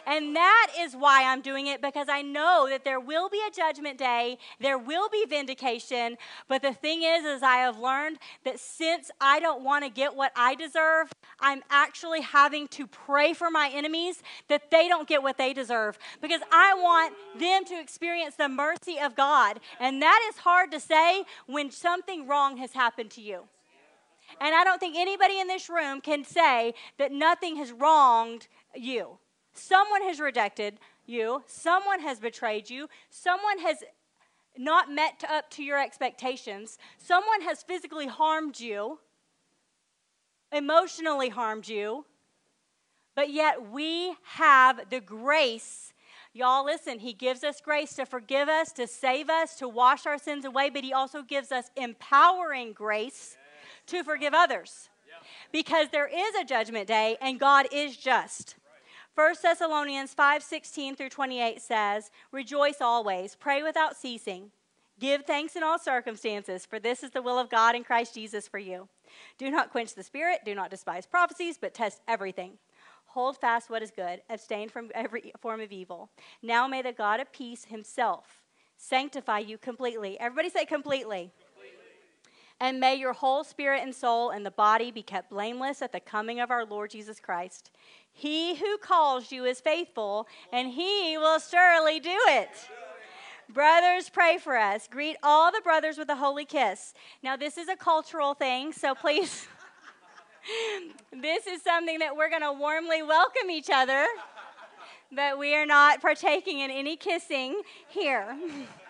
And 0.08 0.38
that 0.38 0.72
is 0.80 0.96
why 0.96 1.26
I'm 1.26 1.42
doing 1.42 1.68
it 1.68 1.82
because 1.82 2.08
I 2.08 2.22
know 2.22 2.68
that 2.70 2.86
there 2.86 3.00
will 3.00 3.28
be 3.28 3.42
a 3.46 3.52
judgment 3.52 3.98
day, 3.98 4.38
there 4.58 4.78
will 4.78 5.10
be 5.10 5.26
vindication. 5.30 6.18
But 6.48 6.62
the 6.62 6.74
thing 6.74 7.04
is, 7.04 7.26
is 7.26 7.44
I 7.44 7.58
have 7.58 7.78
learned 7.78 8.20
that 8.46 8.58
since 8.58 9.12
I 9.20 9.42
don't 9.42 9.66
want 9.66 9.84
to 9.84 9.90
get 9.90 10.16
what 10.16 10.32
I 10.34 10.56
deserve, 10.56 11.12
I'm 11.42 11.62
actually 11.70 12.22
having 12.22 12.70
to 12.70 12.88
pray 12.88 13.34
for 13.34 13.52
my 13.52 13.70
enemies 13.74 14.24
that 14.48 14.72
they 14.72 14.88
don't 14.88 15.10
get 15.10 15.22
what 15.22 15.38
they 15.38 15.52
deserve 15.52 16.00
because 16.22 16.42
I 16.54 16.74
want 16.76 17.14
them 17.38 17.66
to 17.66 17.78
experience 17.78 18.36
the 18.36 18.48
mercy 18.48 19.00
of 19.04 19.14
God. 19.14 19.60
And 19.78 20.02
that 20.02 20.26
is 20.32 20.38
hard 20.38 20.72
to 20.72 20.80
say 20.80 21.26
when 21.48 21.70
something 21.70 22.28
wrong 22.28 22.56
has 22.58 22.72
happened 22.72 23.12
to 23.12 23.22
you. 23.22 23.44
And 24.40 24.56
I 24.56 24.64
don't 24.64 24.80
think 24.80 24.96
anybody 24.96 25.38
in 25.42 25.48
this 25.48 25.70
room 25.70 26.00
can 26.00 26.24
say 26.24 26.76
that 26.98 27.12
nothing 27.12 27.58
has 27.58 27.74
wronged 27.74 28.48
you. 28.74 29.18
Someone 29.58 30.04
has 30.04 30.20
rejected 30.20 30.80
you, 31.06 31.44
someone 31.48 32.02
has 32.02 32.20
betrayed 32.20 32.70
you, 32.70 32.88
someone 33.10 33.60
has 33.60 33.84
not 34.58 34.92
met 34.92 35.24
up 35.30 35.50
to 35.52 35.64
your 35.64 35.82
expectations, 35.82 36.78
someone 36.98 37.42
has 37.42 37.64
physically 37.64 38.08
harmed 38.08 38.60
you, 38.60 39.00
emotionally 40.52 41.30
harmed 41.30 41.68
you, 41.68 42.06
but 43.16 43.32
yet 43.32 43.72
we 43.72 44.16
have 44.24 44.90
the 44.90 45.00
grace. 45.00 45.92
Y'all, 46.34 46.64
listen, 46.64 47.00
He 47.00 47.14
gives 47.14 47.44
us 47.44 47.60
grace 47.60 47.94
to 47.96 48.06
forgive 48.06 48.48
us, 48.48 48.72
to 48.74 48.86
save 48.86 49.30
us, 49.30 49.56
to 49.56 49.68
wash 49.68 50.06
our 50.06 50.20
sins 50.20 50.46
away, 50.46 50.70
but 50.70 50.84
He 50.84 50.94
also 50.94 51.24
gives 51.24 51.52
us 51.52 51.72
empowering 51.76 52.74
grace 52.74 53.38
to 53.88 54.04
forgive 54.04 54.36
others. 54.36 54.90
Because 55.52 55.88
there 55.92 56.08
is 56.08 56.36
a 56.40 56.46
judgment 56.46 56.88
day 56.88 57.18
and 57.22 57.40
God 57.40 57.68
is 57.72 57.98
just. 57.98 58.56
1 59.18 59.34
Thessalonians 59.42 60.14
5 60.14 60.44
16 60.44 60.96
through 60.96 61.10
28 61.10 61.60
says, 61.60 62.12
Rejoice 62.32 62.82
always, 62.82 63.34
pray 63.34 63.64
without 63.64 63.98
ceasing, 63.98 64.52
give 65.00 65.24
thanks 65.24 65.56
in 65.56 65.64
all 65.64 65.80
circumstances, 65.80 66.68
for 66.68 66.78
this 66.78 67.02
is 67.02 67.10
the 67.10 67.22
will 67.24 67.40
of 67.40 67.50
God 67.50 67.74
in 67.74 67.84
Christ 67.84 68.14
Jesus 68.14 68.48
for 68.48 68.60
you. 68.60 68.88
Do 69.40 69.50
not 69.50 69.72
quench 69.72 69.96
the 69.96 70.04
spirit, 70.04 70.42
do 70.46 70.54
not 70.54 70.70
despise 70.70 71.08
prophecies, 71.08 71.58
but 71.60 71.74
test 71.74 72.00
everything. 72.08 72.60
Hold 73.08 73.40
fast 73.40 73.72
what 73.72 73.82
is 73.82 73.90
good, 73.90 74.22
abstain 74.30 74.70
from 74.70 74.92
every 74.94 75.34
form 75.42 75.62
of 75.62 75.72
evil. 75.72 76.12
Now 76.44 76.68
may 76.68 76.84
the 76.84 76.94
God 76.94 77.20
of 77.20 77.32
peace 77.32 77.66
himself 77.66 78.44
sanctify 78.78 79.40
you 79.40 79.58
completely. 79.58 80.20
Everybody 80.20 80.52
say 80.52 80.64
completely. 80.64 81.32
And 82.60 82.80
may 82.80 82.96
your 82.96 83.14
whole 83.14 83.44
spirit 83.44 83.84
and 83.84 83.94
soul 83.94 84.32
and 84.32 84.46
the 84.46 84.52
body 84.52 84.90
be 84.90 85.04
kept 85.04 85.30
blameless 85.30 85.82
at 85.82 85.92
the 85.92 86.00
coming 86.00 86.40
of 86.40 86.50
our 86.50 86.66
Lord 86.66 86.90
Jesus 86.90 87.20
Christ. 87.20 87.70
He 88.12 88.56
who 88.56 88.78
calls 88.80 89.32
you 89.32 89.46
is 89.46 89.62
faithful, 89.62 90.28
and 90.52 90.72
he 90.72 91.18
will 91.20 91.38
surely 91.38 92.00
do 92.00 92.18
it. 92.30 92.50
Brothers, 93.48 94.10
pray 94.10 94.40
for 94.40 94.58
us. 94.58 94.88
Greet 94.90 95.18
all 95.22 95.52
the 95.52 95.62
brothers 95.62 96.00
with 96.00 96.10
a 96.10 96.16
holy 96.16 96.44
kiss. 96.44 96.96
Now, 97.22 97.38
this 97.38 97.58
is 97.58 97.70
a 97.70 97.76
cultural 97.76 98.34
thing, 98.34 98.74
so 98.74 98.96
please, 98.96 99.48
this 101.12 101.46
is 101.46 101.62
something 101.62 102.00
that 102.00 102.18
we're 102.18 102.30
going 102.30 102.42
to 102.42 102.54
warmly 102.54 103.04
welcome 103.04 103.52
each 103.52 103.70
other, 103.72 104.06
but 105.12 105.38
we 105.38 105.56
are 105.56 105.68
not 105.68 106.02
partaking 106.02 106.60
in 106.60 106.72
any 106.72 106.98
kissing 106.98 107.62
here. 107.88 108.36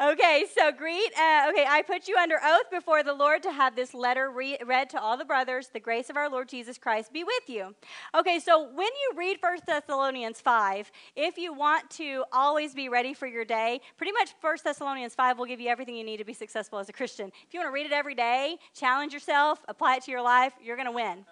okay, 0.00 0.44
so 0.56 0.72
greet. 0.72 1.12
Uh, 1.18 1.50
okay, 1.50 1.66
I 1.68 1.82
put 1.86 2.08
you 2.08 2.16
under 2.16 2.36
oath 2.42 2.70
before 2.70 3.02
the 3.02 3.12
Lord 3.12 3.42
to 3.42 3.52
have 3.52 3.76
this 3.76 3.94
letter 3.94 4.30
re- 4.30 4.58
read 4.64 4.90
to 4.90 5.00
all 5.00 5.16
the 5.16 5.24
brothers. 5.24 5.68
The 5.72 5.80
grace 5.80 6.10
of 6.10 6.16
our 6.16 6.30
Lord 6.30 6.48
Jesus 6.48 6.78
Christ 6.78 7.12
be 7.12 7.24
with 7.24 7.48
you. 7.48 7.74
Okay, 8.14 8.38
so 8.38 8.62
when 8.62 8.86
you 8.86 9.12
read 9.16 9.38
First 9.40 9.66
Thessalonians 9.66 10.40
5, 10.40 10.90
if 11.16 11.38
you 11.38 11.52
want 11.52 11.90
to 11.90 12.24
always 12.32 12.74
be 12.74 12.88
ready 12.88 13.14
for 13.14 13.26
your 13.26 13.44
day, 13.44 13.80
pretty 13.96 14.12
much 14.12 14.30
First 14.40 14.64
Thessalonians 14.64 15.14
5 15.14 15.38
will 15.38 15.46
give 15.46 15.60
you 15.60 15.68
everything 15.68 15.96
you 15.96 16.04
need 16.04 16.18
to 16.18 16.24
be 16.24 16.34
successful 16.34 16.78
as 16.78 16.88
a 16.88 16.92
Christian. 16.92 17.32
If 17.46 17.54
you 17.54 17.60
want 17.60 17.68
to 17.68 17.74
read 17.74 17.86
it 17.86 17.92
every 17.92 18.14
day, 18.14 18.56
challenge 18.74 19.12
yourself, 19.12 19.64
apply 19.68 19.96
it 19.96 20.02
to 20.04 20.10
your 20.10 20.22
life, 20.22 20.52
you're 20.62 20.76
going 20.76 20.86
to 20.86 20.92
win. 20.92 21.24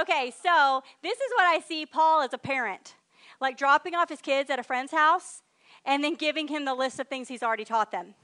Okay, 0.00 0.32
so 0.42 0.82
this 1.02 1.18
is 1.18 1.32
what 1.36 1.44
I 1.44 1.60
see 1.66 1.86
Paul 1.86 2.22
as 2.22 2.32
a 2.32 2.38
parent. 2.38 2.94
Like 3.40 3.56
dropping 3.56 3.94
off 3.94 4.08
his 4.08 4.20
kids 4.20 4.50
at 4.50 4.58
a 4.58 4.62
friend's 4.62 4.92
house 4.92 5.42
and 5.88 6.04
then 6.04 6.14
giving 6.14 6.46
him 6.46 6.66
the 6.66 6.74
list 6.74 7.00
of 7.00 7.08
things 7.08 7.26
he's 7.26 7.42
already 7.42 7.64
taught 7.64 7.90
them. 7.90 8.14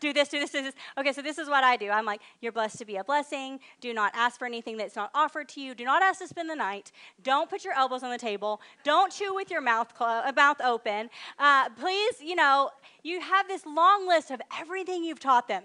do 0.00 0.12
this, 0.12 0.28
do 0.28 0.38
this, 0.38 0.50
do 0.50 0.62
this. 0.62 0.74
Okay, 0.98 1.12
so 1.12 1.22
this 1.22 1.38
is 1.38 1.48
what 1.48 1.64
I 1.64 1.76
do. 1.76 1.88
I'm 1.88 2.04
like, 2.04 2.20
you're 2.40 2.52
blessed 2.52 2.78
to 2.78 2.84
be 2.84 2.96
a 2.96 3.04
blessing. 3.04 3.58
Do 3.80 3.94
not 3.94 4.12
ask 4.14 4.38
for 4.38 4.44
anything 4.44 4.76
that's 4.76 4.94
not 4.94 5.10
offered 5.14 5.48
to 5.50 5.60
you. 5.60 5.74
Do 5.74 5.84
not 5.84 6.02
ask 6.02 6.20
to 6.20 6.28
spend 6.28 6.50
the 6.50 6.54
night. 6.54 6.92
Don't 7.22 7.48
put 7.48 7.64
your 7.64 7.72
elbows 7.72 8.02
on 8.02 8.10
the 8.10 8.18
table. 8.18 8.60
Don't 8.84 9.10
chew 9.10 9.34
with 9.34 9.50
your 9.50 9.62
mouth, 9.62 9.94
clo- 9.94 10.22
uh, 10.26 10.32
mouth 10.36 10.60
open. 10.62 11.08
Uh, 11.38 11.70
please, 11.70 12.20
you 12.20 12.36
know, 12.36 12.70
you 13.02 13.20
have 13.20 13.48
this 13.48 13.64
long 13.64 14.06
list 14.06 14.30
of 14.30 14.40
everything 14.60 15.02
you've 15.02 15.20
taught 15.20 15.48
them. 15.48 15.64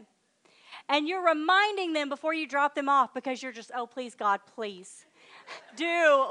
And 0.87 1.07
you're 1.07 1.25
reminding 1.25 1.91
them 1.91 2.07
before 2.07 2.33
you 2.33 2.47
drop 2.47 2.75
them 2.75 2.87
off 2.87 3.13
because 3.13 3.43
you're 3.43 3.51
just, 3.51 3.71
oh, 3.75 3.85
please, 3.85 4.15
God, 4.15 4.39
please 4.55 5.05
do 5.75 5.85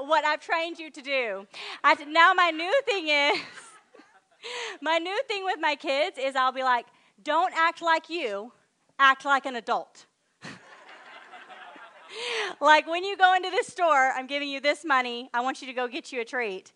what 0.06 0.24
I've 0.24 0.40
trained 0.40 0.78
you 0.78 0.90
to 0.90 1.02
do. 1.02 1.46
I, 1.84 1.94
now, 2.04 2.32
my 2.32 2.50
new 2.50 2.72
thing 2.86 3.08
is, 3.08 3.38
my 4.82 4.98
new 4.98 5.18
thing 5.28 5.44
with 5.44 5.58
my 5.60 5.76
kids 5.76 6.18
is 6.18 6.36
I'll 6.36 6.52
be 6.52 6.62
like, 6.62 6.86
don't 7.22 7.52
act 7.56 7.82
like 7.82 8.08
you, 8.08 8.52
act 8.98 9.24
like 9.24 9.46
an 9.46 9.56
adult. 9.56 10.06
like 12.60 12.86
when 12.86 13.04
you 13.04 13.16
go 13.16 13.34
into 13.34 13.50
this 13.50 13.66
store, 13.66 14.12
I'm 14.14 14.26
giving 14.26 14.48
you 14.48 14.60
this 14.60 14.84
money, 14.84 15.30
I 15.34 15.40
want 15.40 15.60
you 15.60 15.66
to 15.66 15.72
go 15.72 15.88
get 15.88 16.12
you 16.12 16.20
a 16.20 16.24
treat. 16.24 16.72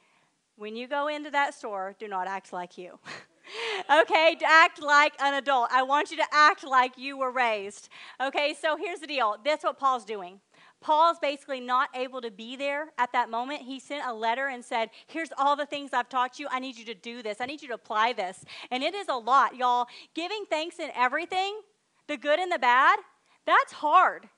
When 0.57 0.77
you 0.77 0.87
go 0.87 1.09
into 1.09 1.31
that 1.31 1.55
store, 1.55 1.97
do 1.99 2.07
not 2.07 2.29
act 2.29 2.53
like 2.53 2.79
you. 2.79 2.99
okay, 4.03 4.37
act 4.47 4.81
like 4.81 5.15
an 5.21 5.35
adult. 5.35 5.69
I 5.73 5.83
want 5.83 6.11
you 6.11 6.17
to 6.19 6.27
act 6.33 6.65
like 6.65 6.97
you 6.97 7.19
were 7.19 7.33
raised. 7.33 7.89
Okay, 8.21 8.55
so 8.61 8.77
here's 8.77 9.01
the 9.01 9.07
deal. 9.07 9.37
That's 9.45 9.65
what 9.65 9.79
Paul's 9.79 10.05
doing. 10.05 10.41
Paul's 10.85 11.19
basically 11.19 11.61
not 11.61 11.89
able 11.95 12.21
to 12.21 12.31
be 12.31 12.57
there 12.57 12.89
at 12.99 13.11
that 13.13 13.31
moment. 13.31 13.63
He 13.63 13.81
sent 13.81 14.07
a 14.07 14.13
letter 14.13 14.49
and 14.49 14.63
said, 14.63 14.91
Here's 15.07 15.31
all 15.39 15.57
the 15.57 15.65
things 15.65 15.95
I've 15.95 16.11
taught 16.11 16.39
you. 16.39 16.47
I 16.51 16.61
need 16.61 16.77
you 16.77 16.85
to 16.85 16.95
do 16.95 17.23
this. 17.23 17.39
I 17.41 17.47
need 17.47 17.63
you 17.63 17.69
to 17.69 17.75
apply 17.75 18.13
this. 18.13 18.45
And 18.71 18.83
it 18.83 18.95
is 18.95 19.09
a 19.09 19.15
lot, 19.15 19.57
y'all. 19.57 19.87
Giving 20.15 20.45
thanks 20.51 20.79
in 20.79 20.91
everything, 20.95 21.59
the 22.07 22.19
good 22.19 22.39
and 22.39 22.53
the 22.53 22.59
bad, 22.59 22.99
that's 23.47 23.73
hard. 23.73 24.29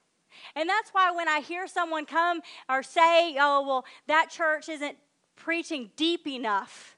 And 0.55 0.69
that's 0.69 0.91
why 0.91 1.11
when 1.11 1.27
I 1.27 1.41
hear 1.41 1.67
someone 1.67 2.07
come 2.07 2.43
or 2.69 2.85
say, 2.85 3.37
Oh, 3.41 3.67
well, 3.67 3.85
that 4.07 4.31
church 4.31 4.69
isn't 4.69 4.97
preaching 5.35 5.91
deep 5.97 6.29
enough, 6.29 6.97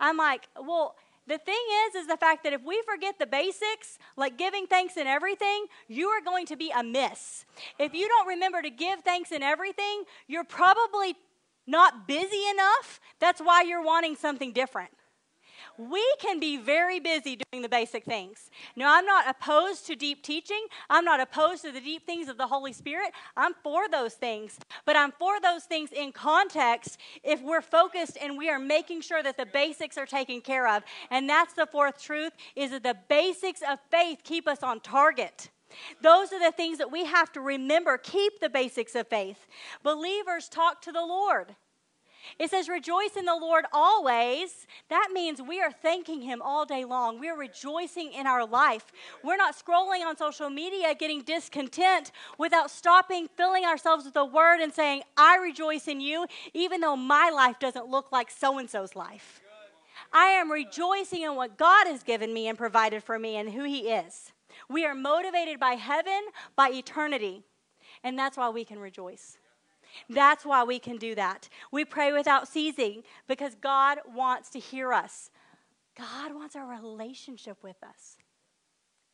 I'm 0.00 0.16
like, 0.16 0.48
Well, 0.58 0.96
the 1.26 1.38
thing 1.38 1.62
is, 1.86 1.94
is 1.94 2.06
the 2.06 2.16
fact 2.16 2.44
that 2.44 2.52
if 2.52 2.62
we 2.64 2.82
forget 2.86 3.18
the 3.18 3.26
basics, 3.26 3.98
like 4.16 4.36
giving 4.36 4.66
thanks 4.66 4.96
in 4.96 5.06
everything, 5.06 5.66
you 5.88 6.08
are 6.08 6.20
going 6.20 6.46
to 6.46 6.56
be 6.56 6.72
amiss. 6.76 7.44
If 7.78 7.94
you 7.94 8.08
don't 8.08 8.26
remember 8.28 8.60
to 8.62 8.70
give 8.70 9.00
thanks 9.00 9.30
in 9.30 9.42
everything, 9.42 10.04
you're 10.26 10.44
probably 10.44 11.14
not 11.66 12.08
busy 12.08 12.42
enough. 12.50 13.00
That's 13.20 13.40
why 13.40 13.62
you're 13.62 13.84
wanting 13.84 14.16
something 14.16 14.52
different 14.52 14.90
we 15.78 16.04
can 16.18 16.40
be 16.40 16.56
very 16.56 17.00
busy 17.00 17.38
doing 17.50 17.62
the 17.62 17.68
basic 17.68 18.04
things. 18.04 18.50
Now, 18.76 18.96
I'm 18.96 19.06
not 19.06 19.28
opposed 19.28 19.86
to 19.86 19.96
deep 19.96 20.22
teaching. 20.22 20.66
I'm 20.90 21.04
not 21.04 21.20
opposed 21.20 21.62
to 21.62 21.72
the 21.72 21.80
deep 21.80 22.06
things 22.06 22.28
of 22.28 22.38
the 22.38 22.46
Holy 22.46 22.72
Spirit. 22.72 23.12
I'm 23.36 23.54
for 23.62 23.88
those 23.88 24.14
things. 24.14 24.58
But 24.84 24.96
I'm 24.96 25.12
for 25.12 25.40
those 25.40 25.64
things 25.64 25.90
in 25.92 26.12
context 26.12 26.98
if 27.22 27.42
we're 27.42 27.62
focused 27.62 28.18
and 28.20 28.36
we 28.36 28.48
are 28.48 28.58
making 28.58 29.02
sure 29.02 29.22
that 29.22 29.36
the 29.36 29.46
basics 29.46 29.96
are 29.98 30.06
taken 30.06 30.40
care 30.40 30.68
of. 30.68 30.82
And 31.10 31.28
that's 31.28 31.54
the 31.54 31.66
fourth 31.66 32.02
truth 32.02 32.32
is 32.56 32.70
that 32.70 32.82
the 32.82 32.96
basics 33.08 33.60
of 33.68 33.78
faith 33.90 34.20
keep 34.24 34.48
us 34.48 34.62
on 34.62 34.80
target. 34.80 35.50
Those 36.00 36.32
are 36.32 36.40
the 36.40 36.52
things 36.52 36.78
that 36.78 36.90
we 36.90 37.04
have 37.04 37.32
to 37.32 37.40
remember. 37.40 37.98
Keep 37.98 38.40
the 38.40 38.50
basics 38.50 38.94
of 38.94 39.08
faith. 39.08 39.46
Believers 39.82 40.48
talk 40.48 40.82
to 40.82 40.92
the 40.92 41.00
Lord. 41.00 41.54
It 42.38 42.50
says, 42.50 42.68
Rejoice 42.68 43.16
in 43.16 43.24
the 43.24 43.34
Lord 43.34 43.64
always. 43.72 44.66
That 44.88 45.08
means 45.12 45.40
we 45.40 45.60
are 45.60 45.72
thanking 45.72 46.22
Him 46.22 46.42
all 46.42 46.64
day 46.64 46.84
long. 46.84 47.18
We 47.18 47.28
are 47.28 47.36
rejoicing 47.36 48.12
in 48.12 48.26
our 48.26 48.46
life. 48.46 48.92
We're 49.22 49.36
not 49.36 49.56
scrolling 49.56 50.04
on 50.04 50.16
social 50.16 50.50
media 50.50 50.94
getting 50.94 51.22
discontent 51.22 52.12
without 52.38 52.70
stopping, 52.70 53.28
filling 53.36 53.64
ourselves 53.64 54.04
with 54.04 54.14
the 54.14 54.24
Word, 54.24 54.60
and 54.60 54.72
saying, 54.72 55.02
I 55.16 55.36
rejoice 55.36 55.88
in 55.88 56.00
you, 56.00 56.26
even 56.54 56.80
though 56.80 56.96
my 56.96 57.30
life 57.30 57.58
doesn't 57.58 57.88
look 57.88 58.12
like 58.12 58.30
so 58.30 58.58
and 58.58 58.68
so's 58.68 58.96
life. 58.96 59.40
I 60.12 60.26
am 60.26 60.50
rejoicing 60.50 61.22
in 61.22 61.36
what 61.36 61.56
God 61.56 61.86
has 61.86 62.02
given 62.02 62.32
me 62.34 62.48
and 62.48 62.58
provided 62.58 63.02
for 63.02 63.18
me 63.18 63.36
and 63.36 63.50
who 63.50 63.64
He 63.64 63.90
is. 63.90 64.32
We 64.68 64.84
are 64.84 64.94
motivated 64.94 65.58
by 65.58 65.72
heaven, 65.72 66.20
by 66.56 66.70
eternity, 66.70 67.44
and 68.04 68.18
that's 68.18 68.36
why 68.36 68.50
we 68.50 68.64
can 68.64 68.78
rejoice. 68.78 69.38
That's 70.08 70.44
why 70.44 70.64
we 70.64 70.78
can 70.78 70.96
do 70.96 71.14
that. 71.14 71.48
We 71.70 71.84
pray 71.84 72.12
without 72.12 72.48
ceasing 72.48 73.02
because 73.26 73.54
God 73.54 73.98
wants 74.14 74.50
to 74.50 74.58
hear 74.58 74.92
us. 74.92 75.30
God 75.96 76.34
wants 76.34 76.54
a 76.54 76.62
relationship 76.62 77.62
with 77.62 77.76
us. 77.82 78.16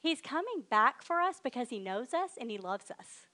He's 0.01 0.21
coming 0.21 0.63
back 0.71 1.03
for 1.03 1.21
us 1.21 1.37
because 1.43 1.71
He 1.71 1.79
knows 1.79 2.15
us 2.15 2.31
and 2.41 2.51
He 2.51 2.59
loves 2.59 2.91
us. 2.91 3.27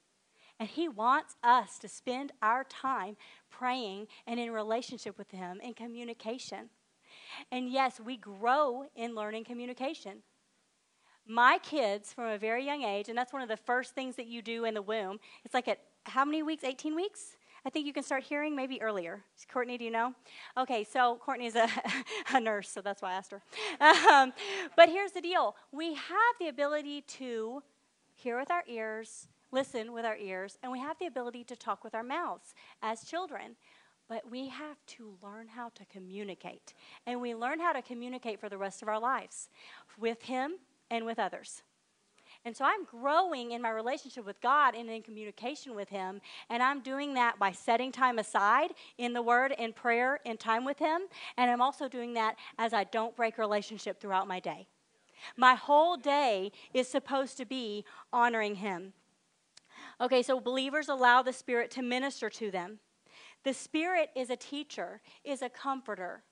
And 0.58 0.68
He 0.68 0.88
wants 0.88 1.36
us 1.42 1.78
to 1.80 1.88
spend 1.88 2.32
our 2.40 2.64
time 2.64 3.16
praying 3.50 4.08
and 4.26 4.40
in 4.40 4.50
relationship 4.50 5.18
with 5.18 5.30
Him 5.30 5.60
in 5.62 5.74
communication. 5.74 6.70
And 7.52 7.70
yes, 7.70 8.00
we 8.00 8.16
grow 8.16 8.84
in 8.96 9.14
learning 9.14 9.44
communication. 9.44 10.22
My 11.26 11.58
kids, 11.58 12.12
from 12.12 12.26
a 12.26 12.38
very 12.38 12.64
young 12.64 12.82
age, 12.82 13.08
and 13.08 13.16
that's 13.16 13.32
one 13.32 13.42
of 13.42 13.48
the 13.48 13.56
first 13.56 13.94
things 13.94 14.16
that 14.16 14.26
you 14.26 14.42
do 14.42 14.64
in 14.64 14.74
the 14.74 14.82
womb, 14.82 15.18
it's 15.44 15.54
like 15.54 15.68
at 15.68 15.80
how 16.04 16.24
many 16.24 16.42
weeks? 16.42 16.64
18 16.64 16.94
weeks? 16.94 17.36
I 17.66 17.70
think 17.70 17.86
you 17.86 17.94
can 17.94 18.02
start 18.02 18.22
hearing 18.22 18.54
maybe 18.54 18.80
earlier. 18.82 19.22
Courtney, 19.50 19.78
do 19.78 19.84
you 19.84 19.90
know? 19.90 20.14
Okay, 20.56 20.84
so 20.84 21.18
Courtney 21.24 21.46
is 21.46 21.56
a, 21.56 21.66
a 22.34 22.40
nurse, 22.40 22.68
so 22.68 22.82
that's 22.82 23.00
why 23.00 23.12
I 23.12 23.14
asked 23.14 23.32
her. 23.32 23.42
Um, 23.80 24.34
but 24.76 24.90
here's 24.90 25.12
the 25.12 25.22
deal 25.22 25.56
we 25.72 25.94
have 25.94 26.34
the 26.38 26.48
ability 26.48 27.02
to 27.02 27.62
hear 28.14 28.38
with 28.38 28.50
our 28.50 28.64
ears, 28.68 29.28
listen 29.50 29.92
with 29.92 30.04
our 30.04 30.16
ears, 30.16 30.58
and 30.62 30.70
we 30.70 30.78
have 30.78 30.98
the 30.98 31.06
ability 31.06 31.44
to 31.44 31.56
talk 31.56 31.82
with 31.84 31.94
our 31.94 32.02
mouths 32.02 32.54
as 32.82 33.04
children. 33.04 33.56
But 34.06 34.30
we 34.30 34.48
have 34.48 34.76
to 34.88 35.16
learn 35.22 35.48
how 35.48 35.70
to 35.70 35.84
communicate. 35.86 36.74
And 37.06 37.22
we 37.22 37.34
learn 37.34 37.58
how 37.58 37.72
to 37.72 37.80
communicate 37.80 38.38
for 38.38 38.50
the 38.50 38.58
rest 38.58 38.82
of 38.82 38.88
our 38.88 39.00
lives 39.00 39.48
with 39.98 40.24
Him 40.24 40.56
and 40.90 41.06
with 41.06 41.18
others. 41.18 41.62
And 42.44 42.54
so 42.54 42.64
I'm 42.64 42.84
growing 42.84 43.52
in 43.52 43.62
my 43.62 43.70
relationship 43.70 44.26
with 44.26 44.40
God 44.40 44.74
and 44.74 44.90
in 44.90 45.02
communication 45.02 45.74
with 45.74 45.88
Him. 45.88 46.20
And 46.50 46.62
I'm 46.62 46.80
doing 46.80 47.14
that 47.14 47.38
by 47.38 47.52
setting 47.52 47.90
time 47.90 48.18
aside 48.18 48.72
in 48.98 49.14
the 49.14 49.22
Word, 49.22 49.54
in 49.58 49.72
prayer, 49.72 50.20
in 50.24 50.36
time 50.36 50.64
with 50.64 50.78
Him. 50.78 51.02
And 51.38 51.50
I'm 51.50 51.62
also 51.62 51.88
doing 51.88 52.12
that 52.14 52.36
as 52.58 52.74
I 52.74 52.84
don't 52.84 53.16
break 53.16 53.38
relationship 53.38 53.98
throughout 54.00 54.28
my 54.28 54.40
day. 54.40 54.66
My 55.36 55.54
whole 55.54 55.96
day 55.96 56.52
is 56.74 56.86
supposed 56.86 57.38
to 57.38 57.46
be 57.46 57.84
honoring 58.12 58.56
Him. 58.56 58.92
Okay, 60.00 60.22
so 60.22 60.38
believers 60.38 60.88
allow 60.88 61.22
the 61.22 61.32
Spirit 61.32 61.70
to 61.72 61.82
minister 61.82 62.28
to 62.28 62.50
them. 62.50 62.78
The 63.44 63.54
Spirit 63.54 64.10
is 64.14 64.28
a 64.28 64.36
teacher, 64.36 65.00
is 65.24 65.40
a 65.40 65.48
comforter. 65.48 66.22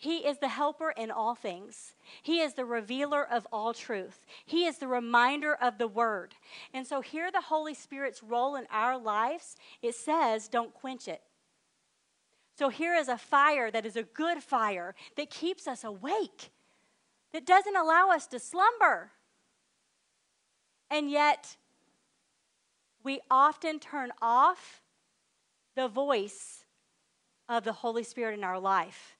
He 0.00 0.26
is 0.26 0.38
the 0.38 0.48
helper 0.48 0.92
in 0.92 1.10
all 1.10 1.34
things. 1.34 1.92
He 2.22 2.40
is 2.40 2.54
the 2.54 2.64
revealer 2.64 3.22
of 3.22 3.46
all 3.52 3.74
truth. 3.74 4.24
He 4.46 4.64
is 4.64 4.78
the 4.78 4.88
reminder 4.88 5.54
of 5.54 5.76
the 5.76 5.86
word. 5.86 6.34
And 6.72 6.86
so, 6.86 7.02
here, 7.02 7.30
the 7.30 7.42
Holy 7.42 7.74
Spirit's 7.74 8.22
role 8.22 8.56
in 8.56 8.64
our 8.70 8.96
lives, 8.96 9.56
it 9.82 9.94
says, 9.94 10.48
don't 10.48 10.72
quench 10.72 11.06
it. 11.06 11.20
So, 12.56 12.70
here 12.70 12.94
is 12.94 13.08
a 13.08 13.18
fire 13.18 13.70
that 13.70 13.84
is 13.84 13.94
a 13.94 14.02
good 14.02 14.42
fire 14.42 14.94
that 15.18 15.28
keeps 15.28 15.68
us 15.68 15.84
awake, 15.84 16.50
that 17.34 17.44
doesn't 17.44 17.76
allow 17.76 18.08
us 18.08 18.26
to 18.28 18.38
slumber. 18.38 19.10
And 20.90 21.10
yet, 21.10 21.58
we 23.04 23.20
often 23.30 23.78
turn 23.78 24.12
off 24.22 24.80
the 25.76 25.88
voice 25.88 26.64
of 27.50 27.64
the 27.64 27.74
Holy 27.74 28.02
Spirit 28.02 28.38
in 28.38 28.44
our 28.44 28.58
life 28.58 29.18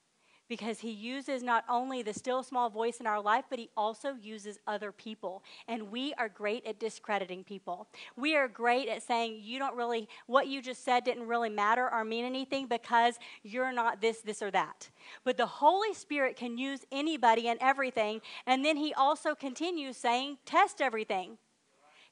because 0.50 0.80
he 0.80 0.90
uses 0.90 1.44
not 1.44 1.64
only 1.68 2.02
the 2.02 2.12
still 2.12 2.42
small 2.42 2.68
voice 2.68 2.98
in 2.98 3.06
our 3.06 3.22
life, 3.22 3.44
but 3.48 3.58
he 3.58 3.70
also 3.76 4.16
uses 4.20 4.58
other 4.66 4.90
people. 4.90 5.44
And 5.68 5.92
we 5.92 6.12
are 6.14 6.28
great 6.28 6.66
at 6.66 6.80
discrediting 6.80 7.44
people. 7.44 7.86
We 8.16 8.36
are 8.36 8.48
great 8.48 8.88
at 8.88 9.04
saying, 9.04 9.40
you 9.42 9.60
don't 9.60 9.76
really, 9.76 10.08
what 10.26 10.48
you 10.48 10.60
just 10.60 10.84
said 10.84 11.04
didn't 11.04 11.28
really 11.28 11.50
matter 11.50 11.88
or 11.88 12.04
mean 12.04 12.24
anything 12.24 12.66
because 12.66 13.14
you're 13.44 13.72
not 13.72 14.00
this, 14.00 14.22
this, 14.22 14.42
or 14.42 14.50
that. 14.50 14.90
But 15.24 15.36
the 15.36 15.46
Holy 15.46 15.94
Spirit 15.94 16.34
can 16.34 16.58
use 16.58 16.80
anybody 16.90 17.46
and 17.46 17.58
everything. 17.62 18.20
And 18.44 18.64
then 18.64 18.76
he 18.76 18.92
also 18.92 19.36
continues 19.36 19.96
saying, 19.96 20.38
test 20.44 20.80
everything. 20.82 21.38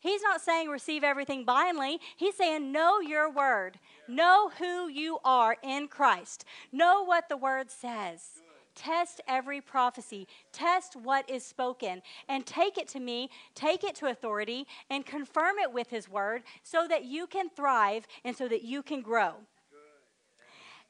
He's 0.09 0.23
not 0.23 0.41
saying 0.41 0.71
receive 0.71 1.05
everything 1.05 1.45
blindly. 1.45 2.01
He's 2.17 2.35
saying 2.35 2.73
know 2.73 3.01
your 3.01 3.31
word. 3.31 3.79
Know 4.09 4.51
who 4.59 4.89
you 4.89 5.19
are 5.23 5.57
in 5.63 5.87
Christ. 5.87 6.47
Know 6.73 7.05
what 7.05 7.29
the 7.29 7.37
word 7.37 7.71
says. 7.71 8.41
Test 8.75 9.21
every 9.29 9.61
prophecy. 9.61 10.27
Test 10.51 10.97
what 10.97 11.29
is 11.29 11.45
spoken. 11.45 12.01
And 12.27 12.47
take 12.47 12.79
it 12.79 12.89
to 12.89 13.01
me, 13.01 13.29
take 13.55 13.85
it 13.85 13.95
to 13.97 14.07
authority, 14.07 14.67
and 14.89 15.05
confirm 15.05 15.59
it 15.59 15.75
with 15.75 15.91
his 15.91 16.09
word 16.09 16.43
so 16.63 16.87
that 16.89 17.05
you 17.05 17.27
can 17.27 17.51
thrive 17.51 18.07
and 18.25 18.35
so 18.35 18.49
that 18.49 18.63
you 18.63 18.83
can 18.83 19.03
grow. 19.03 19.35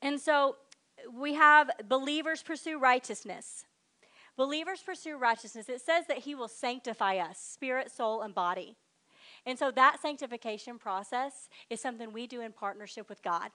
And 0.01 0.21
so 0.21 0.57
we 1.13 1.35
have 1.35 1.73
believers 1.89 2.41
pursue 2.41 2.79
righteousness. 2.79 3.65
believers 4.37 4.81
pursue 4.81 5.17
righteousness, 5.17 5.69
it 5.69 5.81
says 5.81 6.07
that 6.07 6.19
He 6.19 6.37
will 6.37 6.47
sanctify 6.47 7.17
us, 7.17 7.39
spirit, 7.41 7.91
soul, 7.91 8.23
and 8.23 8.33
body. 8.33 8.77
And 9.49 9.59
so 9.59 9.71
that 9.71 10.03
sanctification 10.03 10.79
process 10.79 11.49
is 11.71 11.81
something 11.81 12.13
we 12.13 12.27
do 12.27 12.43
in 12.43 12.53
partnership 12.53 13.09
with 13.09 13.23
God. 13.23 13.51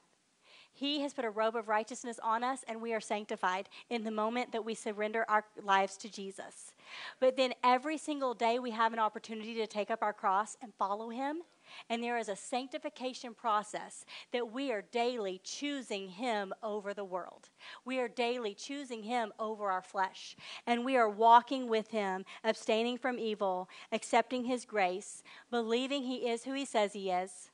He 0.74 1.02
has 1.02 1.14
put 1.14 1.24
a 1.24 1.30
robe 1.30 1.56
of 1.56 1.68
righteousness 1.68 2.20
on 2.24 2.44
us, 2.44 2.66
and 2.68 2.82
we 2.82 2.96
are 2.96 3.00
sanctified 3.00 3.70
in 3.92 4.04
the 4.04 4.10
moment 4.10 4.54
that 4.54 4.66
we 4.66 4.74
surrender 4.74 5.24
our 5.30 5.46
lives 5.62 5.96
to 5.98 6.10
Jesus. 6.10 6.74
But 7.20 7.38
then 7.38 7.54
every 7.64 8.00
single 8.00 8.34
day, 8.34 8.58
we 8.58 8.72
have 8.72 8.92
an 8.92 8.98
opportunity 8.98 9.54
to 9.54 9.68
take 9.68 9.92
up 9.92 10.02
our 10.02 10.14
cross 10.14 10.58
and 10.64 10.74
follow 10.74 11.10
Him. 11.10 11.44
And 11.90 12.04
there 12.04 12.18
is 12.18 12.30
a 12.30 12.36
sanctification 12.36 13.34
process 13.34 14.06
that 14.32 14.52
we 14.52 14.72
are 14.72 14.84
daily 14.92 15.42
choosing 15.44 16.10
Him 16.10 16.54
over 16.62 16.94
the 16.94 17.06
world. 17.06 17.50
We 17.86 18.00
are 18.00 18.08
daily 18.08 18.54
choosing 18.54 19.04
Him 19.04 19.32
over 19.40 19.70
our 19.72 19.82
flesh. 19.82 20.36
And 20.66 20.86
we 20.86 20.98
are 20.98 21.10
walking 21.10 21.68
with 21.68 21.90
Him, 21.90 22.26
abstaining 22.44 22.98
from 22.98 23.20
evil, 23.20 23.70
accepting 23.92 24.46
His 24.46 24.66
grace, 24.66 25.24
believing 25.52 26.04
He 26.04 26.30
is 26.30 26.44
who 26.44 26.54
He 26.54 26.66
says 26.66 26.94
He 26.94 27.12
is, 27.12 27.50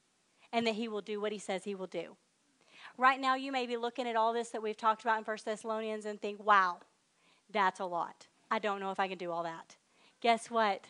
and 0.51 0.65
that 0.67 0.75
He 0.75 0.87
will 0.87 1.01
do 1.01 1.21
what 1.21 1.31
He 1.31 1.39
says 1.39 1.63
He 1.63 1.75
will 1.75 1.87
do. 1.87 2.15
Right 2.97 3.21
now, 3.21 3.35
you 3.35 3.51
may 3.51 3.65
be 3.65 3.77
looking 3.77 4.07
at 4.07 4.15
all 4.17 4.33
this 4.33 4.49
that 4.49 4.61
we've 4.61 4.75
talked 4.75 5.03
about 5.03 5.19
in 5.19 5.23
1 5.23 5.37
Thessalonians 5.45 6.05
and 6.05 6.21
think, 6.21 6.45
wow, 6.45 6.79
that's 7.51 7.79
a 7.79 7.85
lot. 7.85 8.27
I 8.51 8.59
don't 8.59 8.79
know 8.79 8.91
if 8.91 8.99
I 8.99 9.07
can 9.07 9.17
do 9.17 9.31
all 9.31 9.43
that. 9.43 9.77
Guess 10.21 10.51
what? 10.51 10.85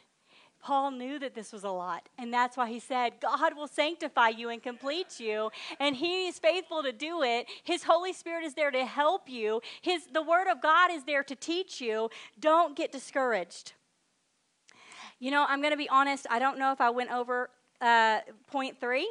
Paul 0.62 0.92
knew 0.92 1.20
that 1.20 1.34
this 1.34 1.54
was 1.54 1.64
a 1.64 1.70
lot, 1.70 2.10
and 2.18 2.34
that's 2.34 2.58
why 2.58 2.70
he 2.70 2.80
said, 2.80 3.14
God 3.22 3.56
will 3.56 3.68
sanctify 3.68 4.30
you 4.30 4.50
and 4.50 4.62
complete 4.62 5.20
you, 5.20 5.52
and 5.80 5.96
he 5.96 6.28
is 6.28 6.38
faithful 6.38 6.84
to 6.84 6.92
do 6.92 7.24
it. 7.24 7.48
His 7.64 7.84
Holy 7.84 8.14
Spirit 8.14 8.44
is 8.44 8.54
there 8.54 8.72
to 8.72 8.86
help 8.86 9.30
you. 9.30 9.62
His 9.82 10.08
the 10.12 10.22
word 10.22 10.48
of 10.50 10.62
God 10.62 10.92
is 10.92 11.06
there 11.06 11.24
to 11.24 11.36
teach 11.36 11.80
you. 11.80 12.10
Don't 12.40 12.76
get 12.76 12.92
discouraged. 12.92 13.74
You 15.20 15.32
know, 15.32 15.46
I'm 15.48 15.62
going 15.62 15.72
to 15.72 15.78
be 15.78 15.90
honest, 15.90 16.28
I 16.30 16.40
don't 16.40 16.58
know 16.58 16.72
if 16.72 16.80
I 16.80 16.90
went 16.90 17.12
over 17.12 17.50
uh, 17.82 18.20
point 18.48 18.80
3. 18.80 19.10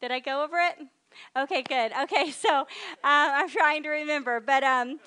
Did 0.00 0.10
I 0.10 0.18
go 0.18 0.42
over 0.42 0.58
it? 0.58 0.86
Okay, 1.36 1.62
good. 1.62 1.92
Okay, 2.02 2.30
so 2.30 2.60
um, 2.60 2.66
I'm 3.02 3.48
trying 3.48 3.82
to 3.84 3.88
remember, 3.88 4.40
but 4.40 4.62
um, 4.62 4.98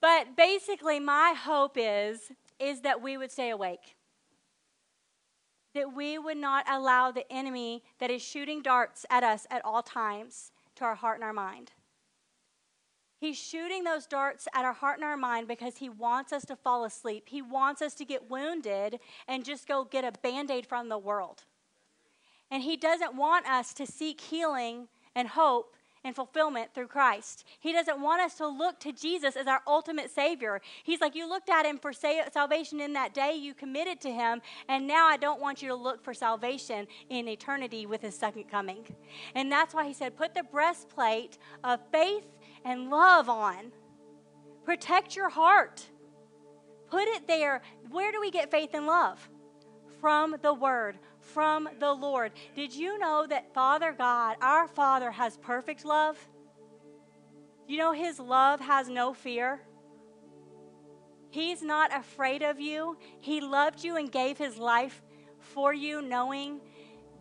but 0.00 0.36
basically, 0.36 0.98
my 1.00 1.34
hope 1.36 1.76
is 1.76 2.32
is 2.58 2.82
that 2.82 3.02
we 3.02 3.16
would 3.16 3.30
stay 3.30 3.50
awake 3.50 3.96
that 5.74 5.94
we 5.94 6.18
would 6.18 6.36
not 6.36 6.64
allow 6.68 7.10
the 7.10 7.30
enemy 7.32 7.82
that 7.98 8.10
is 8.10 8.22
shooting 8.22 8.62
darts 8.62 9.06
at 9.10 9.22
us 9.22 9.46
at 9.50 9.64
all 9.64 9.82
times 9.82 10.52
to 10.76 10.84
our 10.84 10.94
heart 10.94 11.16
and 11.16 11.24
our 11.24 11.32
mind. 11.32 11.72
He's 13.18 13.38
shooting 13.38 13.84
those 13.84 14.06
darts 14.06 14.48
at 14.52 14.64
our 14.64 14.72
heart 14.72 14.98
and 14.98 15.04
our 15.04 15.16
mind 15.16 15.46
because 15.46 15.76
he 15.76 15.88
wants 15.88 16.32
us 16.32 16.44
to 16.46 16.56
fall 16.56 16.84
asleep. 16.84 17.28
He 17.28 17.40
wants 17.40 17.80
us 17.80 17.94
to 17.94 18.04
get 18.04 18.28
wounded 18.28 18.98
and 19.28 19.44
just 19.44 19.68
go 19.68 19.84
get 19.84 20.04
a 20.04 20.10
band 20.10 20.50
aid 20.50 20.66
from 20.66 20.88
the 20.88 20.98
world. 20.98 21.44
And 22.50 22.64
he 22.64 22.76
doesn't 22.76 23.14
want 23.14 23.46
us 23.46 23.72
to 23.74 23.86
seek 23.86 24.20
healing 24.20 24.88
and 25.14 25.28
hope 25.28 25.76
and 26.04 26.14
fulfillment 26.14 26.74
through 26.74 26.88
Christ. 26.88 27.44
He 27.60 27.72
doesn't 27.72 28.00
want 28.00 28.22
us 28.22 28.34
to 28.36 28.46
look 28.46 28.80
to 28.80 28.92
Jesus 28.92 29.36
as 29.36 29.46
our 29.46 29.60
ultimate 29.66 30.10
Savior. 30.10 30.60
He's 30.82 31.00
like, 31.00 31.14
You 31.14 31.28
looked 31.28 31.50
at 31.50 31.66
Him 31.66 31.78
for 31.78 31.92
salvation 31.92 32.80
in 32.80 32.92
that 32.94 33.14
day, 33.14 33.34
you 33.34 33.54
committed 33.54 34.00
to 34.02 34.10
Him, 34.10 34.42
and 34.68 34.86
now 34.86 35.06
I 35.06 35.16
don't 35.16 35.40
want 35.40 35.62
you 35.62 35.68
to 35.68 35.74
look 35.74 36.02
for 36.02 36.14
salvation 36.14 36.86
in 37.08 37.28
eternity 37.28 37.86
with 37.86 38.02
His 38.02 38.16
second 38.16 38.44
coming. 38.50 38.84
And 39.34 39.50
that's 39.50 39.74
why 39.74 39.86
He 39.86 39.94
said, 39.94 40.16
Put 40.16 40.34
the 40.34 40.44
breastplate 40.44 41.38
of 41.64 41.80
faith 41.90 42.24
and 42.64 42.90
love 42.90 43.28
on. 43.28 43.72
Protect 44.64 45.16
your 45.16 45.28
heart. 45.28 45.84
Put 46.90 47.08
it 47.08 47.26
there. 47.26 47.62
Where 47.90 48.12
do 48.12 48.20
we 48.20 48.30
get 48.30 48.50
faith 48.50 48.70
and 48.74 48.86
love? 48.86 49.28
From 50.00 50.36
the 50.42 50.52
Word 50.52 50.98
from 51.22 51.68
the 51.78 51.92
Lord. 51.92 52.32
Did 52.54 52.74
you 52.74 52.98
know 52.98 53.26
that 53.28 53.54
Father 53.54 53.94
God, 53.96 54.36
our 54.42 54.68
Father, 54.68 55.10
has 55.10 55.36
perfect 55.38 55.84
love? 55.84 56.18
You 57.66 57.78
know, 57.78 57.92
His 57.92 58.18
love 58.18 58.60
has 58.60 58.88
no 58.88 59.14
fear. 59.14 59.62
He's 61.30 61.62
not 61.62 61.96
afraid 61.96 62.42
of 62.42 62.60
you. 62.60 62.98
He 63.20 63.40
loved 63.40 63.82
you 63.82 63.96
and 63.96 64.12
gave 64.12 64.36
His 64.36 64.58
life 64.58 65.02
for 65.38 65.72
you, 65.72 66.02
knowing 66.02 66.60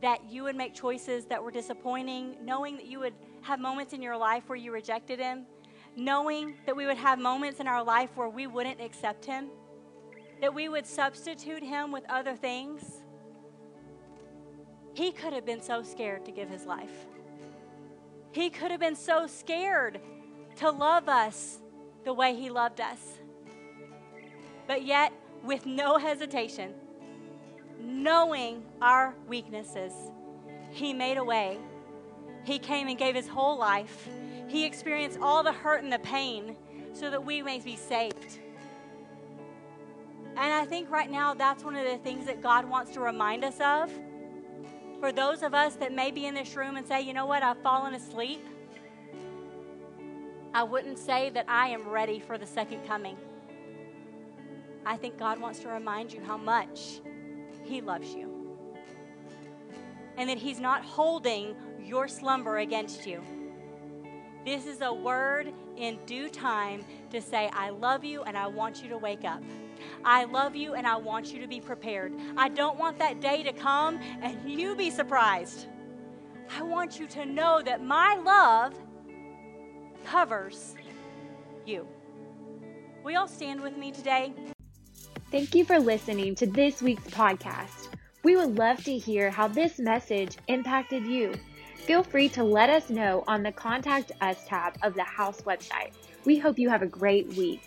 that 0.02 0.30
you 0.30 0.44
would 0.44 0.56
make 0.56 0.74
choices 0.74 1.26
that 1.26 1.42
were 1.42 1.52
disappointing, 1.52 2.36
knowing 2.44 2.76
that 2.78 2.88
you 2.88 3.00
would 3.00 3.14
have 3.42 3.60
moments 3.60 3.94
in 3.94 4.02
your 4.02 4.18
life 4.18 4.44
where 4.48 4.58
you 4.58 4.72
rejected 4.72 5.20
Him, 5.20 5.46
knowing 5.96 6.56
that 6.66 6.76
we 6.76 6.86
would 6.86 6.98
have 6.98 7.20
moments 7.20 7.60
in 7.60 7.68
our 7.68 7.84
life 7.84 8.10
where 8.16 8.30
we 8.30 8.48
wouldn't 8.48 8.82
accept 8.82 9.26
Him, 9.26 9.50
that 10.42 10.54
we 10.54 10.68
would 10.68 10.88
substitute 10.88 11.64
Him 11.64 11.92
with 11.92 12.04
other 12.10 12.36
things. 12.36 13.01
He 14.94 15.12
could 15.12 15.34
have 15.34 15.46
been 15.46 15.62
so 15.62 15.84
scared 15.84 16.26
to 16.26 16.32
give 16.32 16.50
his 16.50 16.66
life. 16.66 17.08
He 18.32 18.50
could 18.50 18.72
have 18.72 18.80
been 18.80 18.96
so 18.96 19.28
scared 19.28 20.00
to 20.58 20.70
love 20.70 21.08
us 21.08 21.60
the 22.04 22.14
way 22.14 22.36
he 22.36 22.50
loved 22.50 22.82
us. 22.82 23.20
But 24.68 24.84
yet, 24.86 25.14
with 25.44 25.66
no 25.66 25.98
hesitation, 25.98 26.74
knowing 27.80 28.64
our 28.82 29.16
weaknesses, 29.28 29.94
he 30.70 30.94
made 30.94 31.18
a 31.18 31.24
way. 31.24 31.58
He 32.44 32.60
came 32.60 32.88
and 32.88 32.98
gave 32.98 33.16
his 33.16 33.28
whole 33.28 33.58
life. 33.58 34.08
He 34.48 34.66
experienced 34.66 35.20
all 35.22 35.44
the 35.44 35.52
hurt 35.52 35.84
and 35.84 35.92
the 35.92 36.00
pain 36.00 36.56
so 36.94 37.10
that 37.10 37.24
we 37.24 37.42
may 37.42 37.60
be 37.60 37.76
saved. 37.76 38.40
And 40.38 40.54
I 40.54 40.66
think 40.66 40.90
right 40.90 41.10
now 41.10 41.34
that's 41.34 41.64
one 41.64 41.76
of 41.76 41.86
the 41.86 41.98
things 41.98 42.26
that 42.26 42.42
God 42.42 42.66
wants 42.66 42.92
to 42.94 43.00
remind 43.00 43.44
us 43.44 43.60
of 43.60 43.92
for 45.02 45.12
those 45.12 45.42
of 45.42 45.56
us 45.56 45.74
that 45.78 45.92
may 45.92 46.12
be 46.12 46.28
in 46.28 46.36
this 46.36 46.56
room 46.56 46.78
and 46.78 46.88
say, 46.88 47.02
you 47.02 47.12
know 47.12 47.26
what, 47.26 47.42
I've 47.42 47.62
fallen 47.64 47.96
asleep, 47.96 48.46
I 50.54 50.62
wouldn't 50.62 51.00
say 51.00 51.32
that 51.32 51.46
I 51.48 51.70
am 51.70 51.90
ready 51.90 52.20
for 52.20 52.38
the 52.38 52.46
second 52.46 52.86
coming. 52.86 53.18
I 54.86 54.98
think 54.98 55.18
God 55.18 55.42
wants 55.42 55.58
to 55.62 55.70
remind 55.70 56.14
you 56.14 56.22
how 56.22 56.38
much 56.38 57.02
He 57.64 57.82
loves 57.82 58.14
you 58.14 58.56
and 60.18 60.30
that 60.30 60.38
He's 60.38 60.60
not 60.60 60.86
holding 60.86 61.56
your 61.84 62.08
slumber 62.08 62.60
against 62.60 63.08
you. 63.08 63.24
This 64.46 64.68
is 64.68 64.82
a 64.82 64.94
word 64.94 65.52
in 65.78 65.98
due 66.06 66.30
time 66.30 66.86
to 67.10 67.22
say, 67.22 67.50
I 67.54 67.72
love 67.72 68.04
you 68.04 68.22
and 68.22 68.38
I 68.38 68.46
want 68.46 68.84
you 68.84 68.90
to 68.90 69.00
wake 69.00 69.26
up. 69.26 69.42
I 70.04 70.26
love 70.26 70.56
you 70.56 70.74
and 70.74 70.86
I 70.88 70.96
want 70.96 71.34
you 71.34 71.40
to 71.42 71.48
be 71.48 71.60
prepared. 71.60 72.14
I 72.38 72.50
don't 72.50 72.78
want 72.78 72.98
that 73.00 73.20
day 73.22 73.44
to 73.44 73.54
come 73.54 74.00
and 74.22 74.50
you 74.50 74.76
be 74.76 74.90
surprised. 74.90 75.68
I 76.58 76.62
want 76.64 77.00
you 77.00 77.08
to 77.08 77.26
know 77.26 77.62
that 77.64 77.84
my 77.84 78.16
love 78.16 78.74
covers 80.06 80.76
you. 81.66 81.88
Will 83.04 83.12
you 83.12 83.20
all 83.20 83.28
stand 83.28 83.62
with 83.62 83.78
me 83.78 83.92
today? 83.92 84.34
Thank 85.32 85.56
you 85.56 85.64
for 85.64 85.80
listening 85.80 86.36
to 86.36 86.46
this 86.46 86.82
week's 86.82 87.08
podcast. 87.08 87.88
We 88.24 88.36
would 88.36 88.58
love 88.58 88.84
to 88.84 88.98
hear 88.98 89.32
how 89.32 89.48
this 89.48 89.80
message 89.80 90.38
impacted 90.48 91.06
you. 91.06 91.34
Feel 91.76 92.04
free 92.04 92.30
to 92.30 92.44
let 92.44 92.70
us 92.70 92.90
know 92.90 93.24
on 93.28 93.42
the 93.42 93.52
Contact 93.52 94.12
Us 94.22 94.46
tab 94.46 94.78
of 94.84 94.94
the 94.94 95.04
House 95.04 95.42
website. 95.42 95.94
We 96.26 96.38
hope 96.38 96.60
you 96.60 96.70
have 96.70 96.84
a 96.84 96.88
great 96.88 97.28
week. 97.36 97.62